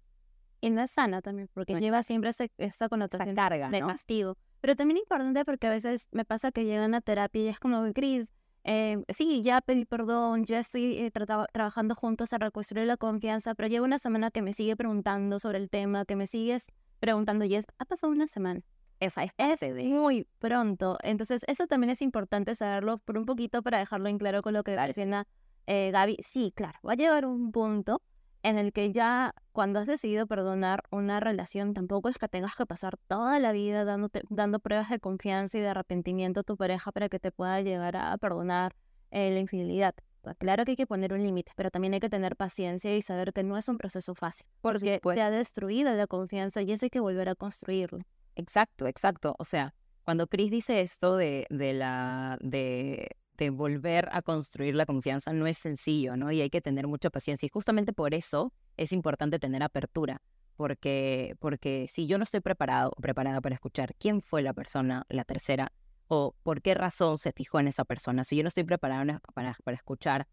Y 0.61 0.71
no 0.71 0.83
es 0.83 0.91
sana 0.91 1.21
también, 1.21 1.49
porque 1.53 1.79
lleva 1.79 2.03
siempre 2.03 2.31
esa 2.57 2.89
connotación 2.89 3.37
carga, 3.37 3.69
de 3.69 3.81
castigo. 3.81 4.37
Pero 4.61 4.75
también 4.75 4.97
importante 4.97 5.45
porque 5.45 5.67
a 5.67 5.71
veces 5.71 6.09
me 6.11 6.25
pasa 6.25 6.51
que 6.51 6.65
llegan 6.65 6.95
a 6.95 7.03
terapia 7.03 7.43
y 7.43 7.49
es 7.49 7.59
como, 7.61 7.93
Cris, 7.93 8.33
eh, 8.67 9.03
sí, 9.09 9.43
ya 9.43 9.61
pedí 9.61 9.85
perdón, 9.85 10.45
ya 10.45 10.59
estoy 10.59 10.99
eh, 10.99 11.11
trabajando 11.11 11.95
juntos 11.95 12.33
a 12.33 12.39
reconstruir 12.39 12.87
la 12.87 12.97
confianza, 12.97 13.55
pero 13.55 13.69
llevo 13.69 13.87
una 13.87 13.99
semana 13.99 14.31
que 14.31 14.43
me 14.43 14.53
sigue 14.53 14.77
preguntando 14.77 15.39
sobre 15.39 15.59
el 15.59 15.71
tema, 15.71 16.05
que 16.05 16.17
me 16.17 16.27
sigues 16.27 16.67
preguntando 17.01 17.45
y 17.45 17.55
es, 17.55 17.67
ha 17.79 17.85
pasado 17.85 18.13
una 18.13 18.27
semana 18.27 18.63
esa 19.01 19.25
es 19.25 19.85
muy 19.87 20.27
pronto. 20.39 20.99
Entonces, 21.03 21.43
eso 21.47 21.67
también 21.67 21.91
es 21.91 22.03
importante 22.03 22.55
saberlo 22.55 22.99
por 22.99 23.19
un 23.19 23.27
poquito 23.27 23.63
para 23.63 23.79
dejarlo 23.79 24.09
en 24.09 24.19
claro 24.19 24.43
con 24.43 24.55
lo 24.55 24.63
que 24.63 24.77
menciona 24.77 25.27
eh, 25.67 25.91
Gaby. 25.93 26.19
Sí, 26.21 26.53
claro, 26.55 26.79
va 26.87 26.93
a 26.93 26.97
llegar 26.97 27.27
un 27.27 27.53
punto 27.53 28.03
en 28.47 28.59
el 28.59 28.73
que 28.73 28.93
ya 28.93 29.35
cuando 29.51 29.81
has 29.81 29.87
decidido 29.87 30.27
perdonar 30.27 30.85
una 30.91 31.19
relación, 31.19 31.75
tampoco 31.75 32.09
es 32.09 32.17
que 32.17 32.29
tengas 32.29 32.55
que 32.55 32.65
pasar 32.65 32.97
toda 33.09 33.41
la 33.41 33.51
vida 33.51 33.85
dándote, 33.85 34.23
dando 34.29 34.61
pruebas 34.61 34.89
de 34.89 35.01
confianza 35.01 35.59
y 35.59 35.63
de 35.63 35.69
arrepentimiento 35.69 36.41
a 36.41 36.43
tu 36.45 36.57
pareja 36.57 36.93
para 36.93 37.09
que 37.09 37.19
te 37.19 37.33
pueda 37.33 37.61
llegar 37.61 37.97
a 37.97 38.17
perdonar 38.19 38.77
eh, 39.11 39.33
la 39.33 39.41
infidelidad. 39.41 39.95
Pues, 40.23 40.37
claro 40.39 40.65
que 40.65 40.73
hay 40.73 40.77
que 40.77 40.87
poner 40.87 41.13
un 41.13 41.25
límite, 41.25 41.51
pero 41.57 41.71
también 41.71 41.95
hay 41.95 42.01
que 42.01 42.09
tener 42.09 42.37
paciencia 42.37 42.97
y 42.97 43.03
saber 43.03 43.33
que 43.33 43.43
no 43.43 43.59
es 43.59 43.69
un 43.69 43.79
proceso 43.79 44.15
fácil, 44.15 44.47
porque 44.61 45.01
te 45.03 45.23
ha 45.23 45.31
destruido 45.31 45.93
la 45.93 46.07
confianza 46.07 46.63
y 46.63 46.71
eso 46.71 46.87
hay 46.87 46.91
que 46.91 47.01
volver 47.01 47.29
a 47.29 47.35
construirlo. 47.35 48.05
Exacto, 48.37 48.87
exacto. 48.87 49.35
O 49.39 49.45
sea, 49.45 49.75
cuando 50.05 50.29
Chris 50.29 50.53
dice 50.53 50.83
esto 50.83 51.17
de, 51.17 51.47
de 51.51 51.73
la, 51.73 52.39
de, 52.41 53.09
de, 53.37 53.51
volver 53.51 54.09
a 54.13 54.23
construir 54.23 54.75
la 54.75 54.87
confianza, 54.87 55.33
no 55.33 55.47
es 55.47 55.59
sencillo, 55.59 56.17
¿no? 56.17 56.33
Y 56.33 56.41
hay 56.41 56.51
que 56.51 56.61
tener 56.61 56.87
mucha 56.87 57.11
paciencia. 57.11 57.47
Y 57.47 57.51
justamente 57.51 57.93
por 57.93 58.15
eso 58.15 58.53
es 58.77 58.93
importante 58.93 59.39
tener 59.39 59.63
apertura. 59.63 60.23
Porque, 60.57 61.37
porque 61.39 61.87
si 61.87 62.07
yo 62.07 62.17
no 62.17 62.25
estoy 62.25 62.41
preparado 62.41 62.93
o 62.97 63.01
preparada 63.03 63.43
para 63.43 63.55
escuchar 63.55 63.95
quién 63.99 64.23
fue 64.23 64.41
la 64.41 64.55
persona, 64.55 65.05
la 65.11 65.25
tercera, 65.25 65.71
o 66.09 66.35
por 66.43 66.63
qué 66.63 66.75
razón 66.75 67.19
se 67.19 67.33
fijó 67.33 67.61
en 67.61 67.69
esa 67.69 67.85
persona, 67.85 68.25
si 68.25 68.37
yo 68.37 68.43
no 68.43 68.49
estoy 68.49 68.65
preparada 68.65 69.21
para, 69.35 69.59
para 69.65 69.77
escuchar 69.77 70.27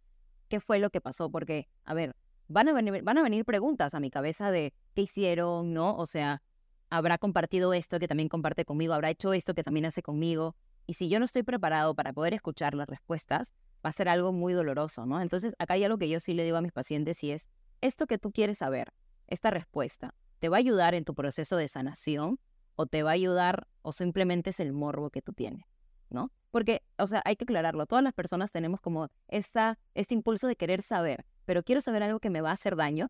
qué 0.48 0.62
fue 0.62 0.80
lo 0.80 0.92
que 0.92 1.02
pasó, 1.02 1.30
porque, 1.30 1.68
a 1.84 1.94
ver, 1.94 2.16
van 2.48 2.70
a, 2.70 2.74
venir, 2.74 3.04
van 3.04 3.18
a 3.18 3.24
venir 3.24 3.44
preguntas 3.44 3.94
a 3.94 4.00
mi 4.00 4.10
cabeza 4.10 4.52
de 4.52 4.74
qué 4.94 5.02
hicieron, 5.02 5.74
¿no? 5.74 5.96
O 5.96 6.06
sea, 6.06 6.42
habrá 6.90 7.18
compartido 7.18 7.74
esto 7.74 8.00
que 8.00 8.08
también 8.08 8.30
comparte 8.30 8.66
conmigo, 8.66 8.94
habrá 8.94 9.10
hecho 9.10 9.34
esto 9.34 9.54
que 9.54 9.64
también 9.64 9.86
hace 9.86 10.02
conmigo. 10.02 10.56
Y 10.86 10.96
si 10.96 11.10
yo 11.10 11.20
no 11.20 11.26
estoy 11.26 11.44
preparado 11.44 11.96
para 11.96 12.14
poder 12.14 12.34
escuchar 12.34 12.74
las 12.74 12.88
respuestas, 12.88 13.54
va 13.86 13.90
a 13.90 13.94
ser 13.94 14.10
algo 14.10 14.32
muy 14.32 14.54
doloroso, 14.54 15.06
¿no? 15.06 15.22
Entonces, 15.22 15.56
acá 15.60 15.76
hay 15.76 15.84
algo 15.84 15.98
que 15.98 16.10
yo 16.10 16.20
sí 16.20 16.34
le 16.34 16.44
digo 16.44 16.58
a 16.58 16.62
mis 16.62 16.72
pacientes 16.72 17.24
y 17.24 17.32
es, 17.32 17.50
esto 17.82 18.08
que 18.08 18.18
tú 18.18 18.32
quieres 18.32 18.60
saber, 18.60 18.94
esta 19.28 19.50
respuesta, 19.50 20.14
¿te 20.40 20.50
va 20.50 20.58
a 20.58 20.60
ayudar 20.60 20.94
en 20.94 21.06
tu 21.06 21.14
proceso 21.16 21.58
de 21.58 21.68
sanación 21.68 22.40
o 22.76 22.86
te 22.86 23.04
va 23.04 23.12
a 23.12 23.14
ayudar 23.14 23.68
o 23.82 23.92
simplemente 23.92 24.50
es 24.50 24.60
el 24.60 24.74
morbo 24.74 25.10
que 25.10 25.22
tú 25.22 25.34
tienes, 25.34 25.66
¿no? 26.10 26.32
Porque, 26.52 26.84
o 26.98 27.08
sea, 27.08 27.22
hay 27.26 27.36
que 27.36 27.44
aclararlo, 27.44 27.86
todas 27.86 28.04
las 28.04 28.14
personas 28.14 28.52
tenemos 28.52 28.80
como 28.80 29.10
esta, 29.28 29.80
este 29.94 30.14
impulso 30.14 30.48
de 30.48 30.56
querer 30.56 30.82
saber, 30.82 31.26
pero 31.46 31.64
quiero 31.64 31.82
saber 31.82 32.04
algo 32.04 32.20
que 32.20 32.30
me 32.30 32.42
va 32.42 32.52
a 32.52 32.54
hacer 32.54 32.76
daño 32.76 33.10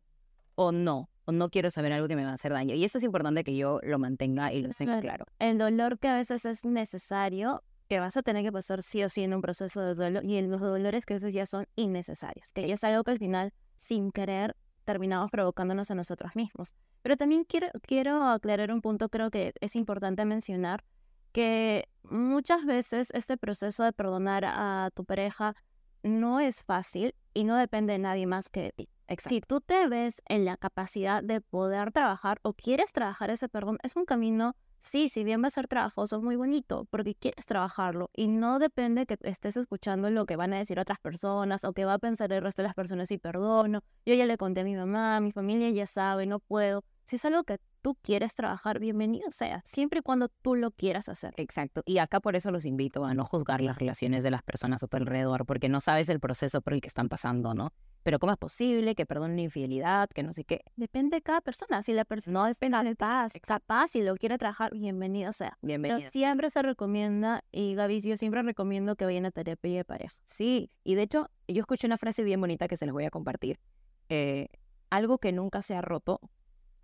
o 0.55 0.71
no, 0.71 1.09
o 1.25 1.31
no 1.31 1.49
quiero 1.49 1.71
saber 1.71 1.93
algo 1.93 2.07
que 2.07 2.15
me 2.15 2.23
va 2.23 2.31
a 2.31 2.33
hacer 2.33 2.51
daño. 2.51 2.75
Y 2.75 2.83
eso 2.83 2.97
es 2.97 3.03
importante 3.03 3.43
que 3.43 3.55
yo 3.55 3.79
lo 3.83 3.99
mantenga 3.99 4.51
y 4.53 4.61
lo 4.61 4.69
tenga 4.73 4.99
claro. 5.01 5.25
El 5.39 5.57
dolor 5.57 5.99
que 5.99 6.07
a 6.07 6.15
veces 6.15 6.45
es 6.45 6.65
necesario, 6.65 7.63
que 7.89 7.99
vas 7.99 8.17
a 8.17 8.23
tener 8.23 8.43
que 8.43 8.51
pasar 8.51 8.83
sí 8.83 9.03
o 9.03 9.09
sí 9.09 9.23
en 9.23 9.33
un 9.33 9.41
proceso 9.41 9.81
de 9.81 9.95
duelo, 9.95 10.21
y 10.21 10.41
los 10.41 10.61
dolores 10.61 11.05
que 11.05 11.13
a 11.13 11.17
veces 11.17 11.33
ya 11.33 11.45
son 11.45 11.67
innecesarios, 11.75 12.51
que 12.53 12.67
ya 12.67 12.73
es 12.73 12.83
algo 12.83 13.03
que 13.03 13.11
al 13.11 13.19
final, 13.19 13.53
sin 13.75 14.11
querer, 14.11 14.55
terminamos 14.83 15.31
provocándonos 15.31 15.91
a 15.91 15.95
nosotros 15.95 16.35
mismos. 16.35 16.75
Pero 17.01 17.17
también 17.17 17.43
quiero, 17.43 17.67
quiero 17.81 18.23
aclarar 18.23 18.71
un 18.71 18.81
punto, 18.81 19.09
creo 19.09 19.29
que 19.31 19.53
es 19.61 19.75
importante 19.75 20.25
mencionar, 20.25 20.83
que 21.31 21.87
muchas 22.03 22.65
veces 22.65 23.09
este 23.13 23.37
proceso 23.37 23.83
de 23.83 23.91
perdonar 23.91 24.45
a 24.45 24.89
tu 24.93 25.03
pareja 25.03 25.55
no 26.03 26.39
es 26.39 26.63
fácil 26.63 27.15
y 27.33 27.43
no 27.43 27.57
depende 27.57 27.93
de 27.93 27.99
nadie 27.99 28.27
más 28.27 28.49
que 28.49 28.61
de 28.61 28.71
ti. 28.71 28.89
Si 29.17 29.41
tú 29.41 29.61
te 29.61 29.87
ves 29.87 30.21
en 30.27 30.45
la 30.45 30.57
capacidad 30.57 31.23
de 31.23 31.41
poder 31.41 31.91
trabajar 31.91 32.39
o 32.41 32.53
quieres 32.53 32.91
trabajar 32.91 33.29
ese 33.29 33.49
perdón, 33.49 33.77
es 33.83 33.95
un 33.95 34.05
camino, 34.05 34.55
sí, 34.79 35.09
si 35.09 35.23
bien 35.23 35.43
va 35.43 35.47
a 35.47 35.51
ser 35.51 35.67
trabajoso, 35.67 36.21
muy 36.21 36.35
bonito, 36.35 36.85
porque 36.89 37.15
quieres 37.15 37.45
trabajarlo 37.45 38.09
y 38.13 38.27
no 38.27 38.59
depende 38.59 39.05
que 39.05 39.17
estés 39.21 39.57
escuchando 39.57 40.09
lo 40.09 40.25
que 40.25 40.35
van 40.35 40.53
a 40.53 40.57
decir 40.57 40.79
otras 40.79 40.99
personas 40.99 41.63
o 41.63 41.73
que 41.73 41.85
va 41.85 41.95
a 41.95 41.99
pensar 41.99 42.31
el 42.31 42.41
resto 42.41 42.61
de 42.61 42.67
las 42.67 42.75
personas 42.75 43.09
si 43.09 43.17
perdono. 43.17 43.81
Yo 44.05 44.13
ya 44.15 44.25
le 44.25 44.37
conté 44.37 44.61
a 44.61 44.63
mi 44.63 44.75
mamá, 44.75 45.19
mi 45.19 45.31
familia 45.31 45.69
ya 45.69 45.87
sabe, 45.87 46.25
no 46.25 46.39
puedo. 46.39 46.83
Si 47.05 47.17
es 47.17 47.25
algo 47.25 47.43
que 47.43 47.59
tú 47.83 47.95
quieres 48.01 48.33
trabajar, 48.33 48.79
bienvenido 48.79 49.29
sea, 49.29 49.61
siempre 49.65 49.99
y 49.99 50.01
cuando 50.01 50.29
tú 50.29 50.55
lo 50.55 50.71
quieras 50.71 51.09
hacer. 51.09 51.33
Exacto. 51.35 51.83
Y 51.85 51.97
acá 51.97 52.21
por 52.21 52.37
eso 52.37 52.49
los 52.49 52.65
invito 52.65 53.03
a 53.03 53.13
no 53.13 53.25
juzgar 53.25 53.59
las 53.59 53.77
relaciones 53.77 54.23
de 54.23 54.31
las 54.31 54.41
personas 54.41 54.81
a 54.81 54.87
tu 54.87 54.95
alrededor, 54.95 55.45
porque 55.45 55.67
no 55.67 55.81
sabes 55.81 56.07
el 56.07 56.21
proceso 56.21 56.61
por 56.61 56.73
el 56.73 56.79
que 56.79 56.87
están 56.87 57.09
pasando, 57.09 57.53
¿no? 57.53 57.73
Pero 58.01 58.19
¿cómo 58.19 58.31
es 58.31 58.37
posible 58.37 58.95
que 58.95 59.05
perdonen 59.05 59.35
la 59.35 59.43
infidelidad, 59.43 60.09
que 60.09 60.23
no 60.23 60.31
sé 60.31 60.45
qué? 60.45 60.61
Depende 60.77 61.17
de 61.17 61.21
cada 61.21 61.41
persona. 61.41 61.81
Si 61.81 61.91
la 61.91 62.05
persona 62.05 62.39
no 62.39 62.45
depende 62.45 62.81
de 62.83 62.95
paz, 62.95 63.33
capaz, 63.41 63.97
y 63.97 64.01
lo 64.01 64.15
quiere 64.15 64.37
trabajar, 64.37 64.71
bienvenido 64.73 65.33
sea. 65.33 65.57
Bienvenido. 65.61 65.99
Pero 65.99 66.09
siempre 66.09 66.49
se 66.51 66.61
recomienda, 66.61 67.43
y 67.51 67.75
Gaby, 67.75 67.99
yo 67.99 68.15
siempre 68.15 68.43
recomiendo 68.43 68.95
que 68.95 69.03
vayan 69.03 69.25
a 69.25 69.31
terapia 69.31 69.77
de 69.77 69.83
pareja. 69.83 70.15
Sí, 70.25 70.71
y 70.85 70.95
de 70.95 71.01
hecho, 71.01 71.29
yo 71.49 71.59
escuché 71.59 71.87
una 71.87 71.97
frase 71.97 72.23
bien 72.23 72.39
bonita 72.39 72.69
que 72.69 72.77
se 72.77 72.85
les 72.85 72.93
voy 72.93 73.03
a 73.03 73.09
compartir. 73.09 73.59
Eh, 74.07 74.47
algo 74.89 75.17
que 75.17 75.33
nunca 75.33 75.61
se 75.61 75.75
ha 75.75 75.81
roto 75.81 76.21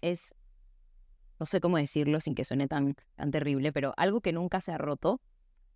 es 0.01 0.33
no 1.39 1.45
sé 1.45 1.61
cómo 1.61 1.77
decirlo 1.77 2.19
sin 2.19 2.35
que 2.35 2.43
suene 2.43 2.67
tan, 2.67 2.95
tan 3.15 3.31
terrible, 3.31 3.71
pero 3.71 3.93
algo 3.97 4.21
que 4.21 4.33
nunca 4.33 4.61
se 4.61 4.71
ha 4.71 4.77
roto 4.77 5.21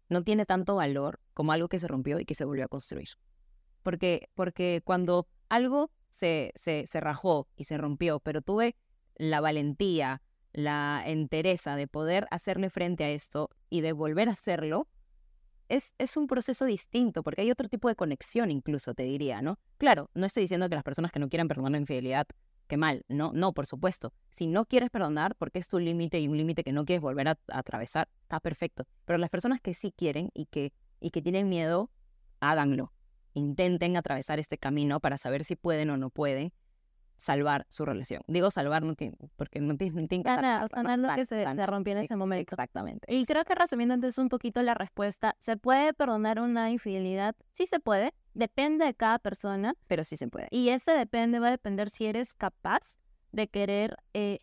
no 0.10 0.23
tiene 0.23 0.45
tanto 0.45 0.76
valor 0.76 1.19
como 1.34 1.54
algo 1.54 1.69
que 1.69 1.80
se 1.80 1.88
rompió 1.88 2.19
y 2.19 2.26
que 2.26 2.36
se 2.36 2.45
volvió 2.45 2.65
a 2.65 2.67
construir. 2.67 3.10
Porque, 3.82 4.30
porque 4.36 4.82
cuando 4.84 5.28
algo 5.49 5.91
se, 6.10 6.52
se, 6.56 6.86
se 6.88 6.99
rajó 6.99 7.47
y 7.56 7.63
se 7.63 7.78
rompió, 7.78 8.19
pero 8.19 8.41
tuve 8.41 8.76
la 9.15 9.41
valentía, 9.41 10.21
la 10.52 11.02
entereza 11.06 11.76
de 11.76 11.88
poder 11.88 12.28
hacerle 12.30 12.69
frente 12.69 13.04
a 13.04 13.10
esto 13.10 13.49
y 13.69 13.82
de 13.82 13.93
volver 13.93 14.30
a 14.30 14.34
hacerlo, 14.34 14.88
es, 15.69 15.95
es, 15.97 16.17
un 16.17 16.28
proceso 16.28 16.65
distinto, 16.65 17.23
porque 17.23 17.41
hay 17.41 17.49
otro 17.49 17.69
tipo 17.69 17.88
de 17.88 17.95
conexión 17.95 18.52
incluso, 18.52 18.93
te 18.93 19.04
diría, 19.04 19.41
¿no? 19.41 19.58
Claro, 19.78 20.10
no 20.13 20.26
estoy 20.26 20.43
diciendo 20.43 20.69
que 20.69 20.76
las 20.76 20.84
personas 20.84 21.12
que 21.12 21.19
no 21.19 21.30
quieran 21.30 21.47
perdonar 21.47 21.71
la 21.71 21.78
infidelidad 21.80 22.28
mal. 22.77 23.03
No, 23.07 23.31
no, 23.33 23.53
por 23.53 23.65
supuesto. 23.65 24.13
Si 24.31 24.47
no 24.47 24.65
quieres 24.65 24.89
perdonar 24.89 25.36
porque 25.36 25.59
es 25.59 25.67
tu 25.67 25.79
límite 25.79 26.19
y 26.19 26.27
un 26.27 26.38
límite 26.38 26.63
que 26.63 26.71
no 26.71 26.86
quieres 26.86 27.01
volver 27.01 27.27
a, 27.27 27.39
atravesar, 27.47 28.09
está 28.21 28.39
perfecto. 28.39 28.86
Pero 29.05 29.17
las 29.17 29.29
personas 29.29 29.62
que 29.62 29.73
sí 29.73 29.91
quieren 29.91 30.29
y 30.33 30.45
que, 30.45 30.73
y 30.99 31.12
que 31.12 31.21
tienen 31.21 31.49
miedo, 31.49 31.89
háganlo. 32.39 32.93
Intenten 33.33 33.97
atravesar 33.97 34.39
este 34.39 34.57
camino 34.57 34.99
para 34.99 35.17
saber 35.17 35.43
si 35.43 35.55
pueden 35.55 35.89
o 35.89 35.97
no 35.97 36.09
pueden 36.09 36.53
salvar 37.23 37.65
su 37.69 37.86
relación. 37.86 38.21
Digo 38.27 38.51
salvar 38.51 38.83
no 38.83 38.95
tiene, 38.95 39.17
porque 39.38 39.62
no 39.62 39.77
tiene, 39.77 40.01
no 40.01 40.07
tiene 40.07 40.27
lo 40.97 41.15
que 41.15 41.25
se, 41.25 41.43
se, 41.43 41.65
rompió 41.65 41.93
en 41.93 41.99
ese 41.99 42.17
momento. 42.17 42.53
Exactamente. 42.53 43.13
Y 43.13 43.25
creo 43.25 43.45
que 43.45 43.55
resumiendo 43.55 43.95
entonces 43.95 44.17
un 44.17 44.27
poquito 44.27 44.62
la 44.62 44.73
respuesta, 44.73 45.36
¿se 45.39 45.55
puede 45.55 45.93
perdonar 45.93 46.41
una 46.41 46.69
infidelidad? 46.69 47.36
Sí 47.53 47.65
se 47.65 47.79
puede, 47.79 48.13
depende 48.33 48.86
de 48.86 48.93
cada 48.93 49.19
persona. 49.19 49.75
Pero 49.88 50.03
sí 50.03 50.17
se 50.17 50.27
puede. 50.27 50.47
Y 50.51 50.69
ese 50.69 50.91
depende, 50.91 51.39
va 51.39 51.47
a 51.47 51.51
depender 51.51 51.89
si 51.89 52.05
eres 52.05 52.33
capaz 52.33 52.97
de 53.31 53.47
querer 53.47 53.95
eh, 54.13 54.39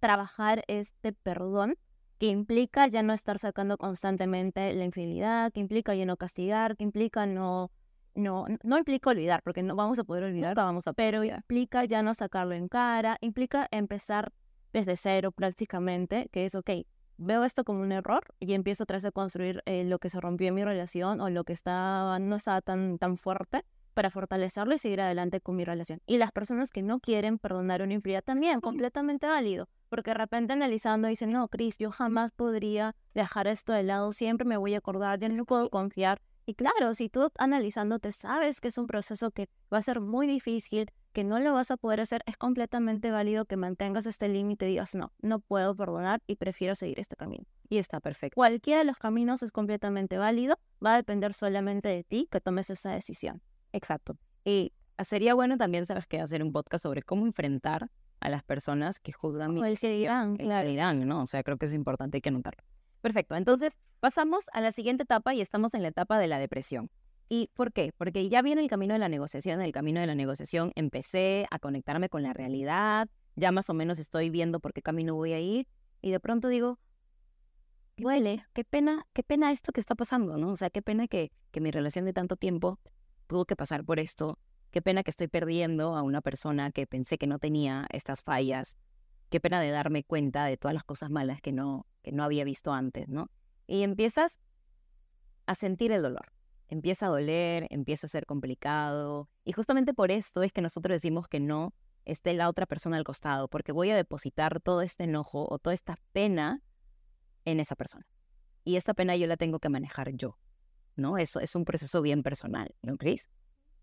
trabajar 0.00 0.64
este 0.66 1.12
perdón 1.12 1.76
que 2.18 2.28
implica 2.28 2.86
ya 2.86 3.02
no 3.02 3.12
estar 3.12 3.38
sacando 3.38 3.76
constantemente 3.76 4.72
la 4.72 4.84
infidelidad, 4.84 5.52
que 5.52 5.60
implica 5.60 5.94
ya 5.94 6.06
no 6.06 6.16
castigar, 6.16 6.74
que 6.76 6.84
implica 6.84 7.26
no 7.26 7.70
no, 8.14 8.46
no 8.62 8.78
implica 8.78 9.10
olvidar, 9.10 9.42
porque 9.42 9.62
no 9.62 9.76
vamos 9.76 9.98
a 9.98 10.04
poder 10.04 10.24
olvidar, 10.24 10.54
vamos 10.54 10.86
a 10.86 10.92
pero 10.92 11.24
implica 11.24 11.84
ya 11.84 12.02
no 12.02 12.14
sacarlo 12.14 12.54
en 12.54 12.68
cara, 12.68 13.18
implica 13.20 13.68
empezar 13.70 14.32
desde 14.72 14.96
cero 14.96 15.32
prácticamente, 15.32 16.28
que 16.32 16.44
es, 16.44 16.54
ok, 16.54 16.70
veo 17.16 17.44
esto 17.44 17.64
como 17.64 17.80
un 17.80 17.92
error 17.92 18.24
y 18.40 18.52
empiezo 18.54 18.84
otra 18.84 18.96
vez 18.96 19.04
a 19.04 19.12
construir 19.12 19.62
eh, 19.66 19.84
lo 19.84 19.98
que 19.98 20.10
se 20.10 20.20
rompió 20.20 20.48
en 20.48 20.54
mi 20.54 20.64
relación 20.64 21.20
o 21.20 21.30
lo 21.30 21.44
que 21.44 21.52
estaba, 21.52 22.18
no 22.18 22.36
estaba 22.36 22.60
tan, 22.60 22.98
tan 22.98 23.16
fuerte 23.16 23.64
para 23.94 24.10
fortalecerlo 24.10 24.74
y 24.74 24.78
seguir 24.78 25.00
adelante 25.00 25.40
con 25.40 25.56
mi 25.56 25.64
relación. 25.64 26.00
Y 26.06 26.18
las 26.18 26.32
personas 26.32 26.70
que 26.70 26.82
no 26.82 26.98
quieren 26.98 27.38
perdonar 27.38 27.82
una 27.82 27.94
infidelidad 27.94 28.24
también, 28.24 28.60
completamente 28.60 29.26
válido, 29.26 29.68
porque 29.88 30.10
de 30.10 30.14
repente 30.14 30.52
analizando 30.52 31.06
dicen, 31.08 31.30
no, 31.30 31.46
Cris, 31.48 31.78
yo 31.78 31.92
jamás 31.92 32.32
podría 32.32 32.96
dejar 33.14 33.46
esto 33.46 33.72
de 33.72 33.84
lado, 33.84 34.10
siempre 34.12 34.44
me 34.44 34.56
voy 34.56 34.74
a 34.74 34.78
acordar, 34.78 35.20
ya 35.20 35.28
no 35.28 35.44
puedo 35.44 35.70
confiar 35.70 36.20
y 36.46 36.54
claro, 36.54 36.94
si 36.94 37.08
tú 37.08 37.30
analizándote 37.38 38.12
sabes 38.12 38.60
que 38.60 38.68
es 38.68 38.78
un 38.78 38.86
proceso 38.86 39.30
que 39.30 39.48
va 39.72 39.78
a 39.78 39.82
ser 39.82 40.00
muy 40.00 40.26
difícil, 40.26 40.90
que 41.12 41.24
no 41.24 41.38
lo 41.38 41.54
vas 41.54 41.70
a 41.70 41.76
poder 41.76 42.00
hacer, 42.00 42.22
es 42.26 42.36
completamente 42.36 43.10
válido 43.10 43.46
que 43.46 43.56
mantengas 43.56 44.06
este 44.06 44.28
límite 44.28 44.66
y 44.66 44.70
digas, 44.70 44.94
no, 44.94 45.12
no 45.22 45.38
puedo 45.40 45.74
perdonar 45.74 46.20
y 46.26 46.36
prefiero 46.36 46.74
seguir 46.74 47.00
este 47.00 47.16
camino. 47.16 47.44
Y 47.68 47.78
está 47.78 48.00
perfecto. 48.00 48.34
Cualquiera 48.34 48.80
de 48.80 48.84
los 48.84 48.98
caminos 48.98 49.42
es 49.42 49.52
completamente 49.52 50.18
válido, 50.18 50.58
va 50.84 50.94
a 50.94 50.96
depender 50.96 51.32
solamente 51.32 51.88
de 51.88 52.04
ti 52.04 52.28
que 52.30 52.40
tomes 52.40 52.68
esa 52.68 52.90
decisión. 52.90 53.40
Exacto. 53.72 54.18
Y 54.44 54.72
sería 55.02 55.34
bueno 55.34 55.56
también, 55.56 55.86
¿sabes 55.86 56.06
qué? 56.06 56.20
Hacer 56.20 56.42
un 56.42 56.52
podcast 56.52 56.82
sobre 56.82 57.02
cómo 57.02 57.24
enfrentar 57.26 57.90
a 58.20 58.28
las 58.28 58.42
personas 58.42 59.00
que 59.00 59.12
juzgan. 59.12 59.56
O 59.56 59.64
el 59.64 59.78
que 59.78 59.88
dirán, 59.88 60.36
claro. 60.36 60.68
dirán, 60.68 61.06
¿no? 61.06 61.22
O 61.22 61.26
sea, 61.26 61.42
creo 61.42 61.56
que 61.56 61.66
es 61.66 61.74
importante 61.74 62.20
que 62.20 62.30
notarlo. 62.30 62.62
Perfecto. 63.04 63.36
Entonces, 63.36 63.78
pasamos 64.00 64.46
a 64.54 64.62
la 64.62 64.72
siguiente 64.72 65.02
etapa 65.02 65.34
y 65.34 65.42
estamos 65.42 65.74
en 65.74 65.82
la 65.82 65.88
etapa 65.88 66.18
de 66.18 66.26
la 66.26 66.38
depresión. 66.38 66.90
¿Y 67.28 67.50
por 67.52 67.70
qué? 67.70 67.92
Porque 67.98 68.30
ya 68.30 68.40
viene 68.40 68.62
el 68.62 68.70
camino 68.70 68.94
de 68.94 68.98
la 68.98 69.10
negociación. 69.10 69.60
En 69.60 69.66
el 69.66 69.72
camino 69.72 70.00
de 70.00 70.06
la 70.06 70.14
negociación 70.14 70.72
empecé 70.74 71.46
a 71.50 71.58
conectarme 71.58 72.08
con 72.08 72.22
la 72.22 72.32
realidad, 72.32 73.10
ya 73.36 73.52
más 73.52 73.68
o 73.68 73.74
menos 73.74 73.98
estoy 73.98 74.30
viendo 74.30 74.58
por 74.58 74.72
qué 74.72 74.80
camino 74.80 75.14
voy 75.14 75.34
a 75.34 75.38
ir 75.38 75.68
y 76.00 76.12
de 76.12 76.18
pronto 76.18 76.48
digo, 76.48 76.78
duele, 77.98 78.46
qué 78.54 78.64
pena, 78.64 79.06
qué 79.12 79.22
pena 79.22 79.52
esto 79.52 79.72
que 79.72 79.80
está 79.80 79.94
pasando, 79.94 80.38
¿no? 80.38 80.52
O 80.52 80.56
sea, 80.56 80.70
qué 80.70 80.80
pena 80.80 81.06
que, 81.06 81.30
que 81.50 81.60
mi 81.60 81.70
relación 81.70 82.06
de 82.06 82.14
tanto 82.14 82.36
tiempo 82.36 82.80
tuvo 83.26 83.44
que 83.44 83.54
pasar 83.54 83.84
por 83.84 83.98
esto, 83.98 84.38
qué 84.70 84.80
pena 84.80 85.02
que 85.02 85.10
estoy 85.10 85.28
perdiendo 85.28 85.94
a 85.94 86.00
una 86.00 86.22
persona 86.22 86.70
que 86.70 86.86
pensé 86.86 87.18
que 87.18 87.26
no 87.26 87.38
tenía 87.38 87.86
estas 87.90 88.22
fallas, 88.22 88.78
qué 89.34 89.40
pena 89.40 89.60
de 89.60 89.72
darme 89.72 90.04
cuenta 90.04 90.44
de 90.44 90.56
todas 90.56 90.74
las 90.74 90.84
cosas 90.84 91.10
malas 91.10 91.40
que 91.40 91.50
no, 91.50 91.88
que 92.04 92.12
no 92.12 92.22
había 92.22 92.44
visto 92.44 92.72
antes, 92.72 93.08
¿no? 93.08 93.32
Y 93.66 93.82
empiezas 93.82 94.38
a 95.46 95.56
sentir 95.56 95.90
el 95.90 96.02
dolor. 96.02 96.30
Empieza 96.68 97.06
a 97.06 97.08
doler, 97.08 97.66
empieza 97.70 98.06
a 98.06 98.10
ser 98.10 98.26
complicado. 98.26 99.28
Y 99.44 99.50
justamente 99.50 99.92
por 99.92 100.12
esto 100.12 100.44
es 100.44 100.52
que 100.52 100.60
nosotros 100.60 100.94
decimos 100.94 101.26
que 101.26 101.40
no 101.40 101.74
esté 102.04 102.32
la 102.32 102.48
otra 102.48 102.66
persona 102.66 102.96
al 102.96 103.02
costado, 103.02 103.48
porque 103.48 103.72
voy 103.72 103.90
a 103.90 103.96
depositar 103.96 104.60
todo 104.60 104.82
este 104.82 105.02
enojo 105.02 105.48
o 105.50 105.58
toda 105.58 105.74
esta 105.74 105.98
pena 106.12 106.62
en 107.44 107.58
esa 107.58 107.74
persona. 107.74 108.06
Y 108.62 108.76
esta 108.76 108.94
pena 108.94 109.16
yo 109.16 109.26
la 109.26 109.36
tengo 109.36 109.58
que 109.58 109.68
manejar 109.68 110.12
yo, 110.12 110.38
¿no? 110.94 111.18
Eso 111.18 111.40
es 111.40 111.56
un 111.56 111.64
proceso 111.64 112.02
bien 112.02 112.22
personal, 112.22 112.76
¿no 112.82 112.96
crees? 112.98 113.28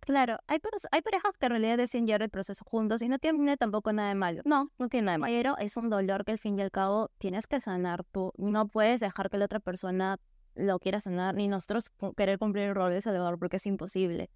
Claro, 0.01 0.39
hay, 0.47 0.59
hay 0.91 1.01
parejas 1.01 1.37
que 1.39 1.45
en 1.45 1.51
realidad 1.51 1.77
deciden 1.77 2.07
llevar 2.07 2.23
el 2.23 2.29
proceso 2.29 2.65
juntos 2.65 3.01
y 3.01 3.09
no 3.09 3.19
tiene 3.19 3.55
tampoco 3.55 3.93
nada 3.93 4.09
de 4.09 4.15
malo. 4.15 4.41
No, 4.45 4.71
no 4.77 4.89
tiene 4.89 5.05
nada 5.05 5.13
de 5.15 5.19
malo. 5.19 5.33
Pero 5.33 5.57
es 5.59 5.77
un 5.77 5.89
dolor 5.89 6.25
que 6.25 6.31
al 6.31 6.39
fin 6.39 6.57
y 6.57 6.61
al 6.61 6.71
cabo 6.71 7.09
tienes 7.19 7.47
que 7.47 7.61
sanar 7.61 8.03
tú. 8.11 8.33
No 8.37 8.67
puedes 8.67 8.99
dejar 8.99 9.29
que 9.29 9.37
la 9.37 9.45
otra 9.45 9.59
persona 9.59 10.17
lo 10.55 10.79
quiera 10.79 10.99
sanar, 10.99 11.35
ni 11.35 11.47
nosotros 11.47 11.91
querer 12.17 12.39
cumplir 12.39 12.65
el 12.65 12.75
rol 12.75 12.91
de 12.91 13.01
salvador 13.01 13.37
porque 13.39 13.57
es 13.57 13.65
imposible. 13.65 14.29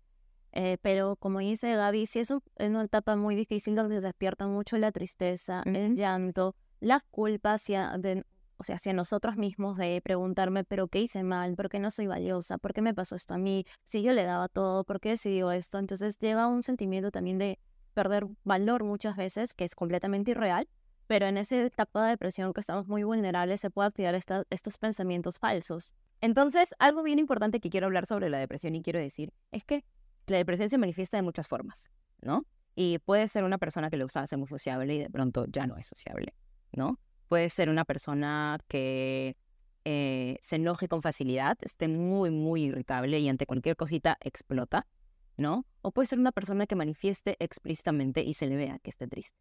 Eh, 0.52 0.78
pero 0.82 1.18
como 1.18 1.40
dice 1.40 1.76
Gaby, 1.76 2.06
sí 2.06 2.20
es, 2.20 2.32
una 2.32 2.84
etapa 2.84 3.16
muy 3.18 3.36
difícil 3.36 3.76
donde 3.76 4.00
se 4.00 4.08
despierta 4.08 4.48
mucho 4.48 4.78
la 4.78 4.92
tristeza, 4.92 5.64
el 5.66 5.96
llanto, 5.96 6.56
la 6.80 7.02
culpa 7.12 7.54
hacia, 7.54 7.98
de, 7.98 8.24
o 8.58 8.64
sea, 8.64 8.76
hacia 8.76 8.94
nosotros 8.94 9.38
mismos 9.38 9.78
de 9.78 10.02
preguntarme, 10.04 10.64
pero 10.64 10.88
¿qué 10.88 11.02
hice 11.02 11.24
mal? 11.24 11.56
¿Por 11.56 11.70
qué 11.70 11.80
no 11.80 11.92
soy 11.92 12.08
valiosa? 12.08 12.58
¿Por 12.58 12.74
qué 12.74 12.82
me 12.82 12.94
pasó 12.94 13.16
esto 13.16 13.34
a 13.34 13.38
mí? 13.38 13.66
Si 13.84 14.02
yo 14.02 14.14
le 14.14 14.24
daba 14.24 14.48
todo, 14.48 14.84
¿por 14.84 15.00
qué 15.00 15.10
decidió 15.10 15.52
esto? 15.52 15.78
Entonces 15.78 16.18
lleva 16.20 16.48
un 16.48 16.64
sentimiento 16.64 17.12
también 17.12 17.38
de 17.38 17.60
perder 17.94 18.28
valor 18.44 18.84
muchas 18.84 19.16
veces, 19.16 19.54
que 19.54 19.64
es 19.64 19.76
completamente 19.76 20.32
irreal, 20.32 20.68
pero 21.08 21.28
en 21.28 21.38
esa 21.38 21.58
etapa 21.58 22.06
de 22.06 22.12
depresión 22.12 22.54
que 22.54 22.60
estamos 22.60 22.88
muy 22.88 23.04
vulnerables 23.04 23.62
se 23.62 23.70
puede 23.70 23.88
activar 23.88 24.16
estos 24.16 24.78
pensamientos 24.78 25.40
falsos. 25.40 25.94
Entonces, 26.22 26.74
algo 26.80 27.04
bien 27.04 27.20
importante 27.20 27.60
que 27.60 27.70
quiero 27.70 27.88
hablar 27.88 28.06
sobre 28.06 28.30
la 28.30 28.38
depresión 28.38 28.76
y 28.76 28.82
quiero 28.82 29.00
decir 29.00 29.34
es 29.52 29.64
que 29.64 29.86
la 30.28 30.38
depresión 30.38 30.70
se 30.70 30.78
manifiesta 30.78 31.18
de 31.18 31.24
muchas 31.24 31.48
formas, 31.48 31.92
¿no? 32.22 32.46
Y 32.74 33.00
puede 33.00 33.28
ser 33.28 33.44
una 33.44 33.58
persona 33.58 33.90
que 33.90 33.98
le 33.98 34.04
gusta 34.04 34.26
ser 34.26 34.40
muy 34.40 34.48
sociable 34.48 34.96
y 34.96 35.00
de 35.00 35.10
pronto 35.10 35.46
ya 35.48 35.68
no 35.68 35.78
es 35.78 35.88
sociable, 35.88 36.34
¿no? 36.72 37.00
Puede 37.28 37.50
ser 37.50 37.70
una 37.70 37.86
persona 37.86 38.60
que 38.68 39.36
eh, 39.84 40.38
se 40.42 40.56
enoje 40.56 40.88
con 40.88 41.02
facilidad, 41.02 41.58
esté 41.62 41.88
muy, 41.88 42.32
muy 42.32 42.64
irritable 42.66 43.20
y 43.20 43.30
ante 43.30 43.46
cualquier 43.46 43.76
cosita 43.76 44.18
explota, 44.22 44.88
¿no? 45.38 45.66
O 45.82 45.92
puede 45.92 46.08
ser 46.08 46.20
una 46.20 46.32
persona 46.32 46.66
que 46.66 46.76
manifieste 46.76 47.36
explícitamente 47.40 48.22
y 48.22 48.34
se 48.34 48.48
le 48.48 48.56
vea 48.56 48.80
que 48.80 48.90
esté 48.90 49.08
triste, 49.08 49.38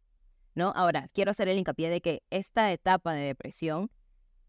¿no? 0.53 0.71
Ahora, 0.75 1.07
quiero 1.13 1.31
hacer 1.31 1.47
el 1.47 1.57
hincapié 1.57 1.89
de 1.89 2.01
que 2.01 2.23
esta 2.29 2.71
etapa 2.71 3.13
de 3.13 3.25
depresión 3.25 3.89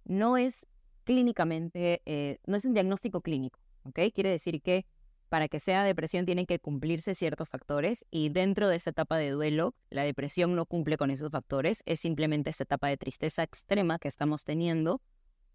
no 0.05 0.37
es 0.37 0.67
clínicamente, 1.05 2.03
eh, 2.05 2.39
no 2.47 2.57
es 2.57 2.65
un 2.65 2.75
diagnóstico 2.75 3.21
clínico, 3.21 3.61
¿ok? 3.85 4.01
Quiere 4.15 4.31
decir 4.31 4.61
que 4.61 4.87
para 5.29 5.49
que 5.49 5.61
sea 5.61 5.85
depresión 5.85 6.25
tienen 6.25 6.47
que 6.47 6.59
cumplirse 6.59 7.15
ciertos 7.15 7.49
factores 7.49 8.05
y 8.11 8.29
dentro 8.29 8.69
de 8.69 8.77
esa 8.77 8.91
etapa 8.91 9.17
de 9.17 9.31
duelo, 9.31 9.75
la 9.91 10.03
depresión 10.03 10.55
no 10.55 10.67
cumple 10.67 10.97
con 10.97 11.11
esos 11.11 11.31
factores, 11.31 11.83
es 11.87 12.01
simplemente 12.01 12.51
esta 12.51 12.65
etapa 12.65 12.89
de 12.89 12.97
tristeza 12.97 13.43
extrema 13.43 13.99
que 13.99 14.09
estamos 14.09 14.45
teniendo 14.45 15.01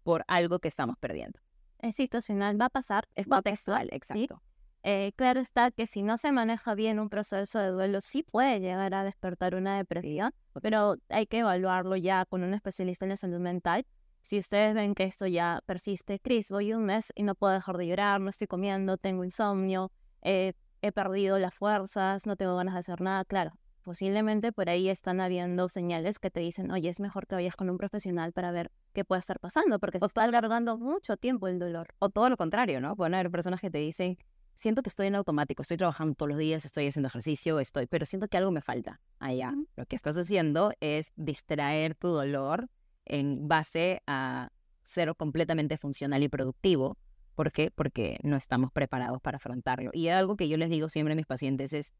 por 0.02 0.24
algo 0.28 0.58
que 0.58 0.68
estamos 0.68 0.96
perdiendo. 0.98 1.40
Es 1.78 1.96
situacional, 1.96 2.60
va 2.60 2.66
a 2.66 2.70
pasar, 2.70 3.08
es 3.14 3.26
contextual, 3.26 3.88
exacto. 3.92 4.42
Eh, 4.84 5.12
claro 5.14 5.40
está 5.40 5.70
que 5.70 5.86
si 5.86 6.02
no 6.02 6.18
se 6.18 6.32
maneja 6.32 6.74
bien 6.74 6.98
un 6.98 7.08
proceso 7.08 7.60
de 7.60 7.68
duelo, 7.68 8.00
sí 8.00 8.24
puede 8.24 8.58
llegar 8.58 8.94
a 8.94 9.04
despertar 9.04 9.54
una 9.54 9.76
depresión, 9.76 10.32
pero 10.60 10.96
hay 11.08 11.26
que 11.26 11.38
evaluarlo 11.38 11.96
ya 11.96 12.24
con 12.24 12.42
un 12.42 12.52
especialista 12.52 13.04
en 13.04 13.10
la 13.10 13.16
salud 13.16 13.38
mental. 13.38 13.86
Si 14.22 14.38
ustedes 14.38 14.74
ven 14.74 14.94
que 14.94 15.04
esto 15.04 15.26
ya 15.26 15.62
persiste, 15.66 16.20
Cris, 16.20 16.50
voy 16.50 16.72
un 16.72 16.84
mes 16.84 17.12
y 17.16 17.24
no 17.24 17.34
puedo 17.34 17.52
dejar 17.52 17.76
de 17.76 17.88
llorar, 17.88 18.20
no 18.20 18.30
estoy 18.30 18.46
comiendo, 18.46 18.96
tengo 18.96 19.24
insomnio, 19.24 19.90
eh, 20.22 20.52
he 20.80 20.92
perdido 20.92 21.40
las 21.40 21.52
fuerzas, 21.52 22.24
no 22.24 22.36
tengo 22.36 22.56
ganas 22.56 22.74
de 22.74 22.80
hacer 22.80 23.00
nada, 23.00 23.24
claro, 23.24 23.58
posiblemente 23.82 24.52
por 24.52 24.70
ahí 24.70 24.88
están 24.88 25.20
habiendo 25.20 25.68
señales 25.68 26.20
que 26.20 26.30
te 26.30 26.38
dicen, 26.38 26.70
oye, 26.70 26.88
es 26.88 27.00
mejor 27.00 27.26
que 27.26 27.34
vayas 27.34 27.56
con 27.56 27.68
un 27.68 27.78
profesional 27.78 28.32
para 28.32 28.52
ver 28.52 28.70
qué 28.92 29.04
puede 29.04 29.18
estar 29.18 29.40
pasando, 29.40 29.80
porque 29.80 29.98
te 29.98 30.06
está 30.06 30.22
alargando 30.22 30.78
mucho 30.78 31.16
tiempo 31.16 31.48
el 31.48 31.58
dolor. 31.58 31.88
O 31.98 32.08
todo 32.08 32.28
lo 32.28 32.36
contrario, 32.36 32.80
¿no? 32.80 32.94
Pueden 32.94 33.14
haber 33.14 33.30
personas 33.30 33.60
que 33.60 33.70
te 33.70 33.78
dicen, 33.78 34.18
siento 34.54 34.82
que 34.82 34.88
estoy 34.88 35.08
en 35.08 35.16
automático, 35.16 35.62
estoy 35.62 35.78
trabajando 35.78 36.14
todos 36.14 36.28
los 36.28 36.38
días, 36.38 36.64
estoy 36.64 36.86
haciendo 36.86 37.08
ejercicio, 37.08 37.58
estoy, 37.58 37.86
pero 37.86 38.06
siento 38.06 38.28
que 38.28 38.36
algo 38.36 38.52
me 38.52 38.62
falta 38.62 39.00
allá. 39.18 39.52
Lo 39.76 39.84
que 39.86 39.96
estás 39.96 40.16
haciendo 40.16 40.72
es 40.80 41.12
distraer 41.16 41.96
tu 41.96 42.08
dolor 42.08 42.68
en 43.04 43.48
base 43.48 44.02
a 44.06 44.50
ser 44.84 45.14
completamente 45.16 45.76
funcional 45.76 46.22
y 46.22 46.28
productivo. 46.28 46.98
¿Por 47.34 47.52
qué? 47.52 47.70
Porque 47.70 48.18
no 48.22 48.36
estamos 48.36 48.72
preparados 48.72 49.20
para 49.20 49.36
afrontarlo. 49.36 49.90
Y 49.92 50.08
algo 50.08 50.36
que 50.36 50.48
yo 50.48 50.56
les 50.56 50.70
digo 50.70 50.88
siempre 50.88 51.12
a 51.12 51.16
mis 51.16 51.26
pacientes 51.26 51.72
es, 51.72 51.94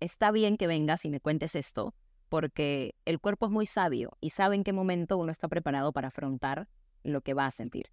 está 0.00 0.30
bien 0.30 0.56
que 0.56 0.66
vengas 0.66 1.04
y 1.04 1.10
me 1.10 1.20
cuentes 1.20 1.54
esto, 1.54 1.94
porque 2.28 2.94
el 3.04 3.20
cuerpo 3.20 3.46
es 3.46 3.52
muy 3.52 3.66
sabio 3.66 4.16
y 4.20 4.30
sabe 4.30 4.54
en 4.54 4.64
qué 4.64 4.72
momento 4.72 5.16
uno 5.16 5.32
está 5.32 5.48
preparado 5.48 5.92
para 5.92 6.08
afrontar 6.08 6.68
lo 7.02 7.20
que 7.20 7.34
va 7.34 7.46
a 7.46 7.50
sentir. 7.50 7.90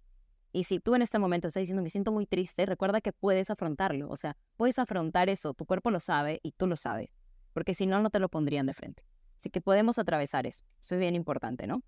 Y 0.52 0.64
si 0.64 0.78
tú 0.80 0.94
en 0.94 1.02
este 1.02 1.18
momento 1.18 1.48
estás 1.48 1.62
diciendo 1.62 1.82
me 1.82 1.90
siento 1.90 2.12
muy 2.12 2.26
triste, 2.26 2.64
recuerda 2.64 3.00
que 3.00 3.12
puedes 3.12 3.50
afrontarlo. 3.50 4.08
O 4.08 4.16
sea, 4.16 4.36
puedes 4.56 4.78
afrontar 4.78 5.28
eso, 5.28 5.52
tu 5.52 5.66
cuerpo 5.66 5.90
lo 5.90 6.00
sabe 6.00 6.40
y 6.42 6.52
tú 6.52 6.66
lo 6.66 6.76
sabes, 6.76 7.10
porque 7.52 7.74
si 7.74 7.86
no, 7.86 8.00
no 8.00 8.10
te 8.10 8.20
lo 8.20 8.28
pondrían 8.28 8.66
de 8.66 8.74
frente. 8.74 9.02
Así 9.36 9.50
que 9.50 9.60
podemos 9.60 9.98
atravesar 9.98 10.46
eso. 10.46 10.64
Eso 10.80 10.94
es 10.94 11.00
bien 11.00 11.14
importante, 11.14 11.66
¿no? 11.66 11.82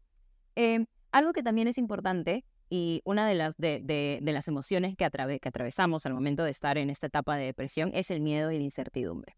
Em, 0.61 0.87
algo 1.13 1.33
que 1.33 1.45
también 1.45 1.69
es 1.69 1.79
importante 1.79 2.45
y 2.69 3.01
una 3.05 3.29
de 3.29 3.37
las, 3.37 3.55
de, 3.59 4.19
las 4.21 4.49
emociones 4.49 4.97
que, 4.97 5.09
que 5.09 5.49
atravesamos 5.49 6.05
al 6.05 6.15
momento 6.15 6.43
de 6.43 6.51
estar 6.51 6.79
en 6.79 6.91
esta 6.91 7.07
etapa 7.07 7.37
de 7.37 7.45
depresión 7.45 7.93
es 7.95 8.11
el 8.11 8.21
miedo 8.21 8.51
y 8.51 8.59
la 8.59 8.65
incertidumbre. 8.65 9.37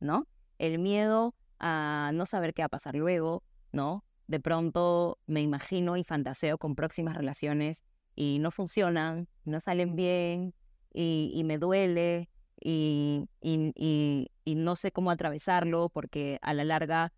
¿no? 0.00 0.26
El 0.58 0.78
miedo 0.78 1.34
a 1.58 2.10
no 2.14 2.24
saber 2.24 2.54
qué 2.54 2.62
va 2.62 2.66
a 2.66 2.70
pasar 2.70 2.94
luego, 2.94 3.42
¿no? 3.70 4.02
De 4.28 4.40
pronto 4.40 5.18
me 5.26 5.42
imagino 5.42 5.98
y 5.98 6.04
fantaseo 6.04 6.56
con 6.56 6.74
próximas 6.74 7.18
relaciones 7.18 7.84
y 8.14 8.38
no 8.40 8.50
funcionan, 8.50 9.28
no 9.44 9.60
salen 9.60 9.94
bien 9.94 10.54
y, 10.94 11.42
me 11.44 11.58
duele 11.58 12.30
y, 12.58 13.28
y, 13.42 14.54
no 14.54 14.74
sé 14.74 14.90
cómo 14.90 15.10
atravesarlo 15.10 15.90
porque 15.90 16.38
a 16.40 16.54
la 16.54 16.64
larga, 16.64 17.12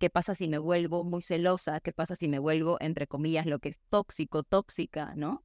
¿qué 0.00 0.08
pasa 0.10 0.34
si 0.34 0.48
me 0.48 0.58
vuelvo 0.58 1.04
muy 1.04 1.22
celosa? 1.22 1.78
¿Qué 1.80 1.92
pasa 1.92 2.16
si 2.16 2.26
me 2.26 2.38
vuelvo, 2.38 2.78
entre 2.80 3.06
comillas, 3.06 3.46
lo 3.46 3.58
que 3.58 3.68
es 3.68 3.78
tóxico, 3.90 4.42
tóxica, 4.42 5.14
¿no? 5.14 5.44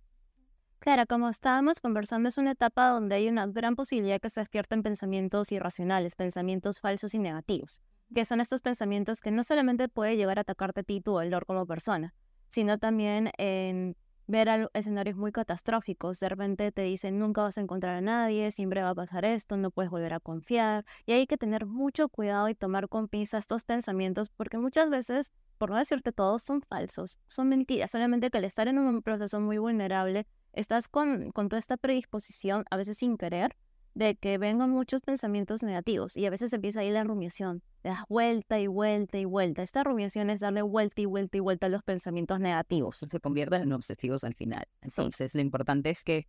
Claro, 0.79 1.05
como 1.07 1.29
estábamos 1.29 1.81
conversando, 1.81 2.29
es 2.29 2.37
una 2.37 2.51
etapa 2.51 2.89
donde 2.89 3.15
hay 3.15 3.27
una 3.27 3.47
gran 3.47 3.75
posibilidad 3.75 4.19
que 4.21 4.29
se 4.29 4.39
despierten 4.39 4.81
pensamientos 4.81 5.51
irracionales, 5.51 6.15
pensamientos 6.15 6.79
falsos 6.79 7.13
y 7.13 7.19
negativos, 7.19 7.81
que 8.13 8.23
son 8.23 8.39
estos 8.39 8.61
pensamientos 8.61 9.19
que 9.19 9.31
no 9.31 9.43
solamente 9.43 9.89
puede 9.89 10.15
llegar 10.15 10.37
a 10.37 10.41
atacarte 10.41 10.81
a 10.81 10.83
ti 10.83 11.01
tu 11.01 11.13
valor 11.13 11.45
como 11.45 11.65
persona, 11.65 12.15
sino 12.47 12.77
también 12.77 13.31
en 13.37 13.97
ver 14.27 14.69
escenarios 14.73 15.17
muy 15.17 15.31
catastróficos. 15.31 16.19
De 16.19 16.29
repente 16.29 16.71
te 16.71 16.81
dicen 16.83 17.19
nunca 17.19 17.43
vas 17.43 17.57
a 17.57 17.61
encontrar 17.61 17.95
a 17.95 18.01
nadie, 18.01 18.51
siempre 18.51 18.81
va 18.81 18.89
a 18.89 18.95
pasar 18.95 19.25
esto, 19.25 19.57
no 19.57 19.71
puedes 19.71 19.91
volver 19.91 20.13
a 20.13 20.19
confiar. 20.19 20.85
Y 21.05 21.13
hay 21.13 21.27
que 21.27 21.37
tener 21.37 21.65
mucho 21.65 22.09
cuidado 22.09 22.49
y 22.49 22.55
tomar 22.55 22.89
con 22.89 23.07
pinza 23.07 23.37
estos 23.37 23.63
pensamientos 23.63 24.29
porque 24.29 24.57
muchas 24.57 24.89
veces, 24.89 25.31
por 25.57 25.69
no 25.69 25.77
decirte 25.77 26.11
todos, 26.11 26.43
son 26.43 26.61
falsos, 26.61 27.19
son 27.27 27.49
mentiras. 27.49 27.91
Solamente 27.91 28.29
que 28.29 28.37
al 28.37 28.45
estar 28.45 28.67
en 28.67 28.77
un 28.79 29.01
proceso 29.01 29.39
muy 29.39 29.57
vulnerable, 29.57 30.25
estás 30.53 30.87
con, 30.87 31.31
con 31.31 31.49
toda 31.49 31.59
esta 31.59 31.77
predisposición, 31.77 32.65
a 32.69 32.77
veces 32.77 32.97
sin 32.97 33.17
querer, 33.17 33.55
de 33.95 34.15
que 34.15 34.37
vengan 34.37 34.69
muchos 34.69 35.01
pensamientos 35.01 35.63
negativos 35.63 36.17
y 36.17 36.25
a 36.25 36.29
veces 36.29 36.51
empieza 36.51 36.81
ahí 36.81 36.91
la 36.91 37.05
rumiación, 37.05 37.63
le 37.81 37.91
das 37.91 38.03
vuelta 38.09 38.59
y 38.59 38.67
vuelta 38.67 39.17
y 39.17 39.23
vuelta. 39.23 39.63
Esta 39.63 39.85
rumiación 39.85 40.29
es 40.29 40.41
darle 40.41 40.61
vuelta 40.61 41.01
y 41.01 41.05
vuelta 41.05 41.37
y 41.37 41.39
vuelta 41.39 41.67
a 41.67 41.69
los 41.69 41.81
pensamientos 41.81 42.41
negativos. 42.41 42.97
Se 42.97 43.19
convierten 43.21 43.61
en 43.61 43.71
obsesivos 43.71 44.25
al 44.25 44.35
final. 44.35 44.67
Entonces, 44.81 45.33
lo 45.33 45.41
importante 45.41 45.89
es 45.89 46.03
que 46.03 46.27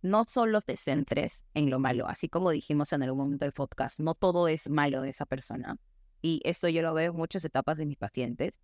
no 0.00 0.24
solo 0.28 0.60
te 0.60 0.76
centres 0.76 1.44
en 1.54 1.70
lo 1.70 1.80
malo, 1.80 2.06
así 2.06 2.28
como 2.28 2.50
dijimos 2.50 2.92
en 2.92 3.02
algún 3.02 3.18
momento 3.18 3.44
del 3.44 3.52
podcast, 3.52 3.98
no 3.98 4.14
todo 4.14 4.46
es 4.46 4.70
malo 4.70 5.02
de 5.02 5.10
esa 5.10 5.26
persona. 5.26 5.76
Y 6.22 6.40
eso 6.44 6.68
yo 6.68 6.82
lo 6.82 6.94
veo 6.94 7.10
en 7.10 7.16
muchas 7.16 7.44
etapas 7.44 7.76
de 7.78 7.86
mis 7.86 7.98
pacientes. 7.98 8.60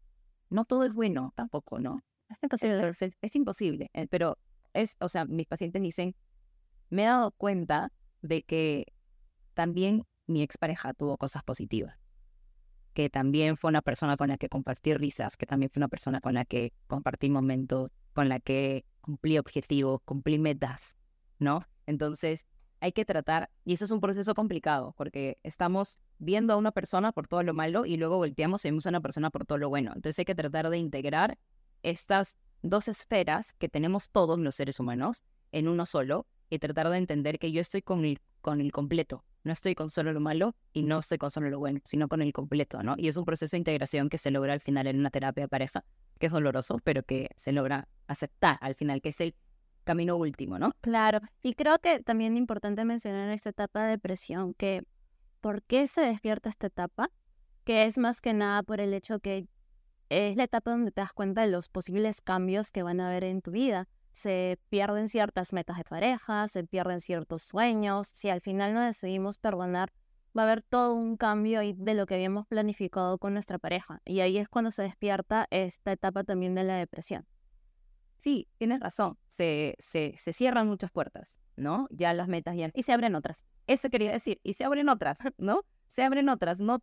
No 0.48 0.64
todo 0.64 0.84
es 0.84 0.94
bueno 0.94 1.32
tampoco, 1.34 1.80
¿no? 1.80 2.04
Es 2.28 2.38
imposible. 2.40 2.92
es 3.20 3.34
imposible, 3.34 3.90
eh, 3.94 4.06
pero 4.08 4.38
es, 4.74 4.96
o 5.00 5.08
sea, 5.08 5.24
mis 5.24 5.48
pacientes 5.48 5.82
dicen, 5.82 6.14
me 6.88 7.02
he 7.02 7.06
dado 7.06 7.32
cuenta 7.32 7.90
de 8.24 8.42
que 8.42 8.86
también 9.52 10.06
mi 10.26 10.42
expareja 10.42 10.94
tuvo 10.94 11.18
cosas 11.18 11.44
positivas, 11.44 11.98
que 12.94 13.10
también 13.10 13.58
fue 13.58 13.68
una 13.68 13.82
persona 13.82 14.16
con 14.16 14.28
la 14.28 14.38
que 14.38 14.48
compartí 14.48 14.94
risas, 14.94 15.36
que 15.36 15.44
también 15.44 15.70
fue 15.70 15.80
una 15.80 15.88
persona 15.88 16.20
con 16.20 16.32
la 16.32 16.46
que 16.46 16.72
compartí 16.86 17.28
momentos, 17.28 17.90
con 18.14 18.30
la 18.30 18.40
que 18.40 18.86
cumplí 19.02 19.36
objetivos, 19.36 20.00
cumplí 20.06 20.38
metas, 20.38 20.96
¿no? 21.38 21.66
Entonces, 21.86 22.46
hay 22.80 22.92
que 22.92 23.04
tratar, 23.04 23.50
y 23.62 23.74
eso 23.74 23.84
es 23.84 23.90
un 23.90 24.00
proceso 24.00 24.34
complicado, 24.34 24.94
porque 24.96 25.38
estamos 25.42 26.00
viendo 26.18 26.54
a 26.54 26.56
una 26.56 26.72
persona 26.72 27.12
por 27.12 27.28
todo 27.28 27.42
lo 27.42 27.52
malo 27.52 27.84
y 27.84 27.98
luego 27.98 28.16
volteamos 28.16 28.64
y 28.64 28.68
vemos 28.68 28.86
a 28.86 28.88
una 28.88 29.02
persona 29.02 29.28
por 29.28 29.44
todo 29.44 29.58
lo 29.58 29.68
bueno. 29.68 29.92
Entonces 29.94 30.18
hay 30.18 30.24
que 30.24 30.34
tratar 30.34 30.70
de 30.70 30.78
integrar 30.78 31.38
estas 31.82 32.38
dos 32.62 32.88
esferas 32.88 33.52
que 33.52 33.68
tenemos 33.68 34.08
todos 34.08 34.38
los 34.38 34.54
seres 34.54 34.80
humanos 34.80 35.24
en 35.52 35.68
uno 35.68 35.84
solo 35.84 36.26
y 36.54 36.58
tratar 36.58 36.88
de 36.88 36.98
entender 36.98 37.38
que 37.38 37.52
yo 37.52 37.60
estoy 37.60 37.82
con 37.82 38.04
el, 38.04 38.20
con 38.40 38.60
el 38.60 38.72
completo. 38.72 39.24
No 39.42 39.52
estoy 39.52 39.74
con 39.74 39.90
solo 39.90 40.12
lo 40.12 40.20
malo 40.20 40.54
y 40.72 40.84
no 40.84 41.00
estoy 41.00 41.18
con 41.18 41.30
solo 41.30 41.50
lo 41.50 41.58
bueno, 41.58 41.80
sino 41.84 42.08
con 42.08 42.22
el 42.22 42.32
completo, 42.32 42.82
¿no? 42.82 42.94
Y 42.96 43.08
es 43.08 43.16
un 43.16 43.24
proceso 43.24 43.56
de 43.56 43.58
integración 43.58 44.08
que 44.08 44.16
se 44.16 44.30
logra 44.30 44.52
al 44.52 44.60
final 44.60 44.86
en 44.86 44.98
una 44.98 45.10
terapia 45.10 45.44
de 45.44 45.48
pareja, 45.48 45.84
que 46.18 46.26
es 46.26 46.32
doloroso, 46.32 46.78
pero 46.82 47.02
que 47.02 47.28
se 47.36 47.52
logra 47.52 47.88
aceptar 48.06 48.58
al 48.60 48.74
final, 48.74 49.02
que 49.02 49.10
es 49.10 49.20
el 49.20 49.34
camino 49.84 50.16
último, 50.16 50.58
¿no? 50.58 50.72
Claro, 50.80 51.20
y 51.42 51.54
creo 51.54 51.78
que 51.78 52.02
también 52.02 52.32
es 52.34 52.38
importante 52.38 52.84
mencionar 52.84 53.28
esta 53.30 53.50
etapa 53.50 53.84
de 53.84 53.90
depresión, 53.90 54.54
que 54.54 54.82
¿por 55.40 55.62
qué 55.62 55.88
se 55.88 56.00
despierta 56.00 56.48
esta 56.48 56.68
etapa? 56.68 57.10
Que 57.64 57.84
es 57.84 57.98
más 57.98 58.22
que 58.22 58.32
nada 58.32 58.62
por 58.62 58.80
el 58.80 58.94
hecho 58.94 59.20
que 59.20 59.46
es 60.08 60.36
la 60.36 60.44
etapa 60.44 60.70
donde 60.70 60.90
te 60.90 61.00
das 61.02 61.12
cuenta 61.12 61.42
de 61.42 61.48
los 61.48 61.68
posibles 61.68 62.22
cambios 62.22 62.70
que 62.70 62.82
van 62.82 63.00
a 63.00 63.08
haber 63.08 63.24
en 63.24 63.42
tu 63.42 63.50
vida. 63.50 63.88
Se 64.14 64.60
pierden 64.68 65.08
ciertas 65.08 65.52
metas 65.52 65.76
de 65.76 65.82
pareja, 65.82 66.46
se 66.46 66.62
pierden 66.62 67.00
ciertos 67.00 67.42
sueños. 67.42 68.06
Si 68.06 68.30
al 68.30 68.40
final 68.40 68.72
no 68.72 68.80
decidimos 68.80 69.38
perdonar, 69.38 69.92
va 70.38 70.42
a 70.42 70.44
haber 70.44 70.62
todo 70.62 70.94
un 70.94 71.16
cambio 71.16 71.58
ahí 71.58 71.74
de 71.76 71.94
lo 71.94 72.06
que 72.06 72.14
habíamos 72.14 72.46
planificado 72.46 73.18
con 73.18 73.34
nuestra 73.34 73.58
pareja. 73.58 74.00
Y 74.04 74.20
ahí 74.20 74.38
es 74.38 74.48
cuando 74.48 74.70
se 74.70 74.84
despierta 74.84 75.48
esta 75.50 75.90
etapa 75.90 76.22
también 76.22 76.54
de 76.54 76.62
la 76.62 76.76
depresión. 76.76 77.26
Sí, 78.20 78.46
tienes 78.56 78.78
razón. 78.78 79.18
Se, 79.28 79.74
se, 79.80 80.14
se 80.16 80.32
cierran 80.32 80.68
muchas 80.68 80.92
puertas, 80.92 81.40
¿no? 81.56 81.88
Ya 81.90 82.14
las 82.14 82.28
metas 82.28 82.56
ya... 82.56 82.70
Y 82.72 82.84
se 82.84 82.92
abren 82.92 83.16
otras. 83.16 83.44
Eso 83.66 83.90
quería 83.90 84.12
decir. 84.12 84.40
Y 84.44 84.52
se 84.52 84.64
abren 84.64 84.88
otras, 84.88 85.18
¿no? 85.38 85.64
Se 85.88 86.04
abren 86.04 86.28
otras. 86.28 86.60
No 86.60 86.82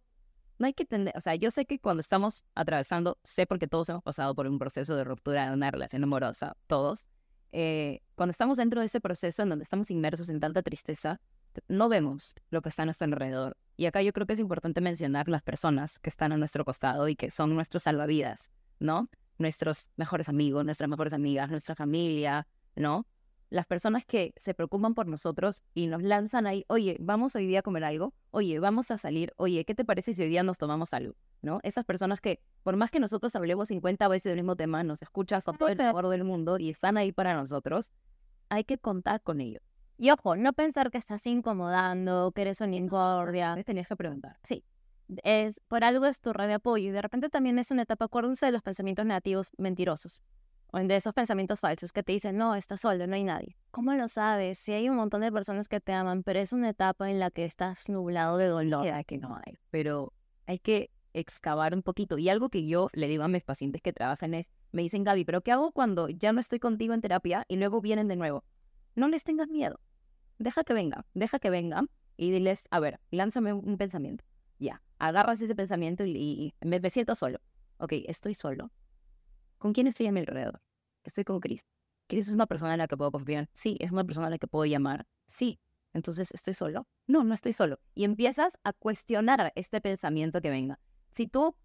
no 0.61 0.67
hay 0.67 0.73
que 0.73 0.85
tener, 0.85 1.11
o 1.17 1.21
sea, 1.21 1.33
yo 1.33 1.49
sé 1.49 1.65
que 1.65 1.79
cuando 1.79 2.01
estamos 2.01 2.45
atravesando, 2.53 3.17
sé 3.23 3.47
porque 3.47 3.67
todos 3.67 3.89
hemos 3.89 4.03
pasado 4.03 4.35
por 4.35 4.45
un 4.45 4.59
proceso 4.59 4.95
de 4.95 5.03
ruptura 5.03 5.47
de 5.47 5.55
una 5.55 5.71
relación 5.71 6.03
amorosa, 6.03 6.55
todos, 6.67 7.07
eh, 7.51 8.01
cuando 8.15 8.31
estamos 8.31 8.57
dentro 8.57 8.79
de 8.79 8.85
ese 8.85 9.01
proceso 9.01 9.43
en 9.43 9.49
donde 9.49 9.63
estamos 9.63 9.91
inmersos 9.91 10.29
en 10.29 10.39
tanta 10.39 10.61
tristeza, 10.61 11.19
no 11.67 11.89
vemos 11.89 12.35
lo 12.49 12.61
que 12.61 12.69
está 12.69 12.83
a 12.83 12.85
nuestro 12.85 13.05
alrededor 13.05 13.57
Y 13.75 13.85
acá 13.85 14.01
yo 14.01 14.13
creo 14.13 14.25
que 14.25 14.33
es 14.33 14.39
importante 14.39 14.79
mencionar 14.79 15.27
las 15.27 15.41
personas 15.41 15.99
que 15.99 16.09
están 16.09 16.31
a 16.31 16.37
nuestro 16.37 16.63
costado 16.63 17.07
y 17.07 17.15
que 17.15 17.31
son 17.31 17.53
nuestros 17.53 17.83
salvavidas, 17.83 18.51
¿no? 18.79 19.09
Nuestros 19.37 19.89
mejores 19.97 20.29
amigos, 20.29 20.63
nuestras 20.63 20.89
mejores 20.89 21.13
amigas, 21.13 21.49
nuestra 21.49 21.75
familia, 21.75 22.47
¿no? 22.75 23.05
Las 23.51 23.65
personas 23.65 24.05
que 24.05 24.33
se 24.37 24.53
preocupan 24.53 24.93
por 24.93 25.07
nosotros 25.07 25.65
y 25.73 25.87
nos 25.87 26.01
lanzan 26.01 26.47
ahí, 26.47 26.63
oye, 26.69 26.95
vamos 27.01 27.35
hoy 27.35 27.45
día 27.47 27.59
a 27.59 27.61
comer 27.61 27.83
algo, 27.83 28.13
oye, 28.29 28.57
vamos 28.59 28.91
a 28.91 28.97
salir, 28.97 29.33
oye, 29.35 29.65
¿qué 29.65 29.75
te 29.75 29.83
parece 29.83 30.13
si 30.13 30.23
hoy 30.23 30.29
día 30.29 30.41
nos 30.41 30.57
tomamos 30.57 30.93
algo? 30.93 31.15
¿No? 31.41 31.59
Esas 31.63 31.83
personas 31.83 32.21
que, 32.21 32.39
por 32.63 32.77
más 32.77 32.91
que 32.91 33.01
nosotros 33.01 33.35
hablemos 33.35 33.67
50 33.67 34.07
veces 34.07 34.29
del 34.29 34.37
mismo 34.37 34.55
tema, 34.55 34.85
nos 34.85 35.01
escuchan 35.01 35.41
con 35.41 35.57
todo 35.57 35.67
el 35.67 35.81
amor 35.81 36.07
del 36.07 36.23
mundo 36.23 36.59
y 36.59 36.69
están 36.69 36.95
ahí 36.95 37.11
para 37.11 37.35
nosotros, 37.35 37.91
hay 38.47 38.63
que 38.63 38.77
contar 38.77 39.21
con 39.21 39.41
ellos. 39.41 39.61
Y 39.97 40.11
ojo, 40.11 40.37
no 40.37 40.53
pensar 40.53 40.89
que 40.89 40.97
estás 40.97 41.27
incomodando, 41.27 42.31
que 42.31 42.43
eres 42.43 42.61
una 42.61 42.77
incordia. 42.77 43.53
Me 43.55 43.65
tenías 43.65 43.89
que 43.89 43.97
preguntar. 43.97 44.37
Sí. 44.43 44.63
Es, 45.23 45.59
por 45.67 45.83
algo 45.83 46.05
es 46.05 46.21
tu 46.21 46.31
red 46.31 46.47
de 46.47 46.53
apoyo 46.53 46.87
y 46.87 46.91
de 46.91 47.01
repente 47.01 47.27
también 47.27 47.59
es 47.59 47.69
una 47.69 47.81
etapa, 47.81 48.05
acuérdense 48.05 48.45
de 48.45 48.53
los 48.53 48.61
pensamientos 48.61 49.05
negativos 49.05 49.51
mentirosos 49.57 50.23
o 50.71 50.79
de 50.79 50.95
esos 50.95 51.13
pensamientos 51.13 51.59
falsos 51.59 51.91
que 51.91 52.03
te 52.03 52.13
dicen, 52.13 52.37
no, 52.37 52.55
estás 52.55 52.81
solo, 52.81 53.05
no 53.07 53.15
hay 53.15 53.23
nadie. 53.23 53.57
¿Cómo 53.71 53.93
lo 53.93 54.07
sabes? 54.07 54.57
Si 54.57 54.71
hay 54.71 54.89
un 54.89 54.95
montón 54.95 55.21
de 55.21 55.31
personas 55.31 55.67
que 55.67 55.79
te 55.79 55.93
aman, 55.93 56.23
pero 56.23 56.39
es 56.39 56.53
una 56.53 56.69
etapa 56.69 57.09
en 57.09 57.19
la 57.19 57.31
que 57.31 57.45
estás 57.45 57.89
nublado 57.89 58.37
de 58.37 58.47
dolor. 58.47 58.85
Ya 58.85 59.03
que 59.03 59.17
no 59.17 59.35
hay, 59.35 59.57
pero 59.69 60.13
hay 60.47 60.59
que 60.59 60.89
excavar 61.13 61.73
un 61.73 61.83
poquito. 61.83 62.17
Y 62.17 62.29
algo 62.29 62.49
que 62.49 62.65
yo 62.65 62.89
le 62.93 63.07
digo 63.07 63.23
a 63.23 63.27
mis 63.27 63.43
pacientes 63.43 63.81
que 63.81 63.93
trabajan 63.93 64.33
es, 64.33 64.51
me 64.71 64.81
dicen, 64.81 65.03
Gaby, 65.03 65.25
pero 65.25 65.41
¿qué 65.41 65.51
hago 65.51 65.71
cuando 65.71 66.09
ya 66.09 66.31
no 66.31 66.39
estoy 66.39 66.59
contigo 66.59 66.93
en 66.93 67.01
terapia 67.01 67.45
y 67.47 67.57
luego 67.57 67.81
vienen 67.81 68.07
de 68.07 68.15
nuevo? 68.15 68.45
No 68.95 69.07
les 69.07 69.23
tengas 69.23 69.49
miedo 69.49 69.79
deja 70.41 70.63
que 70.63 70.73
venga, 70.73 71.05
deja 71.13 71.39
que 71.39 71.49
venga 71.49 71.83
y 72.17 72.31
diles, 72.31 72.67
a 72.71 72.79
ver, 72.79 72.99
lánzame 73.11 73.53
un, 73.53 73.77
pensamiento. 73.77 74.23
Ya, 74.59 74.81
agarras 74.99 75.41
ese 75.41 75.55
pensamiento 75.55 76.03
y, 76.05 76.53
me, 76.61 76.89
siento 76.89 77.15
solo. 77.15 77.39
Ok, 77.77 77.93
estoy 78.05 78.33
solo. 78.33 78.71
¿Con 79.61 79.73
quién 79.73 79.85
estoy 79.85 80.07
a 80.07 80.11
mi 80.11 80.21
alrededor? 80.21 80.59
Estoy 81.03 81.23
con 81.23 81.39
Chris. 81.39 81.63
Chris 82.07 82.27
es 82.27 82.33
una 82.33 82.47
persona 82.47 82.73
en 82.73 82.79
la 82.79 82.87
que 82.87 82.97
puedo 82.97 83.11
confiar. 83.11 83.47
Sí, 83.53 83.77
es 83.79 83.91
una 83.91 84.03
persona 84.03 84.25
a 84.25 84.29
la 84.31 84.39
que 84.39 84.47
puedo 84.47 84.65
llamar. 84.65 85.05
Sí, 85.27 85.59
entonces 85.93 86.31
estoy 86.33 86.55
solo. 86.55 86.87
No, 87.05 87.23
no 87.23 87.35
estoy 87.35 87.53
solo. 87.53 87.79
Y 87.93 88.03
empiezas 88.03 88.57
a 88.63 88.73
cuestionar 88.73 89.53
este 89.53 89.79
pensamiento 89.79 90.41
que 90.41 90.49
venga. 90.49 90.79
Si 91.11 91.27
tú 91.27 91.55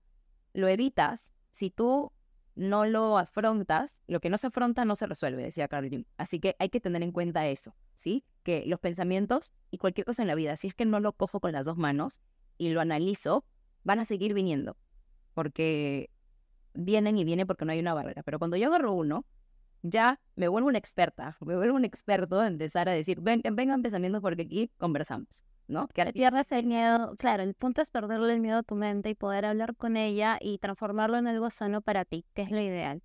lo 0.53 0.69
evitas, 0.69 1.33
si 1.53 1.71
tú 1.71 2.13
no 2.55 2.85
lo 2.85 3.17
afrontas, 3.17 4.03
lo 4.07 4.21
que 4.21 4.29
no 4.29 4.37
se 4.37 4.49
afronta 4.49 4.85
no 4.85 4.95
se 4.95 5.07
resuelve, 5.07 5.43
decía 5.43 5.67
Carl 5.67 6.07
Así 6.19 6.39
que 6.39 6.55
hay 6.59 6.69
que 6.69 6.83
tener 6.83 7.03
en 7.03 7.13
cuenta 7.13 7.47
eso, 7.47 7.75
¿sí? 7.95 8.27
Que 8.43 8.67
los 8.67 8.79
pensamientos 8.79 9.55
y 9.71 9.79
cualquier 9.79 10.05
cosa 10.05 10.21
en 10.21 10.29
la 10.29 10.35
vida, 10.35 10.59
si 10.59 10.69
es 10.69 10.75
que 10.75 10.85
no 10.85 11.01
lo 11.01 11.15
cojo 11.15 11.41
con 11.41 11.53
las 11.53 11.65
dos 11.65 11.79
manos 11.79 12.21
y 12.59 12.69
lo 12.69 12.83
analizo, 12.83 13.47
van 13.85 14.01
a 14.01 14.05
seguir 14.05 14.35
viniendo, 14.35 14.77
porque 15.33 16.11
vienen 16.77 17.19
y 17.19 17.25
vienen 17.25 17.47
porque 17.47 17.65
no 17.65 17.73
hay 17.73 17.81
una 17.81 17.95
barrera. 17.95 18.23
Pero 18.23 18.39
cuando 18.39 18.57
yo 18.57 18.69
agarro 18.69 18.93
uno, 18.93 19.25
ya 19.83 20.21
me 20.35 20.49
vuelvo 20.49 20.69
una 20.69 20.79
experta, 20.79 21.37
me 21.41 21.57
vuelvo 21.57 21.77
un 21.77 21.85
experto 21.85 22.41
en 22.43 22.55
empezar 22.55 22.89
a 22.89 22.93
decir, 22.93 23.21
Ven, 23.21 23.43
vengan 23.53 23.83
pensamientos 23.83 24.21
porque 24.21 24.43
aquí 24.43 24.71
conversamos. 24.79 25.45
¿no? 25.69 25.89
Que 25.89 26.13
pierdes 26.13 26.51
el 26.53 26.67
miedo. 26.67 27.17
Claro, 27.17 27.43
el 27.43 27.55
punto 27.55 27.83
es 27.83 27.91
perderle 27.91 28.35
el 28.35 28.41
miedo 28.41 28.59
a 28.59 28.63
tu 28.63 28.75
mente 28.75 29.11
y 29.11 29.15
poder 29.15 29.45
hablar 29.45 29.75
con 29.77 29.97
ella 29.97 30.39
y 30.41 30.59
transformarlo 30.59 31.19
en 31.19 31.27
algo 31.27 31.51
sano 31.51 31.81
para 31.81 32.05
ti, 32.05 32.25
que 32.35 32.43
es 32.43 32.51
lo 32.51 32.61
ideal. 32.61 33.03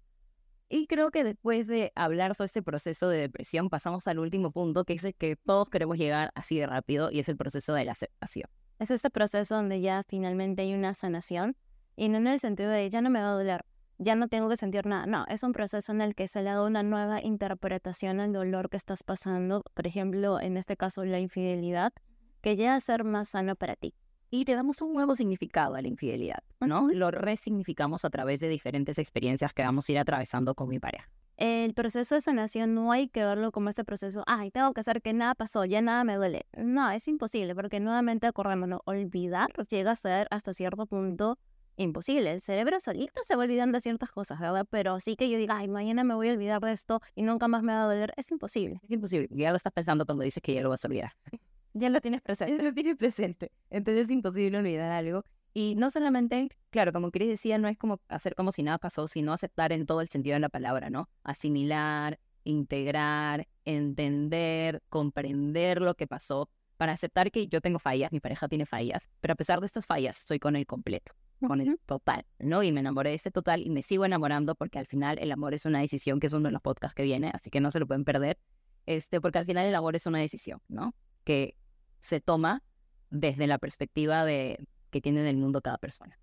Y 0.70 0.88
creo 0.88 1.12
que 1.12 1.24
después 1.24 1.68
de 1.68 1.92
hablar 1.96 2.36
todo 2.36 2.46
este 2.46 2.62
proceso 2.62 3.10
de 3.10 3.18
depresión, 3.18 3.70
pasamos 3.70 4.08
al 4.08 4.20
último 4.20 4.52
punto, 4.52 4.86
que 4.86 4.94
es 4.94 5.04
el 5.04 5.14
que 5.14 5.36
todos 5.36 5.70
queremos 5.70 5.98
llegar 5.98 6.32
así 6.34 6.58
de 6.58 6.66
rápido, 6.66 7.12
y 7.12 7.20
es 7.20 7.28
el 7.28 7.36
proceso 7.36 7.74
de 7.74 7.84
la 7.84 7.92
aceptación. 7.92 8.50
Es 8.80 8.90
este 8.90 9.10
proceso 9.10 9.56
donde 9.56 9.82
ya 9.82 10.04
finalmente 10.08 10.62
hay 10.62 10.74
una 10.74 10.94
sanación, 10.94 11.58
y 12.02 12.10
no 12.10 12.18
en 12.18 12.26
el 12.26 12.40
sentido 12.40 12.72
de 12.72 12.90
ya 12.90 13.00
no 13.02 13.12
me 13.12 13.22
va 13.22 13.30
a 13.30 13.34
doler, 13.34 13.64
ya 14.00 14.16
no 14.16 14.28
tengo 14.28 14.50
que 14.50 14.58
sentir 14.58 14.88
nada. 14.88 15.06
No, 15.06 15.24
es 15.28 15.44
un 15.44 15.54
proceso 15.54 15.92
en 15.92 16.02
el 16.02 16.16
que 16.16 16.28
se 16.28 16.42
le 16.42 16.50
da 16.50 16.64
una 16.64 16.82
nueva 16.82 17.22
interpretación 17.22 18.20
al 18.20 18.34
dolor 18.34 18.72
que 18.72 18.78
estás 18.78 19.04
pasando, 19.04 19.64
por 19.76 19.86
ejemplo, 19.86 20.40
en 20.40 20.58
este 20.58 20.76
caso 20.76 21.06
la 21.06 21.20
infidelidad, 21.20 21.94
que 22.42 22.56
llega 22.56 22.74
a 22.74 22.80
ser 22.80 23.04
más 23.04 23.30
sano 23.30 23.56
para 23.56 23.76
ti. 23.76 23.94
Y 24.32 24.46
te 24.46 24.56
damos 24.56 24.82
un 24.82 24.94
nuevo 24.94 25.14
significado 25.14 25.76
a 25.76 25.82
la 25.84 25.90
infidelidad, 25.90 26.40
¿no? 26.60 26.90
Lo 26.92 27.12
resignificamos 27.12 28.04
a 28.04 28.10
través 28.10 28.40
de 28.40 28.50
diferentes 28.50 28.98
experiencias 28.98 29.54
que 29.54 29.62
vamos 29.62 29.88
a 29.88 29.92
ir 29.92 30.00
atravesando 30.00 30.56
con 30.56 30.70
mi 30.70 30.80
pareja. 30.80 31.08
El 31.38 31.76
proceso 31.76 32.16
de 32.16 32.22
sanación 32.22 32.74
no 32.74 32.92
hay 32.92 33.10
que 33.10 33.24
verlo 33.24 33.52
como 33.52 33.70
este 33.70 33.84
proceso, 33.84 34.24
ay, 34.26 34.50
tengo 34.50 34.74
que 34.74 34.82
hacer 34.82 35.04
que 35.04 35.14
nada 35.14 35.36
pasó, 35.36 35.66
ya 35.66 35.84
nada 35.84 36.04
me 36.04 36.16
duele. 36.16 36.48
No, 36.58 36.90
es 36.90 37.08
imposible, 37.08 37.54
porque 37.54 37.80
nuevamente 37.80 38.26
acordémonos, 38.26 38.80
olvidar 38.86 39.52
llega 39.70 39.92
a 39.92 39.96
ser 39.96 40.28
hasta 40.32 40.56
cierto 40.56 40.88
punto 40.88 41.38
imposible. 41.82 42.32
El 42.32 42.42
cerebro 42.42 42.80
solito 42.80 43.22
se 43.26 43.36
va 43.36 43.44
olvidando 43.44 43.78
de 43.78 43.82
ciertas 43.82 44.12
cosas, 44.12 44.40
¿verdad? 44.40 44.66
Pero 44.70 45.00
sí 45.00 45.16
que 45.16 45.30
yo 45.30 45.38
diga, 45.38 45.58
ay, 45.58 45.68
mañana 45.68 46.04
me 46.04 46.14
voy 46.14 46.30
a 46.30 46.34
olvidar 46.34 46.62
de 46.62 46.72
esto 46.72 47.02
y 47.16 47.24
nunca 47.24 47.48
más 47.48 47.64
me 47.64 47.74
va 47.74 47.84
a 47.84 47.86
doler, 47.88 48.14
es 48.18 48.32
imposible. 48.32 48.80
Es 48.84 48.92
imposible. 48.92 49.28
Ya 49.32 49.52
lo 49.52 49.58
estás 49.58 49.74
pensando 49.74 50.06
cuando 50.06 50.24
dices 50.24 50.42
que 50.42 50.54
ya 50.54 50.62
lo 50.62 50.70
vas 50.70 50.84
a 50.86 50.88
olvidar 50.88 51.14
ya 51.74 51.90
lo 51.90 52.02
tienes 52.02 52.22
presente. 52.22 52.58
Ya 52.58 52.64
lo 52.64 52.74
tienes 52.74 52.98
presente. 52.98 53.52
Entonces 53.70 54.06
es 54.06 54.12
imposible 54.12 54.58
olvidar 54.58 54.92
algo. 54.92 55.24
Y 55.54 55.76
no 55.76 55.90
solamente, 55.90 56.50
claro, 56.70 56.94
como 56.94 57.12
Chris 57.12 57.28
decía, 57.28 57.58
no 57.58 57.68
es 57.68 57.78
como 57.78 58.00
hacer 58.08 58.36
como 58.36 58.52
si 58.52 58.64
nada 58.64 58.78
pasó, 58.78 59.08
sino 59.08 59.34
aceptar 59.34 59.74
en 59.74 59.86
todo 59.86 60.02
el 60.02 60.08
sentido 60.08 60.36
de 60.36 60.40
la 60.40 60.50
palabra, 60.50 60.90
¿no? 60.90 61.10
Asimilar, 61.24 62.20
integrar, 62.46 63.48
entender, 63.66 64.82
comprender 64.90 65.82
lo 65.82 65.96
que 65.96 66.08
pasó, 66.08 66.50
para 66.78 66.94
aceptar 66.94 67.32
que 67.32 67.48
yo 67.48 67.62
tengo 67.62 67.78
fallas, 67.78 68.12
mi 68.12 68.20
pareja 68.20 68.48
tiene 68.48 68.66
fallas, 68.66 69.08
pero 69.20 69.34
a 69.34 69.36
pesar 69.36 69.60
de 69.60 69.68
estas 69.68 69.86
fallas, 69.86 70.18
estoy 70.22 70.40
con 70.40 70.56
el 70.56 70.66
completo, 70.66 71.14
con 71.48 71.62
el 71.62 71.80
total, 71.86 72.26
¿no? 72.40 72.64
Y 72.64 72.72
me 72.72 72.80
enamoré 72.80 73.12
de 73.12 73.16
ese 73.16 73.32
total 73.32 73.62
y 73.62 73.70
me 73.70 73.84
sigo 73.84 74.06
enamorando 74.06 74.56
porque 74.56 74.80
al 74.80 74.88
final 74.88 75.18
el 75.20 75.32
amor 75.32 75.54
es 75.54 75.66
una 75.66 75.80
decisión, 75.80 76.20
que 76.20 76.28
es 76.28 76.34
uno 76.34 76.48
de 76.48 76.52
los 76.52 76.62
podcasts 76.62 76.96
que 76.96 77.04
viene, 77.04 77.32
así 77.34 77.50
que 77.50 77.60
no 77.60 77.72
se 77.72 77.80
lo 77.80 77.88
pueden 77.88 78.06
perder, 78.06 78.40
este, 78.86 79.22
porque 79.22 79.40
al 79.40 79.46
final 79.46 79.66
el 79.66 79.76
amor 79.76 79.96
es 79.96 80.06
una 80.06 80.20
decisión, 80.20 80.62
¿no? 80.68 80.96
Que 81.24 81.56
se 82.00 82.22
toma 82.22 82.64
desde 83.10 83.48
la 83.48 83.58
perspectiva 83.58 84.26
de 84.26 84.66
que 84.90 85.02
tiene 85.02 85.22
del 85.22 85.38
mundo 85.38 85.62
cada 85.62 85.78
persona. 85.78 86.18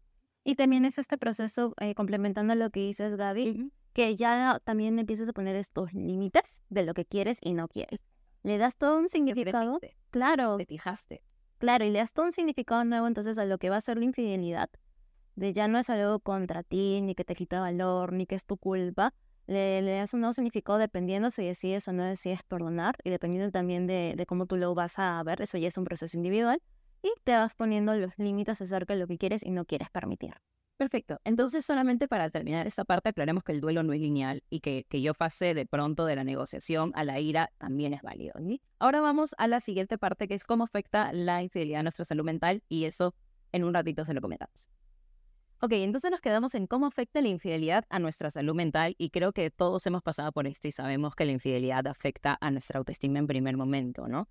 Y 0.45 0.55
también 0.55 0.85
es 0.85 0.99
este 0.99 1.19
proceso, 1.19 1.75
eh, 1.81 1.95
complementando 1.95 2.55
lo 2.55 2.71
que 2.71 2.81
dices, 2.81 3.17
Gaby, 3.17 3.71
que 3.93 4.17
ya 4.17 4.61
también 4.65 4.99
empiezas 4.99 5.29
a 5.29 5.33
poner 5.33 5.57
estos 5.57 5.93
límites 5.93 6.63
de 6.69 6.85
lo 6.85 6.95
que 6.95 7.05
quieres 7.05 7.39
y 7.43 7.53
no 7.53 7.69
quieres. 7.69 8.03
Le 8.43 8.57
das 8.57 8.77
todo 8.77 8.99
un 8.99 9.09
significado. 9.09 9.79
claro. 10.11 10.57
Te 10.57 10.67
fijaste. 10.67 11.23
Claro, 11.59 11.85
y 11.85 11.91
le 11.91 11.99
das 11.99 12.13
todo 12.13 12.27
un 12.27 12.33
significado 12.33 12.85
nuevo 12.85 13.07
entonces 13.07 13.37
a 13.39 13.45
lo 13.45 13.59
que 13.59 13.69
va 13.69 13.77
a 13.77 13.81
ser 13.81 13.99
la 13.99 14.05
infidelidad. 14.05 14.71
De 15.39 15.53
ya 15.53 15.69
no 15.69 15.79
es 15.79 15.89
algo 15.89 16.19
contra 16.19 16.65
ti, 16.65 17.01
ni 17.01 17.15
que 17.15 17.23
te 17.23 17.37
quita 17.37 17.61
valor, 17.61 18.13
ni 18.13 18.27
que 18.27 18.35
es 18.35 18.45
tu 18.45 18.57
culpa, 18.57 19.15
le, 19.47 19.83
das 19.83 20.13
un 20.13 20.19
nuevo 20.19 20.33
significado 20.33 20.79
dependiendo 20.79 21.31
si 21.31 21.45
decides 21.45 21.87
o 21.87 21.93
no 21.93 22.03
decides 22.03 22.43
perdonar 22.43 22.97
y 23.05 23.11
dependiendo 23.11 23.49
también 23.53 23.87
de, 23.87 24.25
cómo 24.27 24.47
tú 24.47 24.57
lo 24.57 24.75
vas 24.75 24.99
a 24.99 25.23
ver, 25.23 25.41
eso 25.41 25.57
ya 25.57 25.69
es 25.69 25.79
un 25.79 25.85
proceso 25.85 26.17
individual 26.17 26.61
y 27.05 27.13
te 27.23 27.37
vas 27.37 27.55
poniendo 27.55 27.95
los 27.95 28.19
límites 28.19 28.61
acerca 28.61 28.95
de 28.95 28.99
lo 28.99 29.07
que 29.07 29.17
quieres 29.17 29.45
y 29.45 29.53
no 29.53 29.65
quieres 29.65 29.91
permitir. 29.91 30.35
Perfecto. 30.77 31.21
Entonces, 31.23 31.65
solamente 31.65 32.09
para 32.09 32.31
terminar 32.31 32.67
esta 32.67 32.85
parte, 32.85 33.11
aclaremos 33.11 33.45
que 33.45 33.53
el 33.53 33.61
duelo 33.61 33.85
no 33.85 33.93
es 33.93 34.01
lineal 34.01 34.43
y 34.51 34.59
que, 34.59 34.87
que 34.89 35.03
yo 35.03 35.15
pase 35.15 35.55
de 35.55 35.67
pronto 35.67 36.05
de 36.05 36.17
la 36.17 36.25
negociación 36.25 36.91
a 36.97 37.05
la 37.05 37.21
ira 37.21 37.53
también 37.59 37.95
es 37.95 38.03
válido. 38.03 38.35
Ahora 38.81 39.01
vamos 39.01 39.37
a 39.39 39.47
la 39.47 39.61
siguiente 39.61 39.99
parte, 39.99 40.27
que 40.27 40.35
es 40.35 40.43
cómo 40.43 40.65
afecta 40.65 41.13
la 41.13 41.45
infidelidad 41.45 41.79
a 41.79 41.83
nuestra 41.85 42.05
salud 42.05 42.25
mental 42.25 42.65
y 42.69 42.87
eso 42.87 43.15
en 43.53 43.63
un 43.63 43.73
ratito 43.73 44.05
se 44.05 44.15
lo 44.15 44.21
comentamos. 44.21 44.69
Ok, 45.61 45.73
entonces 45.73 46.13
nos 46.13 46.21
quedamos 46.21 46.55
en 46.55 46.69
cómo 46.69 46.87
afecta 46.87 47.21
la 47.21 47.27
infidelidad 47.27 47.85
a 47.91 47.99
nuestra 47.99 48.31
salud 48.31 48.55
mental 48.55 48.95
y 48.97 49.11
creo 49.11 49.33
que 49.33 49.51
todos 49.51 49.85
hemos 49.89 50.05
pasado 50.05 50.31
por 50.31 50.47
esto 50.47 50.69
y 50.69 50.73
sabemos 50.73 51.17
que 51.17 51.25
la 51.25 51.33
infidelidad 51.33 51.85
afecta 51.89 52.39
a 52.41 52.53
nuestra 52.53 52.79
autoestima 52.79 53.19
en 53.19 53.27
primer 53.27 53.57
momento, 53.57 54.07
¿no? 54.07 54.29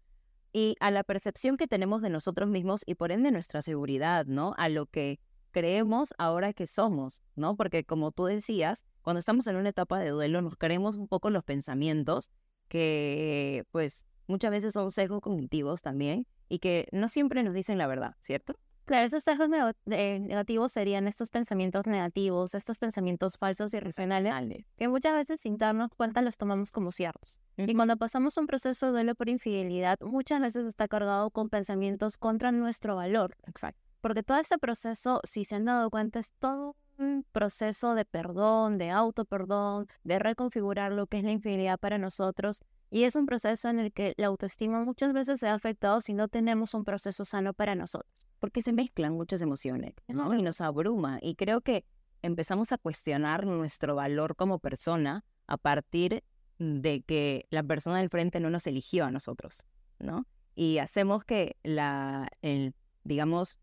Y 0.54 0.78
a 0.80 0.90
la 0.90 1.04
percepción 1.04 1.58
que 1.58 1.68
tenemos 1.68 2.02
de 2.02 2.10
nosotros 2.10 2.50
mismos 2.50 2.84
y 2.86 2.96
por 2.96 3.12
ende 3.12 3.30
nuestra 3.32 3.62
seguridad, 3.62 4.26
¿no? 4.26 4.54
A 4.58 4.70
lo 4.70 4.86
que 4.86 5.20
creemos 5.52 6.14
ahora 6.18 6.54
que 6.54 6.66
somos, 6.66 7.22
¿no? 7.36 7.58
Porque 7.58 7.84
como 7.84 8.14
tú 8.14 8.24
decías, 8.24 8.86
cuando 9.02 9.20
estamos 9.20 9.48
en 9.48 9.58
una 9.58 9.68
etapa 9.68 10.00
de 10.00 10.12
duelo 10.12 10.42
nos 10.42 10.56
creemos 10.56 10.96
un 10.96 11.10
poco 11.10 11.30
los 11.30 11.44
pensamientos 11.44 12.32
que 12.70 13.66
pues 13.72 14.06
muchas 14.28 14.52
veces 14.52 14.72
son 14.72 14.92
sesgos 14.92 15.20
cognitivos 15.20 15.82
también 15.82 16.26
y 16.48 16.60
que 16.60 16.88
no 16.94 17.10
siempre 17.10 17.44
nos 17.44 17.54
dicen 17.54 17.78
la 17.78 17.88
verdad, 17.88 18.16
¿cierto? 18.22 18.58
Claro, 18.88 19.06
esos 19.06 19.22
sesgos 19.26 19.50
negativos 19.86 20.72
serían 20.72 21.10
estos 21.10 21.30
pensamientos 21.30 21.86
negativos, 21.88 22.56
estos 22.56 22.78
pensamientos 22.78 23.38
falsos 23.38 23.74
y 23.74 23.78
irracionales, 23.78 24.66
que 24.78 24.88
muchas 24.88 25.14
veces 25.14 25.42
sin 25.42 25.58
darnos 25.58 25.92
cuenta 25.98 26.22
los 26.22 26.38
tomamos 26.38 26.72
como 26.72 26.94
ciertos. 26.94 27.42
Y 27.58 27.76
cuando 27.76 27.98
pasamos 27.98 28.38
un 28.38 28.48
proceso 28.48 28.86
de 28.86 28.92
duelo 28.94 29.14
por 29.14 29.28
infidelidad, 29.28 30.00
muchas 30.00 30.40
veces 30.40 30.66
está 30.68 30.88
cargado 30.88 31.32
con 31.32 31.50
pensamientos 31.50 32.18
contra 32.18 32.54
nuestro 32.54 32.96
valor. 32.96 33.36
Exacto. 33.46 33.78
Porque 34.00 34.24
todo 34.24 34.38
este 34.38 34.58
proceso, 34.58 35.20
si 35.26 35.44
se 35.44 35.56
han 35.56 35.66
dado 35.66 35.90
cuenta, 35.90 36.20
es 36.20 36.32
todo 36.40 36.78
un 36.98 37.26
proceso 37.34 37.94
de 37.94 38.06
perdón, 38.06 38.78
de 38.78 38.90
auto 38.90 39.26
perdón, 39.26 39.88
de 40.06 40.18
reconfigurar 40.18 40.94
lo 40.94 41.08
que 41.08 41.18
es 41.18 41.26
la 41.26 41.32
infidelidad 41.32 41.78
para 41.78 41.98
nosotros. 41.98 42.62
Y 42.90 43.04
es 43.04 43.18
un 43.18 43.26
proceso 43.26 43.68
en 43.68 43.80
el 43.80 43.92
que 43.92 44.14
la 44.16 44.28
autoestima 44.28 44.80
muchas 44.86 45.12
veces 45.12 45.42
se 45.42 45.50
ha 45.50 45.56
afectado 45.56 46.00
si 46.00 46.14
no 46.14 46.30
tenemos 46.30 46.74
un 46.74 46.86
proceso 46.86 47.26
sano 47.26 47.52
para 47.54 47.76
nosotros. 47.76 48.27
Porque 48.40 48.62
se 48.62 48.74
mezclan 48.74 49.14
muchas 49.14 49.42
emociones, 49.42 49.94
¿no? 50.08 50.34
Y 50.34 50.42
nos 50.42 50.62
abruma. 50.62 51.20
Y 51.22 51.36
creo 51.36 51.62
que 51.62 51.86
empezamos 52.22 52.72
a 52.72 52.78
cuestionar 52.78 53.46
nuestro 53.46 53.96
valor 53.96 54.36
como 54.36 54.60
persona 54.60 55.26
a 55.48 55.58
partir 55.58 56.24
de 56.60 57.02
que 57.02 57.48
la 57.50 57.64
persona 57.64 58.00
del 58.00 58.10
frente 58.10 58.40
no 58.40 58.50
nos 58.50 58.68
eligió 58.68 59.06
a 59.06 59.12
nosotros, 59.12 59.66
¿no? 60.00 60.26
Y 60.56 60.80
hacemos 60.80 61.24
que 61.24 61.56
la, 61.64 62.30
el, 62.42 62.74
digamos, 63.04 63.60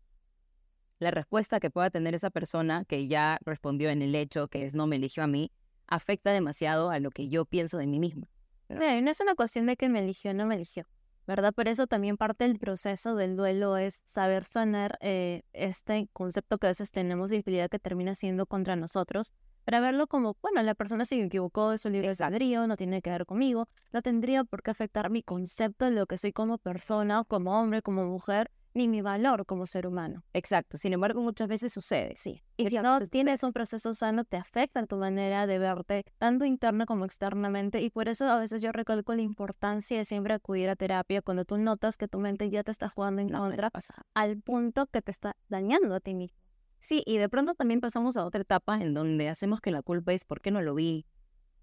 la 0.99 1.11
respuesta 1.11 1.59
que 1.59 1.69
pueda 1.69 1.89
tener 1.89 2.15
esa 2.15 2.29
persona 2.29 2.85
que 2.85 3.07
ya 3.07 3.37
respondió 3.43 3.89
en 3.89 4.01
el 4.01 4.15
hecho, 4.15 4.47
que 4.47 4.65
es 4.65 4.75
no 4.75 4.87
me 4.87 4.95
eligió 4.95 5.23
a 5.23 5.27
mí, 5.27 5.51
afecta 5.87 6.31
demasiado 6.31 6.89
a 6.89 6.99
lo 6.99 7.11
que 7.11 7.27
yo 7.27 7.45
pienso 7.45 7.77
de 7.77 7.87
mí 7.87 7.99
misma. 7.99 8.29
No, 8.69 9.01
no 9.01 9.11
es 9.11 9.19
una 9.19 9.35
cuestión 9.35 9.65
de 9.65 9.75
que 9.75 9.89
me 9.89 9.99
eligió 9.99 10.31
o 10.31 10.33
no 10.33 10.45
me 10.45 10.55
eligió. 10.55 10.87
¿Verdad? 11.27 11.53
Por 11.53 11.67
eso 11.67 11.87
también 11.87 12.17
parte 12.17 12.47
del 12.47 12.59
proceso 12.59 13.15
del 13.15 13.35
duelo 13.35 13.77
es 13.77 14.01
saber 14.05 14.45
sanar 14.45 14.97
eh, 15.01 15.43
este 15.53 16.09
concepto 16.13 16.57
que 16.57 16.67
a 16.67 16.69
veces 16.69 16.91
tenemos 16.91 17.29
de 17.29 17.37
infidelidad 17.37 17.69
que 17.69 17.79
termina 17.79 18.15
siendo 18.15 18.45
contra 18.45 18.75
nosotros, 18.75 19.33
para 19.65 19.79
verlo 19.79 20.05
como, 20.05 20.37
bueno, 20.41 20.61
la 20.61 20.75
persona 20.75 21.05
se 21.05 21.19
equivocó 21.19 21.71
de 21.71 21.79
su 21.79 21.89
libre 21.89 22.11
albedrío, 22.19 22.67
no 22.67 22.77
tiene 22.77 23.01
que 23.01 23.09
ver 23.09 23.25
conmigo, 23.25 23.67
no 23.91 24.03
tendría 24.03 24.43
por 24.43 24.61
qué 24.61 24.71
afectar 24.71 25.09
mi 25.09 25.23
concepto 25.23 25.85
de 25.85 25.91
lo 25.91 26.05
que 26.05 26.19
soy 26.19 26.31
como 26.31 26.59
persona, 26.59 27.23
como 27.23 27.59
hombre, 27.59 27.81
como 27.81 28.05
mujer, 28.05 28.51
ni 28.75 28.87
mi 28.87 29.01
valor 29.01 29.45
como 29.45 29.65
ser 29.65 29.87
humano. 29.87 30.23
Exacto. 30.33 30.77
Sin 30.77 30.93
embargo, 30.93 31.21
muchas 31.21 31.47
veces 31.47 31.73
sucede. 31.73 32.13
Sí. 32.17 32.43
Y 32.57 32.67
si 32.67 32.75
no 32.77 32.99
tienes 33.07 33.41
un 33.41 33.53
proceso 33.53 33.93
sano, 33.93 34.25
te 34.25 34.37
afecta 34.37 34.85
tu 34.85 34.97
manera 34.97 35.47
de 35.47 35.57
verte, 35.57 36.03
tanto 36.17 36.45
interna 36.45 36.85
como 36.85 37.05
externamente. 37.05 37.81
Y 37.81 37.89
por 37.89 38.09
eso 38.09 38.27
a 38.29 38.37
veces 38.37 38.61
yo 38.61 38.71
recalco 38.71 39.15
la 39.15 39.21
importancia 39.21 39.97
de 39.97 40.05
siempre 40.05 40.33
acudir 40.33 40.69
a 40.69 40.75
terapia 40.75 41.21
cuando 41.21 41.45
tú 41.45 41.57
notas 41.57 41.97
que 41.97 42.07
tu 42.07 42.19
mente 42.19 42.49
ya 42.49 42.63
te 42.63 42.71
está 42.71 42.89
jugando 42.89 43.21
en 43.21 43.29
contra, 43.29 43.71
al 44.13 44.41
punto 44.41 44.87
que 44.87 45.01
te 45.01 45.11
está 45.11 45.35
dañando 45.47 45.95
a 45.95 46.01
ti 46.01 46.13
mismo. 46.13 46.37
Sí, 46.81 47.01
y 47.05 47.17
de 47.17 47.29
pronto 47.29 47.55
también 47.55 47.79
pasamos 47.79 48.17
a 48.17 48.25
otra 48.25 48.41
etapa 48.41 48.79
en 48.79 48.93
donde 48.93 49.29
hacemos 49.29 49.61
que 49.61 49.71
la 49.71 49.81
culpa 49.81 50.13
es 50.13 50.25
por 50.25 50.41
qué 50.41 50.51
no 50.51 50.61
lo 50.61 50.75
vi, 50.75 51.07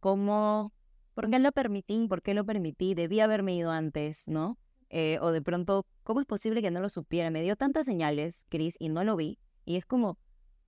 cómo, 0.00 0.72
por 1.14 1.30
qué 1.30 1.38
lo 1.38 1.52
permití, 1.52 2.08
por 2.08 2.22
qué 2.22 2.34
lo 2.34 2.44
permití, 2.44 2.94
debí 2.94 3.20
haberme 3.20 3.54
ido 3.54 3.70
antes, 3.70 4.26
¿no? 4.26 4.58
Eh, 4.95 5.18
o 5.22 5.30
de 5.32 5.40
pronto, 5.40 5.86
¿cómo 6.03 6.20
es 6.20 6.26
posible 6.26 6.61
que 6.61 6.70
no 6.70 6.80
lo 6.80 6.90
supiera? 6.90 7.30
Me 7.30 7.43
dio 7.43 7.57
tantas 7.57 7.86
señales, 7.86 8.45
Chris, 8.51 8.76
y 8.78 8.90
no 8.90 9.05
lo 9.05 9.16
vi. 9.16 9.38
Y 9.64 9.76
es 9.76 9.86
como, 9.86 10.18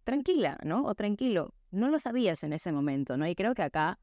tranquila, 0.03 0.59
¿no? 0.65 0.87
O 0.87 0.95
tranquilo, 0.95 1.55
no 1.71 1.91
lo 1.91 1.99
sabías 1.99 2.43
en 2.43 2.55
ese 2.55 2.73
momento, 2.73 3.19
¿no? 3.19 3.29
Y 3.29 3.35
creo 3.35 3.55
que 3.55 3.63
acá 3.63 3.99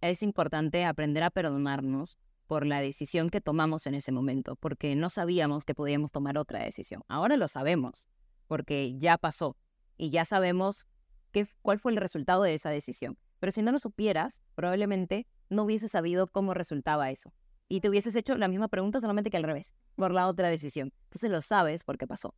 es 0.00 0.22
importante 0.22 0.84
aprender 0.84 1.24
a 1.24 1.30
perdonarnos 1.30 2.18
por 2.46 2.66
la 2.66 2.80
decisión 2.80 3.30
que 3.30 3.40
tomamos 3.40 3.88
en 3.88 3.94
ese 3.94 4.12
momento, 4.12 4.54
porque 4.54 4.94
no 4.94 5.10
sabíamos 5.10 5.64
que 5.64 5.74
podíamos 5.74 6.12
tomar 6.12 6.38
otra 6.38 6.62
decisión. 6.62 7.02
Ahora 7.08 7.36
lo 7.36 7.48
sabemos, 7.48 8.08
porque 8.46 8.96
ya 8.96 9.18
pasó 9.18 9.56
y 9.96 10.10
ya 10.10 10.24
sabemos 10.24 10.86
qué, 11.32 11.48
cuál 11.62 11.80
fue 11.80 11.90
el 11.90 11.98
resultado 11.98 12.44
de 12.44 12.54
esa 12.54 12.70
decisión. 12.70 13.18
Pero 13.40 13.50
si 13.50 13.62
no 13.62 13.72
lo 13.72 13.80
supieras, 13.80 14.40
probablemente 14.54 15.26
no 15.50 15.64
hubiese 15.64 15.88
sabido 15.88 16.28
cómo 16.28 16.54
resultaba 16.54 17.10
eso 17.10 17.32
y 17.68 17.80
te 17.80 17.88
hubieses 17.88 18.16
hecho 18.16 18.36
la 18.36 18.48
misma 18.48 18.68
pregunta 18.68 19.00
solamente 19.00 19.30
que 19.30 19.36
al 19.36 19.42
revés, 19.42 19.74
por 19.96 20.12
la 20.12 20.26
otra 20.26 20.48
decisión. 20.48 20.92
Entonces 21.04 21.30
lo 21.30 21.42
sabes 21.42 21.84
porque 21.84 22.06
pasó. 22.06 22.34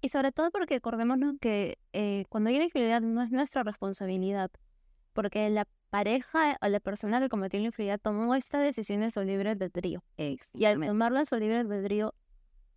Y 0.00 0.08
sobre 0.08 0.32
todo 0.32 0.50
porque 0.50 0.76
acordémonos 0.76 1.36
que 1.40 1.78
eh, 1.92 2.24
cuando 2.28 2.50
hay 2.50 2.60
infidelidad 2.60 3.00
no 3.00 3.22
es 3.22 3.30
nuestra 3.30 3.62
responsabilidad, 3.62 4.50
porque 5.12 5.48
la 5.50 5.66
pareja 5.90 6.58
o 6.60 6.68
la 6.68 6.80
persona 6.80 7.20
que 7.20 7.28
cometió 7.28 7.58
la 7.60 7.66
infidelidad 7.66 8.00
tomó 8.00 8.34
esta 8.34 8.58
decisión 8.60 9.02
en 9.02 9.10
su 9.10 9.22
libre 9.22 9.50
albedrío. 9.50 10.02
Y 10.16 10.64
al 10.64 10.80
tomarla 10.80 11.20
en 11.20 11.26
su 11.26 11.36
libre 11.36 11.58
albedrío, 11.58 12.14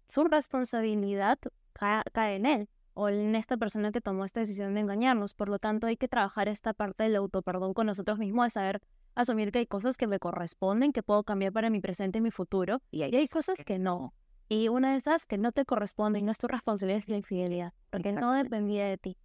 su 0.07 0.23
responsabilidad 0.23 1.37
cae, 1.73 2.03
cae 2.13 2.35
en 2.35 2.45
él 2.45 2.69
o 2.93 3.09
en 3.09 3.35
esta 3.35 3.57
persona 3.57 3.91
que 3.91 4.01
tomó 4.01 4.25
esta 4.25 4.39
decisión 4.39 4.73
de 4.73 4.81
engañarnos. 4.81 5.33
Por 5.33 5.49
lo 5.49 5.59
tanto, 5.59 5.87
hay 5.87 5.97
que 5.97 6.07
trabajar 6.07 6.47
esta 6.47 6.73
parte 6.73 7.03
del 7.03 7.15
autoperdón 7.17 7.73
con 7.73 7.87
nosotros 7.87 8.19
mismos, 8.19 8.45
de 8.45 8.49
saber 8.51 8.81
asumir 9.19 9.51
que 9.51 9.59
hay 9.59 9.67
cosas 9.67 9.97
que 9.97 10.07
me 10.07 10.17
corresponden, 10.17 10.93
que 10.93 11.03
puedo 11.03 11.23
cambiar 11.23 11.51
para 11.51 11.69
mi 11.69 11.81
presente 11.81 12.19
y 12.19 12.21
mi 12.21 12.31
futuro, 12.31 12.81
y 12.89 13.03
hay, 13.03 13.27
cosas 13.27 13.63
que 13.65 13.77
no. 13.77 14.13
Y 14.47 14.69
una 14.69 14.91
de 14.91 14.97
esas 14.97 15.25
que 15.25 15.37
no 15.37 15.51
te 15.51 15.65
corresponden, 15.65 16.25
no 16.25 16.31
es 16.31 16.37
tu 16.37 16.47
responsabilidad, 16.47 16.99
es 16.99 17.09
la 17.09 17.17
infidelidad, 17.17 17.73
porque 17.89 18.13
no 18.13 18.33
dependía 18.33 18.85
de 18.85 18.97
ti. 18.97 19.17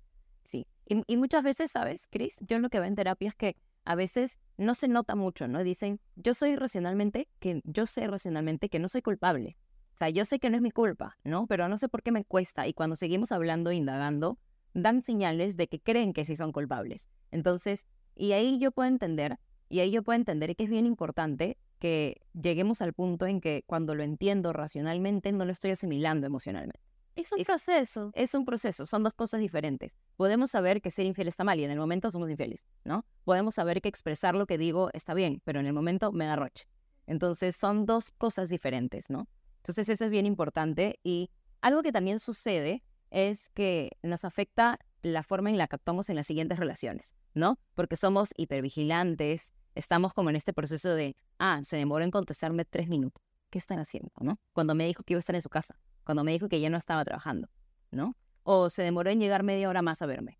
Sí, 0.43 0.67
y, 0.87 1.17
muchas 1.17 1.43
veces, 1.43 1.71
¿sabes, 1.71 2.09
Chris? 2.09 2.39
Yo 2.41 2.59
lo 2.59 2.69
que 2.69 2.81
veo 2.81 2.89
en 2.89 2.97
terapia 2.97 3.29
es 3.29 3.35
que 3.35 3.57
a 3.85 3.95
veces 3.95 4.39
no 4.59 4.75
se 4.75 4.89
nota 4.89 5.15
mucho, 5.15 5.47
¿no? 5.47 5.63
Dicen, 5.63 6.01
yo 6.17 6.35
soy 6.35 6.57
racionalmente, 6.57 7.29
que 7.39 7.63
yo 7.65 7.87
sé 7.87 8.07
racionalmente 8.07 8.69
que 8.69 8.81
no 8.81 8.89
soy 8.89 9.01
culpable. 9.01 9.57
O 9.95 9.99
sea, 9.99 10.11
yo 10.11 10.25
sé 10.25 10.41
que 10.41 10.51
no 10.51 10.57
es 10.57 10.63
mi 10.63 10.73
culpa, 10.73 11.17
¿no? 11.23 11.47
Pero 11.47 11.69
no 11.69 11.79
sé 11.79 11.89
por 11.89 12.03
qué 12.03 12.11
me 12.11 12.25
cuesta. 12.25 12.67
Y 12.67 12.75
cuando 12.75 12.97
seguimos 12.97 13.31
hablando, 13.31 13.71
indagando, 13.71 14.39
dan 14.75 15.05
señales 15.05 15.57
de 15.57 15.69
que 15.69 15.81
creen 15.81 16.13
que 16.13 16.25
sí 16.25 16.35
son 16.35 16.51
culpables. 16.51 17.09
Entonces, 17.31 17.87
y 18.17 18.33
ahí 18.33 18.59
yo 18.59 18.73
puedo 18.73 18.89
entender 18.89 19.39
y 19.69 19.81
ahí 19.81 19.91
yo 19.91 20.03
puedo 20.03 20.17
entender 20.17 20.55
que 20.57 20.65
es 20.65 20.71
bien 20.71 20.87
importante 20.87 21.59
que 21.79 22.23
lleguemos 22.33 22.81
al 22.83 22.93
punto 22.93 23.27
en 23.27 23.41
que 23.41 23.65
cuando 23.67 23.95
lo 23.95 24.03
entiendo 24.03 24.53
racionalmente 24.53 25.33
no 25.33 25.45
lo 25.45 25.53
estoy 25.53 25.73
asimilando 25.73 26.27
emocionalmente. 26.27 26.81
Es 27.17 27.31
un 27.31 27.45
proceso. 27.45 28.11
Es 28.15 28.35
un 28.35 28.45
proceso, 28.45 28.87
son 28.87 29.05
dos 29.05 29.15
cosas 29.15 29.41
diferentes. 29.41 29.97
Podemos 30.17 30.51
saber 30.51 30.81
que 30.81 30.91
ser 30.91 31.07
infiel 31.07 31.29
está 31.29 31.45
mal 31.45 31.61
y 31.61 31.65
en 31.65 31.71
el 31.71 31.79
momento 31.79 32.11
somos 32.11 32.29
infieles, 32.29 32.67
¿no? 32.85 33.05
Podemos 33.25 33.55
saber 33.55 33.81
que 33.81 33.89
expresar 33.89 34.35
lo 34.35 34.47
que 34.47 34.59
digo 34.59 34.91
está 34.93 35.15
bien, 35.15 35.41
pero 35.45 35.61
en 35.61 35.67
el 35.67 35.73
momento 35.73 36.11
me 36.11 36.27
da 36.27 36.37
roche. 36.37 36.67
Entonces 37.07 37.55
son 37.55 37.87
dos 37.87 38.11
cosas 38.11 38.49
diferentes, 38.49 39.11
¿no? 39.11 39.29
Entonces 39.59 39.89
eso 39.89 40.05
es 40.05 40.11
bien 40.11 40.27
importante 40.27 40.99
y 41.05 41.31
algo 41.61 41.83
que 41.83 41.93
también 41.93 42.19
sucede 42.19 42.83
es 43.11 43.49
que 43.51 43.93
nos 44.03 44.25
afecta 44.25 44.79
la 45.03 45.23
forma 45.23 45.51
en 45.51 45.59
la 45.59 45.69
que 45.69 45.77
actuamos 45.77 46.11
en 46.11 46.17
las 46.17 46.27
siguientes 46.27 46.59
relaciones. 46.59 47.15
¿No? 47.35 47.59
Porque 47.75 47.97
somos 47.97 48.31
hipervigilantes, 48.37 49.53
estamos 49.75 50.15
como 50.15 50.31
en 50.31 50.37
este 50.37 50.53
proceso 50.53 50.95
de, 50.95 51.17
ah, 51.39 51.61
se 51.65 51.77
demoró 51.77 52.05
en 52.05 52.11
contestarme 52.11 52.65
tres 52.65 52.89
minutos. 52.89 53.23
¿Qué 53.51 53.59
están 53.59 53.79
haciendo, 53.79 54.11
no? 54.21 54.39
Cuando 54.53 54.75
me 54.75 54.87
dijo 54.87 55.03
que 55.03 55.15
iba 55.15 55.19
a 55.19 55.21
estar 55.21 55.35
en 55.35 55.43
su 55.43 55.51
casa, 55.51 55.79
cuando 56.05 56.25
me 56.25 56.33
dijo 56.33 56.49
que 56.49 56.61
ya 56.61 56.71
no 56.71 56.77
estaba 56.77 57.05
trabajando, 57.05 57.49
¿no? 57.91 58.17
O 58.43 58.71
se 58.71 58.83
demoró 58.83 59.11
en 59.11 59.21
llegar 59.21 59.43
media 59.43 59.69
hora 59.69 59.83
más 59.83 60.03
a 60.03 60.07
verme. 60.07 60.39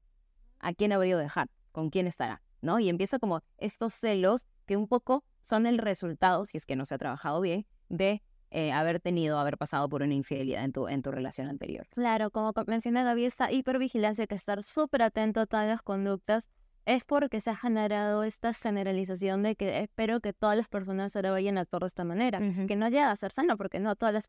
¿A 0.59 0.73
quién 0.73 0.93
habría 0.93 1.11
ido 1.11 1.19
dejar? 1.19 1.49
¿Con 1.73 1.91
quién 1.91 2.07
estará? 2.07 2.43
¿No? 2.61 2.79
Y 2.79 2.89
empieza 2.89 3.19
como 3.19 3.41
estos 3.59 3.95
celos 3.95 4.47
que 4.67 4.77
un 4.77 4.89
poco 4.89 5.25
son 5.43 5.67
el 5.67 5.79
resultado, 5.79 6.47
si 6.47 6.57
es 6.57 6.67
que 6.67 6.77
no 6.77 6.87
se 6.87 6.95
ha 6.95 6.99
trabajado 6.99 7.41
bien, 7.41 7.67
de 7.89 8.23
eh, 8.51 8.73
haber 8.73 9.01
tenido, 9.01 9.39
haber 9.39 9.59
pasado 9.59 9.89
por 9.89 10.03
una 10.03 10.15
infidelidad 10.15 10.65
en 10.65 10.73
tu, 10.73 10.89
en 10.89 11.03
tu 11.03 11.11
relación 11.11 11.49
anterior. 11.49 11.87
Claro, 11.91 12.31
como 12.31 12.53
menciona 12.67 13.03
Gaby, 13.05 13.25
esta 13.27 13.53
hipervigilancia, 13.53 14.27
que 14.27 14.35
estar 14.35 14.63
súper 14.63 15.03
atento 15.03 15.41
a 15.41 15.47
todas 15.47 15.67
las 15.67 15.83
conductas 15.83 16.51
es 16.87 17.05
porque 17.05 17.41
se 17.41 17.51
ha 17.51 17.57
generado 17.57 18.25
esta 18.25 18.53
generalización 18.53 19.43
de 19.43 19.57
que 19.57 19.81
espero 19.81 20.21
que 20.21 20.33
todas 20.33 20.57
las 20.57 20.69
personas 20.69 21.17
ahora 21.17 21.31
vayan 21.31 21.57
a 21.57 21.63
actuar 21.63 21.81
de 21.81 21.87
esta 21.87 22.05
manera, 22.05 22.41
que 22.67 22.77
no 22.77 22.89
llega 22.89 23.11
a 23.11 23.17
ser 23.17 23.33
sano 23.33 23.57
porque 23.57 23.81
no 23.81 23.97
todas 23.97 24.13
las 24.13 24.27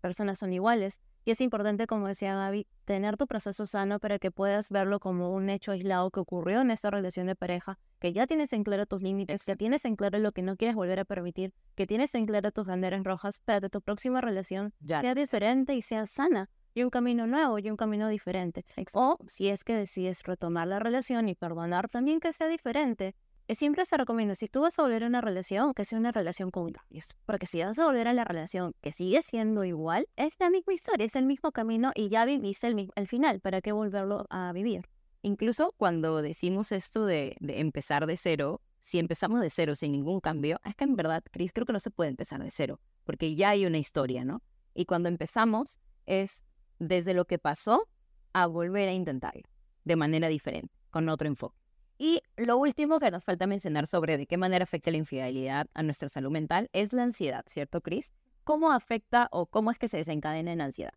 personas 0.00 0.38
son 0.38 0.52
iguales. 0.52 1.00
Y 1.24 1.30
es 1.30 1.40
importante, 1.40 1.86
como 1.86 2.08
decía 2.08 2.34
Gaby, 2.34 2.66
tener 2.84 3.16
tu 3.16 3.26
proceso 3.26 3.64
sano 3.64 3.98
para 4.00 4.18
que 4.18 4.30
puedas 4.30 4.70
verlo 4.70 4.98
como 5.00 5.32
un 5.32 5.48
hecho 5.48 5.72
aislado 5.72 6.10
que 6.10 6.20
ocurrió 6.20 6.60
en 6.60 6.70
esta 6.70 6.90
relación 6.90 7.28
de 7.28 7.36
pareja, 7.36 7.78
que 8.00 8.12
ya 8.12 8.26
tienes 8.26 8.52
en 8.52 8.64
claro 8.64 8.86
tus 8.86 9.00
límites, 9.00 9.44
que 9.44 9.56
tienes 9.56 9.84
en 9.84 9.96
claro 9.96 10.18
lo 10.18 10.32
que 10.32 10.42
no 10.42 10.56
quieres 10.56 10.74
volver 10.74 11.00
a 11.00 11.04
permitir, 11.04 11.54
que 11.76 11.86
tienes 11.86 12.14
en 12.14 12.26
claro 12.26 12.50
tus 12.50 12.66
banderas 12.66 13.02
rojas 13.04 13.40
para 13.44 13.60
que 13.60 13.70
tu 13.70 13.80
próxima 13.80 14.20
relación 14.20 14.74
sea 14.84 15.14
diferente 15.14 15.74
y 15.74 15.82
sea 15.82 16.06
sana 16.06 16.50
y 16.74 16.82
un 16.82 16.90
camino 16.90 17.26
nuevo 17.26 17.58
y 17.58 17.70
un 17.70 17.76
camino 17.76 18.08
diferente. 18.08 18.64
O 18.92 19.18
si 19.26 19.48
es 19.48 19.64
que 19.64 19.74
decides 19.74 20.22
retomar 20.24 20.68
la 20.68 20.80
relación 20.80 21.28
y 21.28 21.34
perdonar 21.34 21.88
también 21.88 22.20
que 22.20 22.32
sea 22.32 22.48
diferente. 22.48 23.14
Siempre 23.46 23.84
se 23.84 23.98
recomienda, 23.98 24.34
si 24.34 24.48
tú 24.48 24.62
vas 24.62 24.78
a 24.78 24.82
volver 24.82 25.04
a 25.04 25.06
una 25.06 25.20
relación, 25.20 25.74
que 25.74 25.84
sea 25.84 25.98
una 25.98 26.12
relación 26.12 26.50
con 26.50 26.72
cambios. 26.72 27.14
Porque 27.26 27.46
si 27.46 27.62
vas 27.62 27.78
a 27.78 27.84
volver 27.84 28.08
a 28.08 28.14
la 28.14 28.24
relación 28.24 28.74
que 28.80 28.90
sigue 28.90 29.20
siendo 29.20 29.64
igual, 29.64 30.08
es 30.16 30.32
la 30.40 30.48
misma 30.48 30.72
historia, 30.72 31.04
es 31.04 31.14
el 31.14 31.26
mismo 31.26 31.52
camino 31.52 31.92
y 31.94 32.08
ya 32.08 32.24
viviste 32.24 32.66
el, 32.66 32.90
el 32.94 33.06
final. 33.06 33.40
¿Para 33.40 33.60
qué 33.60 33.72
volverlo 33.72 34.24
a 34.30 34.52
vivir? 34.52 34.88
Incluso 35.20 35.74
cuando 35.76 36.22
decimos 36.22 36.72
esto 36.72 37.04
de, 37.04 37.36
de, 37.40 37.60
empezar 37.60 38.06
de 38.06 38.16
cero, 38.16 38.62
si 38.80 38.98
empezamos 38.98 39.42
de 39.42 39.50
cero 39.50 39.74
sin 39.74 39.92
ningún 39.92 40.20
cambio, 40.20 40.58
es 40.64 40.74
que 40.74 40.84
en 40.84 40.96
verdad, 40.96 41.22
Cris, 41.30 41.52
creo 41.52 41.66
que 41.66 41.72
no 41.74 41.80
se 41.80 41.90
puede 41.90 42.10
empezar 42.10 42.42
de 42.42 42.50
cero, 42.50 42.80
porque 43.04 43.34
ya 43.34 43.50
hay 43.50 43.66
una 43.66 43.78
historia, 43.78 44.24
¿no? 44.24 44.42
Y 44.74 44.86
cuando 44.86 45.08
empezamos 45.08 45.80
es 46.06 46.44
desde 46.78 47.14
lo 47.14 47.24
que 47.24 47.38
pasó 47.38 47.88
a 48.32 48.46
volver 48.46 48.88
a 48.88 48.92
intentarlo 48.92 49.42
de 49.84 49.96
manera 49.96 50.28
diferente, 50.28 50.74
con 50.90 51.08
otro 51.08 51.28
enfoque. 51.28 51.64
Y 51.96 52.22
lo 52.36 52.56
último 52.56 52.98
que 52.98 53.10
nos 53.10 53.22
falta 53.22 53.46
mencionar 53.46 53.86
sobre 53.86 54.18
de 54.18 54.26
qué 54.26 54.36
manera 54.36 54.64
afecta 54.64 54.90
la 54.90 54.96
infidelidad 54.96 55.68
a 55.74 55.82
nuestra 55.82 56.08
salud 56.08 56.30
mental 56.30 56.68
es 56.72 56.92
la 56.92 57.04
ansiedad, 57.04 57.44
¿cierto, 57.46 57.80
Chris? 57.80 58.12
¿Cómo 58.42 58.72
afecta 58.72 59.28
o 59.30 59.46
cómo 59.46 59.70
es 59.70 59.78
que 59.78 59.88
se 59.88 59.98
desencadena 59.98 60.52
en 60.52 60.60
ansiedad? 60.60 60.92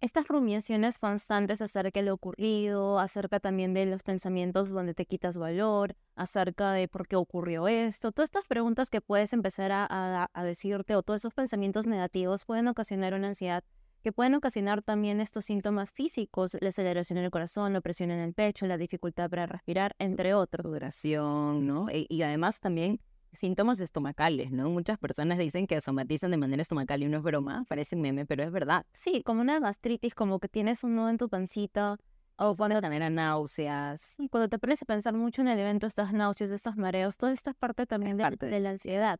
Estas 0.00 0.28
rumiaciones 0.28 0.98
constantes 0.98 1.62
acerca 1.62 2.00
de 2.00 2.06
lo 2.06 2.14
ocurrido, 2.14 2.98
acerca 2.98 3.40
también 3.40 3.72
de 3.72 3.86
los 3.86 4.02
pensamientos 4.02 4.70
donde 4.70 4.92
te 4.92 5.06
quitas 5.06 5.38
valor, 5.38 5.96
acerca 6.14 6.72
de 6.72 6.88
por 6.88 7.06
qué 7.06 7.16
ocurrió 7.16 7.68
esto, 7.68 8.12
todas 8.12 8.26
estas 8.26 8.44
preguntas 8.44 8.90
que 8.90 9.00
puedes 9.00 9.32
empezar 9.32 9.72
a, 9.72 10.28
a 10.30 10.44
decirte 10.44 10.94
o 10.96 11.02
todos 11.02 11.22
esos 11.22 11.32
pensamientos 11.32 11.86
negativos 11.86 12.44
pueden 12.44 12.68
ocasionar 12.68 13.14
una 13.14 13.28
ansiedad 13.28 13.64
que 14.04 14.12
pueden 14.12 14.34
ocasionar 14.34 14.82
también 14.82 15.20
estos 15.22 15.46
síntomas 15.46 15.90
físicos, 15.90 16.56
la 16.60 16.68
aceleración 16.68 17.18
en 17.18 17.24
el 17.24 17.30
corazón, 17.30 17.72
la 17.72 17.80
presión 17.80 18.10
en 18.10 18.20
el 18.20 18.34
pecho, 18.34 18.66
la 18.66 18.76
dificultad 18.76 19.30
para 19.30 19.46
respirar, 19.46 19.96
entre 19.98 20.34
otros. 20.34 20.62
Duración, 20.70 21.66
¿no? 21.66 21.88
E- 21.88 22.06
y 22.10 22.20
además 22.22 22.60
también 22.60 23.00
síntomas 23.32 23.80
estomacales, 23.80 24.52
¿no? 24.52 24.68
Muchas 24.68 24.98
personas 24.98 25.38
dicen 25.38 25.66
que 25.66 25.80
somatizan 25.80 26.30
de 26.30 26.36
manera 26.36 26.60
estomacal 26.60 27.02
y 27.02 27.06
no 27.08 27.16
es 27.16 27.22
broma, 27.22 27.64
parece 27.66 27.96
un 27.96 28.02
meme, 28.02 28.26
pero 28.26 28.44
es 28.44 28.52
verdad. 28.52 28.84
Sí, 28.92 29.22
como 29.24 29.40
una 29.40 29.58
gastritis, 29.58 30.14
como 30.14 30.38
que 30.38 30.48
tienes 30.48 30.84
un 30.84 30.94
nudo 30.96 31.08
en 31.08 31.16
tu 31.18 31.28
pancita, 31.30 31.96
O 32.36 32.54
cuando 32.54 32.80
genera 32.82 33.08
náuseas. 33.10 34.16
y 34.18 34.28
cuando 34.28 34.48
te 34.50 34.58
pones 34.58 34.82
a 34.82 34.84
pensar 34.84 35.14
mucho 35.14 35.40
en 35.40 35.48
el 35.48 35.58
evento, 35.58 35.86
estas 35.86 36.12
náuseas, 36.12 36.50
estos 36.50 36.76
mareos, 36.76 37.16
todo 37.16 37.30
esto 37.30 37.50
es 37.50 37.56
parte 37.56 37.86
también 37.86 38.18
de, 38.18 38.22
parte 38.24 38.46
de- 38.46 38.52
de 38.52 38.60
la 38.60 38.70
ansiedad, 38.70 39.18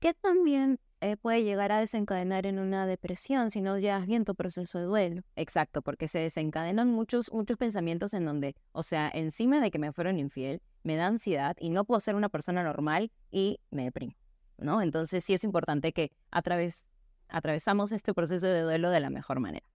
que 0.00 0.12
también 0.14 0.78
eh, 1.00 1.16
puede 1.16 1.44
llegar 1.44 1.72
a 1.72 1.80
desencadenar 1.80 2.46
en 2.46 2.58
una 2.58 2.86
depresión 2.86 3.50
si 3.50 3.60
no 3.60 3.78
llevas 3.78 4.06
bien 4.06 4.24
tu 4.24 4.34
proceso 4.34 4.78
de 4.78 4.84
duelo. 4.84 5.22
Exacto, 5.36 5.82
porque 5.82 6.08
se 6.08 6.18
desencadenan 6.18 6.88
muchos, 6.88 7.32
muchos 7.32 7.56
pensamientos 7.56 8.14
en 8.14 8.24
donde, 8.24 8.56
o 8.72 8.82
sea, 8.82 9.10
encima 9.12 9.60
de 9.60 9.70
que 9.70 9.78
me 9.78 9.92
fueron 9.92 10.18
infiel, 10.18 10.60
me 10.82 10.96
da 10.96 11.06
ansiedad 11.06 11.56
y 11.60 11.70
no 11.70 11.84
puedo 11.84 12.00
ser 12.00 12.14
una 12.14 12.28
persona 12.28 12.62
normal 12.62 13.12
y 13.30 13.60
me 13.70 13.84
deprimo, 13.84 14.14
¿no? 14.56 14.82
Entonces 14.82 15.24
sí 15.24 15.34
es 15.34 15.44
importante 15.44 15.92
que 15.92 16.10
a 16.30 16.42
través, 16.42 16.84
atravesamos 17.28 17.92
este 17.92 18.14
proceso 18.14 18.46
de 18.46 18.62
duelo 18.62 18.90
de 18.90 19.00
la 19.00 19.10
mejor 19.10 19.40
manera. 19.40 19.66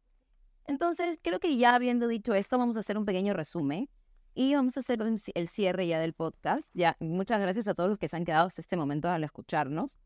Entonces, 0.65 1.19
creo 1.21 1.39
que 1.39 1.57
ya 1.57 1.75
habiendo 1.75 2.07
dicho 2.07 2.33
esto, 2.33 2.57
vamos 2.57 2.77
a 2.77 2.79
hacer 2.79 2.97
un 2.97 3.05
pequeño 3.05 3.33
resumen 3.33 3.89
y 4.33 4.55
vamos 4.55 4.77
a 4.77 4.79
hacer 4.79 4.99
el 5.35 5.47
cierre 5.47 5.87
ya 5.87 5.99
del 5.99 6.13
podcast. 6.13 6.69
Ya, 6.73 6.95
muchas 6.99 7.39
gracias 7.39 7.67
a 7.67 7.73
todos 7.73 7.89
los 7.89 7.99
que 7.99 8.07
se 8.07 8.15
han 8.15 8.25
quedado 8.25 8.47
hasta 8.47 8.61
este 8.61 8.77
momento 8.77 9.09
al 9.09 9.23
escucharnos. 9.23 9.99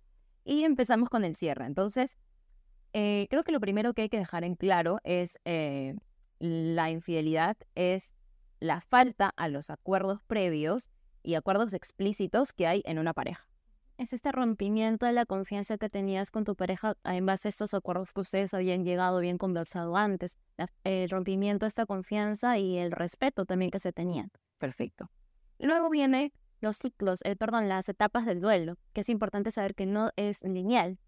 Y 0.47 0.63
empezamos 0.63 1.09
con 1.09 1.25
el 1.25 1.35
cierre. 1.35 1.65
Entonces, 1.65 2.17
eh, 2.93 3.27
creo 3.29 3.43
que 3.43 3.51
lo 3.51 3.59
primero 3.59 3.93
que 3.93 4.03
hay 4.03 4.09
que 4.09 4.17
dejar 4.17 4.45
en 4.45 4.55
claro 4.55 4.99
es 5.03 5.37
eh, 5.43 5.93
la 6.39 6.89
infidelidad 6.89 7.57
es 7.75 8.15
la 8.61 8.79
falta 8.79 9.33
a 9.35 9.49
los 9.49 9.69
acuerdos 9.69 10.21
previos 10.25 10.89
y 11.21 11.35
acuerdos 11.35 11.73
explícitos 11.73 12.53
que 12.53 12.65
hay 12.65 12.81
en 12.85 12.97
una 12.97 13.13
pareja. 13.13 13.45
Es 13.97 14.13
este 14.13 14.31
rompimiento 14.31 15.05
de 15.05 15.11
la 15.11 15.25
confianza 15.25 15.77
que 15.77 15.89
tenías 15.89 16.31
con 16.31 16.45
tu 16.45 16.55
pareja 16.55 16.95
en 17.03 17.25
base 17.25 17.49
a 17.49 17.49
estos 17.49 17.73
acuerdos 17.73 18.13
que 18.13 18.21
ustedes 18.21 18.53
habían 18.53 18.85
llegado, 18.85 19.19
bien 19.19 19.37
conversado 19.37 19.97
antes. 19.97 20.37
El 20.85 21.09
rompimiento 21.09 21.65
de 21.65 21.67
esta 21.67 21.85
confianza 21.85 22.57
y 22.57 22.77
el 22.77 22.93
respeto 22.93 23.45
también 23.45 23.69
que 23.69 23.79
se 23.79 23.91
tenían. 23.91 24.31
Perfecto. 24.59 25.11
Luego 25.59 25.89
viene 25.89 26.31
los 26.59 26.77
ciclos, 26.77 27.21
eh, 27.23 27.35
perdón, 27.35 27.69
las 27.69 27.89
etapas 27.89 28.25
del 28.25 28.41
duelo, 28.41 28.77
que 28.93 29.01
es 29.01 29.09
importante 29.09 29.51
saber 29.51 29.75
que 29.75 29.85
no 29.85 30.11
es 30.15 30.41
lineal. 30.43 30.99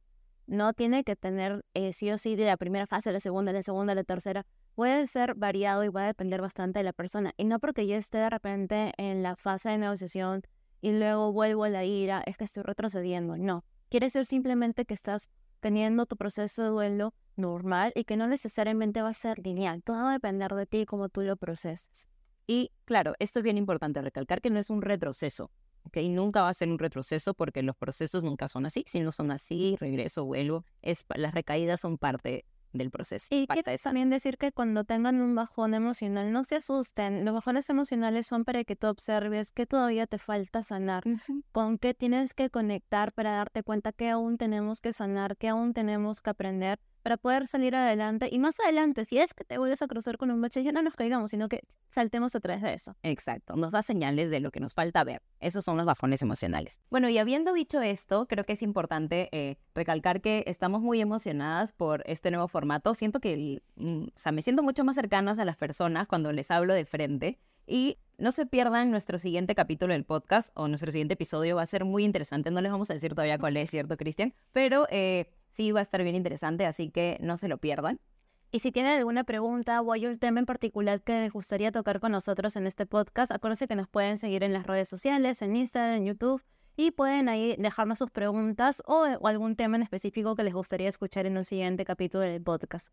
No 0.48 0.74
tiene 0.74 1.04
que 1.04 1.16
tener 1.16 1.64
eh, 1.74 1.94
sí 1.94 2.10
o 2.12 2.18
sí 2.18 2.36
de 2.36 2.46
la 2.46 2.58
primera 2.58 2.88
fase, 2.88 3.12
la 3.12 3.20
segunda, 3.20 3.54
la 3.54 3.62
segunda, 3.62 3.94
la 3.94 4.04
tercera. 4.04 4.46
Puede 4.74 5.06
ser 5.06 5.36
variado 5.36 5.84
y 5.84 5.90
va 5.90 6.04
a 6.04 6.08
depender 6.08 6.42
bastante 6.42 6.80
de 6.80 6.84
la 6.84 6.94
persona. 6.94 7.34
Y 7.38 7.46
no 7.46 7.60
porque 7.60 7.86
yo 7.86 7.96
esté 7.96 8.18
de 8.18 8.30
repente 8.30 8.94
en 8.98 9.22
la 9.22 9.36
fase 9.36 9.70
de 9.70 9.78
negociación 9.78 10.42
y 10.82 10.92
luego 10.94 11.32
vuelvo 11.32 11.66
a 11.66 11.70
la 11.70 11.84
ira, 11.84 12.24
es 12.26 12.38
que 12.38 12.46
estoy 12.46 12.64
retrocediendo. 12.64 13.38
No. 13.38 13.64
Quiere 13.90 14.08
decir 14.08 14.26
simplemente 14.26 14.86
que 14.86 14.94
estás 14.94 15.30
teniendo 15.60 16.06
tu 16.06 16.16
proceso 16.16 16.64
de 16.64 16.70
duelo 16.70 17.14
normal 17.36 17.92
y 17.96 18.06
que 18.06 18.18
no 18.18 18.28
necesariamente 18.28 19.02
va 19.02 19.10
a 19.10 19.14
ser 19.14 19.40
lineal. 19.40 19.84
Todo 19.84 19.98
va 19.98 20.12
a 20.12 20.14
depender 20.14 20.54
de 20.54 20.66
ti 20.66 20.80
y 20.80 20.86
cómo 20.86 21.10
tú 21.10 21.22
lo 21.22 21.36
proceses. 21.38 22.08
Y 22.50 22.72
claro, 22.84 23.14
esto 23.20 23.38
es 23.38 23.44
bien 23.44 23.60
importante 23.60 24.02
recalcar 24.02 24.42
que 24.42 24.50
no 24.50 24.58
es 24.58 24.72
un 24.72 24.82
retroceso. 24.82 25.52
¿ok? 25.84 25.98
Nunca 26.06 26.42
va 26.42 26.50
a 26.50 26.54
ser 26.56 26.68
un 26.70 26.80
retroceso 26.80 27.36
porque 27.36 27.62
los 27.62 27.76
procesos 27.76 28.24
nunca 28.24 28.48
son 28.48 28.66
así. 28.66 28.84
Si 28.88 29.02
no 29.02 29.12
son 29.12 29.30
así, 29.30 29.78
regreso, 29.80 30.26
vuelvo. 30.26 30.66
Es, 30.82 31.06
las 31.14 31.36
recaídas 31.36 31.80
son 31.80 32.00
parte 32.00 32.46
del 32.74 32.90
proceso. 32.90 33.28
Y 33.30 33.46
quiero 33.46 33.72
también 33.84 34.10
decir 34.10 34.40
que 34.40 34.52
cuando 34.52 34.84
tengan 34.84 35.22
un 35.22 35.36
bajón 35.36 35.76
emocional, 35.76 36.32
no 36.32 36.44
se 36.44 36.56
asusten. 36.56 37.24
Los 37.24 37.36
bajones 37.36 37.70
emocionales 37.70 38.26
son 38.26 38.46
para 38.46 38.64
que 38.64 38.76
tú 38.76 38.88
observes 38.88 39.52
que 39.52 39.68
todavía 39.68 40.08
te 40.08 40.18
falta 40.18 40.64
sanar, 40.64 41.04
con 41.52 41.78
qué 41.78 41.94
tienes 41.94 42.34
que 42.34 42.50
conectar 42.50 43.14
para 43.14 43.34
darte 43.34 43.62
cuenta 43.62 43.92
que 43.92 44.10
aún 44.10 44.40
tenemos 44.40 44.82
que 44.82 44.92
sanar, 44.92 45.38
que 45.38 45.50
aún 45.50 45.74
tenemos 45.74 46.24
que 46.24 46.32
aprender 46.32 46.80
para 47.02 47.18
poder 47.18 47.48
salir 47.48 47.76
adelante. 47.76 48.30
Y 48.32 48.40
más 48.40 48.60
adelante, 48.60 49.06
si 49.06 49.18
es 49.20 49.34
que 49.34 49.44
te 49.44 49.58
vuelves 49.58 49.82
a 49.82 49.88
cruzar 49.88 50.18
con 50.18 50.32
un 50.32 50.42
bache, 50.42 50.64
ya 50.64 50.72
no 50.72 50.82
nos 50.82 50.96
caigamos, 50.96 51.32
sino 51.32 51.50
que 51.50 51.62
saltemos 51.90 52.36
a 52.36 52.40
través 52.40 52.62
de 52.62 52.74
eso. 52.74 52.96
Exacto, 53.04 53.56
nos 53.56 53.72
da 53.72 53.82
señales 53.82 54.30
de 54.30 54.40
lo 54.40 54.52
que 54.52 54.60
nos 54.60 54.74
falta 54.74 55.04
ver. 55.04 55.22
Esos 55.40 55.64
son 55.64 55.78
los 55.78 55.86
bajones 55.86 56.22
emocionales. 56.22 56.80
Bueno, 56.90 57.10
y 57.10 57.18
habiendo 57.18 57.54
dicho 57.54 57.82
esto, 57.82 58.28
creo 58.28 58.46
que 58.46 58.54
es 58.54 58.62
importante 58.62 59.30
eh, 59.32 59.58
recalcar 59.74 60.22
que 60.22 60.44
estamos 60.48 60.82
muy 60.82 61.02
emocionadas 61.02 61.72
por 61.72 62.04
este 62.06 62.32
nuevo 62.32 62.48
formato. 62.48 62.94
Siento 62.94 63.20
que, 63.20 63.62
mm, 63.76 64.04
o 64.04 64.12
sea, 64.16 64.32
me 64.32 64.42
siento 64.42 64.64
mucho 64.64 64.84
más 64.84 64.96
cercanas 64.96 65.40
a 65.40 65.46
las 65.46 65.58
personas 65.58 66.08
cuando 66.08 66.32
les 66.32 66.52
hablo 66.52 66.74
de 66.74 66.86
frente. 66.86 67.40
Y 67.66 68.00
no 68.18 68.32
se 68.32 68.46
pierdan 68.46 68.90
nuestro 68.90 69.18
siguiente 69.18 69.54
capítulo 69.54 69.94
del 69.94 70.04
podcast 70.04 70.50
o 70.56 70.68
nuestro 70.68 70.92
siguiente 70.92 71.14
episodio. 71.14 71.56
Va 71.56 71.62
a 71.62 71.68
ser 71.68 71.86
muy 71.86 72.04
interesante. 72.04 72.52
No 72.52 72.62
les 72.62 72.72
vamos 72.72 72.90
a 72.90 72.94
decir 72.94 73.12
todavía 73.12 73.38
cuál 73.38 73.58
es, 73.58 73.70
¿cierto, 73.70 73.96
Cristian? 73.96 74.34
Pero 74.52 74.88
eh, 74.90 75.32
sí 75.60 75.74
va 75.74 75.82
a 75.82 75.84
estar 75.84 76.02
bien 76.02 76.16
interesante, 76.16 76.66
así 76.66 76.90
que 76.90 77.18
no 77.20 77.36
se 77.36 77.50
lo 77.50 77.58
pierdan. 77.58 78.00
Y 78.50 78.60
si 78.60 78.72
tienen 78.72 78.98
alguna 78.98 79.26
pregunta 79.26 79.82
o 79.82 79.92
hay 79.92 80.06
un 80.06 80.18
tema 80.18 80.40
en 80.40 80.46
particular 80.46 81.02
que 81.02 81.20
les 81.20 81.34
gustaría 81.34 81.74
tocar 81.74 82.00
con 82.00 82.14
nosotros 82.14 82.56
en 82.56 82.66
este 82.66 82.86
podcast, 82.86 83.30
acuérdense 83.30 83.68
que 83.68 83.76
nos 83.76 83.90
pueden 83.90 84.18
seguir 84.18 84.44
en 84.44 84.54
las 84.54 84.66
redes 84.66 84.88
sociales, 84.88 85.42
en 85.42 85.58
Instagram, 85.58 85.98
en 85.98 86.06
YouTube, 86.06 86.42
y 86.78 86.92
pueden 86.92 87.28
ahí 87.28 87.58
dejarnos 87.60 88.00
sus 88.00 88.10
preguntas 88.10 88.82
o, 88.86 89.04
o 89.20 89.28
algún 89.28 89.58
tema 89.58 89.76
en 89.76 89.84
específico 89.84 90.34
que 90.34 90.46
les 90.46 90.54
gustaría 90.54 90.88
escuchar 90.88 91.26
en 91.26 91.36
un 91.36 91.44
siguiente 91.44 91.84
capítulo 91.84 92.24
del 92.24 92.42
podcast. 92.42 92.88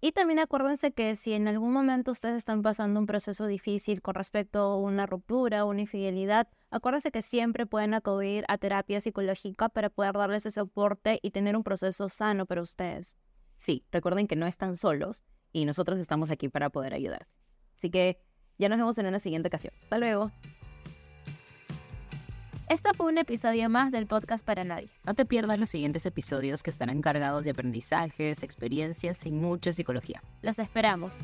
Y 0.00 0.10
también 0.10 0.40
acuérdense 0.40 0.92
que 0.92 1.14
si 1.14 1.32
en 1.32 1.46
algún 1.46 1.72
momento 1.72 2.10
ustedes 2.10 2.36
están 2.36 2.62
pasando 2.62 2.98
un 2.98 3.06
proceso 3.06 3.46
difícil 3.46 4.02
con 4.02 4.16
respecto 4.16 4.58
a 4.58 4.76
una 4.76 5.06
ruptura 5.06 5.64
o 5.64 5.70
una 5.70 5.82
infidelidad, 5.82 6.48
acuérdense 6.74 7.12
que 7.12 7.22
siempre 7.22 7.66
pueden 7.66 7.94
acudir 7.94 8.44
a 8.48 8.58
terapia 8.58 9.00
psicológica 9.00 9.68
para 9.68 9.90
poder 9.90 10.14
darles 10.14 10.44
ese 10.44 10.60
soporte 10.60 11.20
y 11.22 11.30
tener 11.30 11.56
un 11.56 11.62
proceso 11.62 12.08
sano 12.08 12.46
para 12.46 12.62
ustedes. 12.62 13.16
Sí, 13.56 13.84
recuerden 13.92 14.26
que 14.26 14.34
no 14.34 14.46
están 14.46 14.76
solos 14.76 15.22
y 15.52 15.66
nosotros 15.66 16.00
estamos 16.00 16.30
aquí 16.32 16.48
para 16.48 16.70
poder 16.70 16.92
ayudar. 16.92 17.28
Así 17.76 17.90
que 17.90 18.18
ya 18.58 18.68
nos 18.68 18.78
vemos 18.78 18.98
en 18.98 19.06
una 19.06 19.20
siguiente 19.20 19.46
ocasión. 19.46 19.72
Hasta 19.84 19.98
luego. 19.98 20.32
Este 22.68 22.92
fue 22.94 23.06
un 23.06 23.18
episodio 23.18 23.68
más 23.68 23.92
del 23.92 24.08
podcast 24.08 24.44
para 24.44 24.64
nadie. 24.64 24.88
No 25.04 25.14
te 25.14 25.24
pierdas 25.24 25.60
los 25.60 25.68
siguientes 25.68 26.06
episodios 26.06 26.64
que 26.64 26.70
estarán 26.70 27.02
cargados 27.02 27.44
de 27.44 27.50
aprendizajes, 27.50 28.42
experiencias 28.42 29.24
y 29.26 29.30
mucha 29.30 29.72
psicología. 29.72 30.24
Los 30.42 30.58
esperamos. 30.58 31.20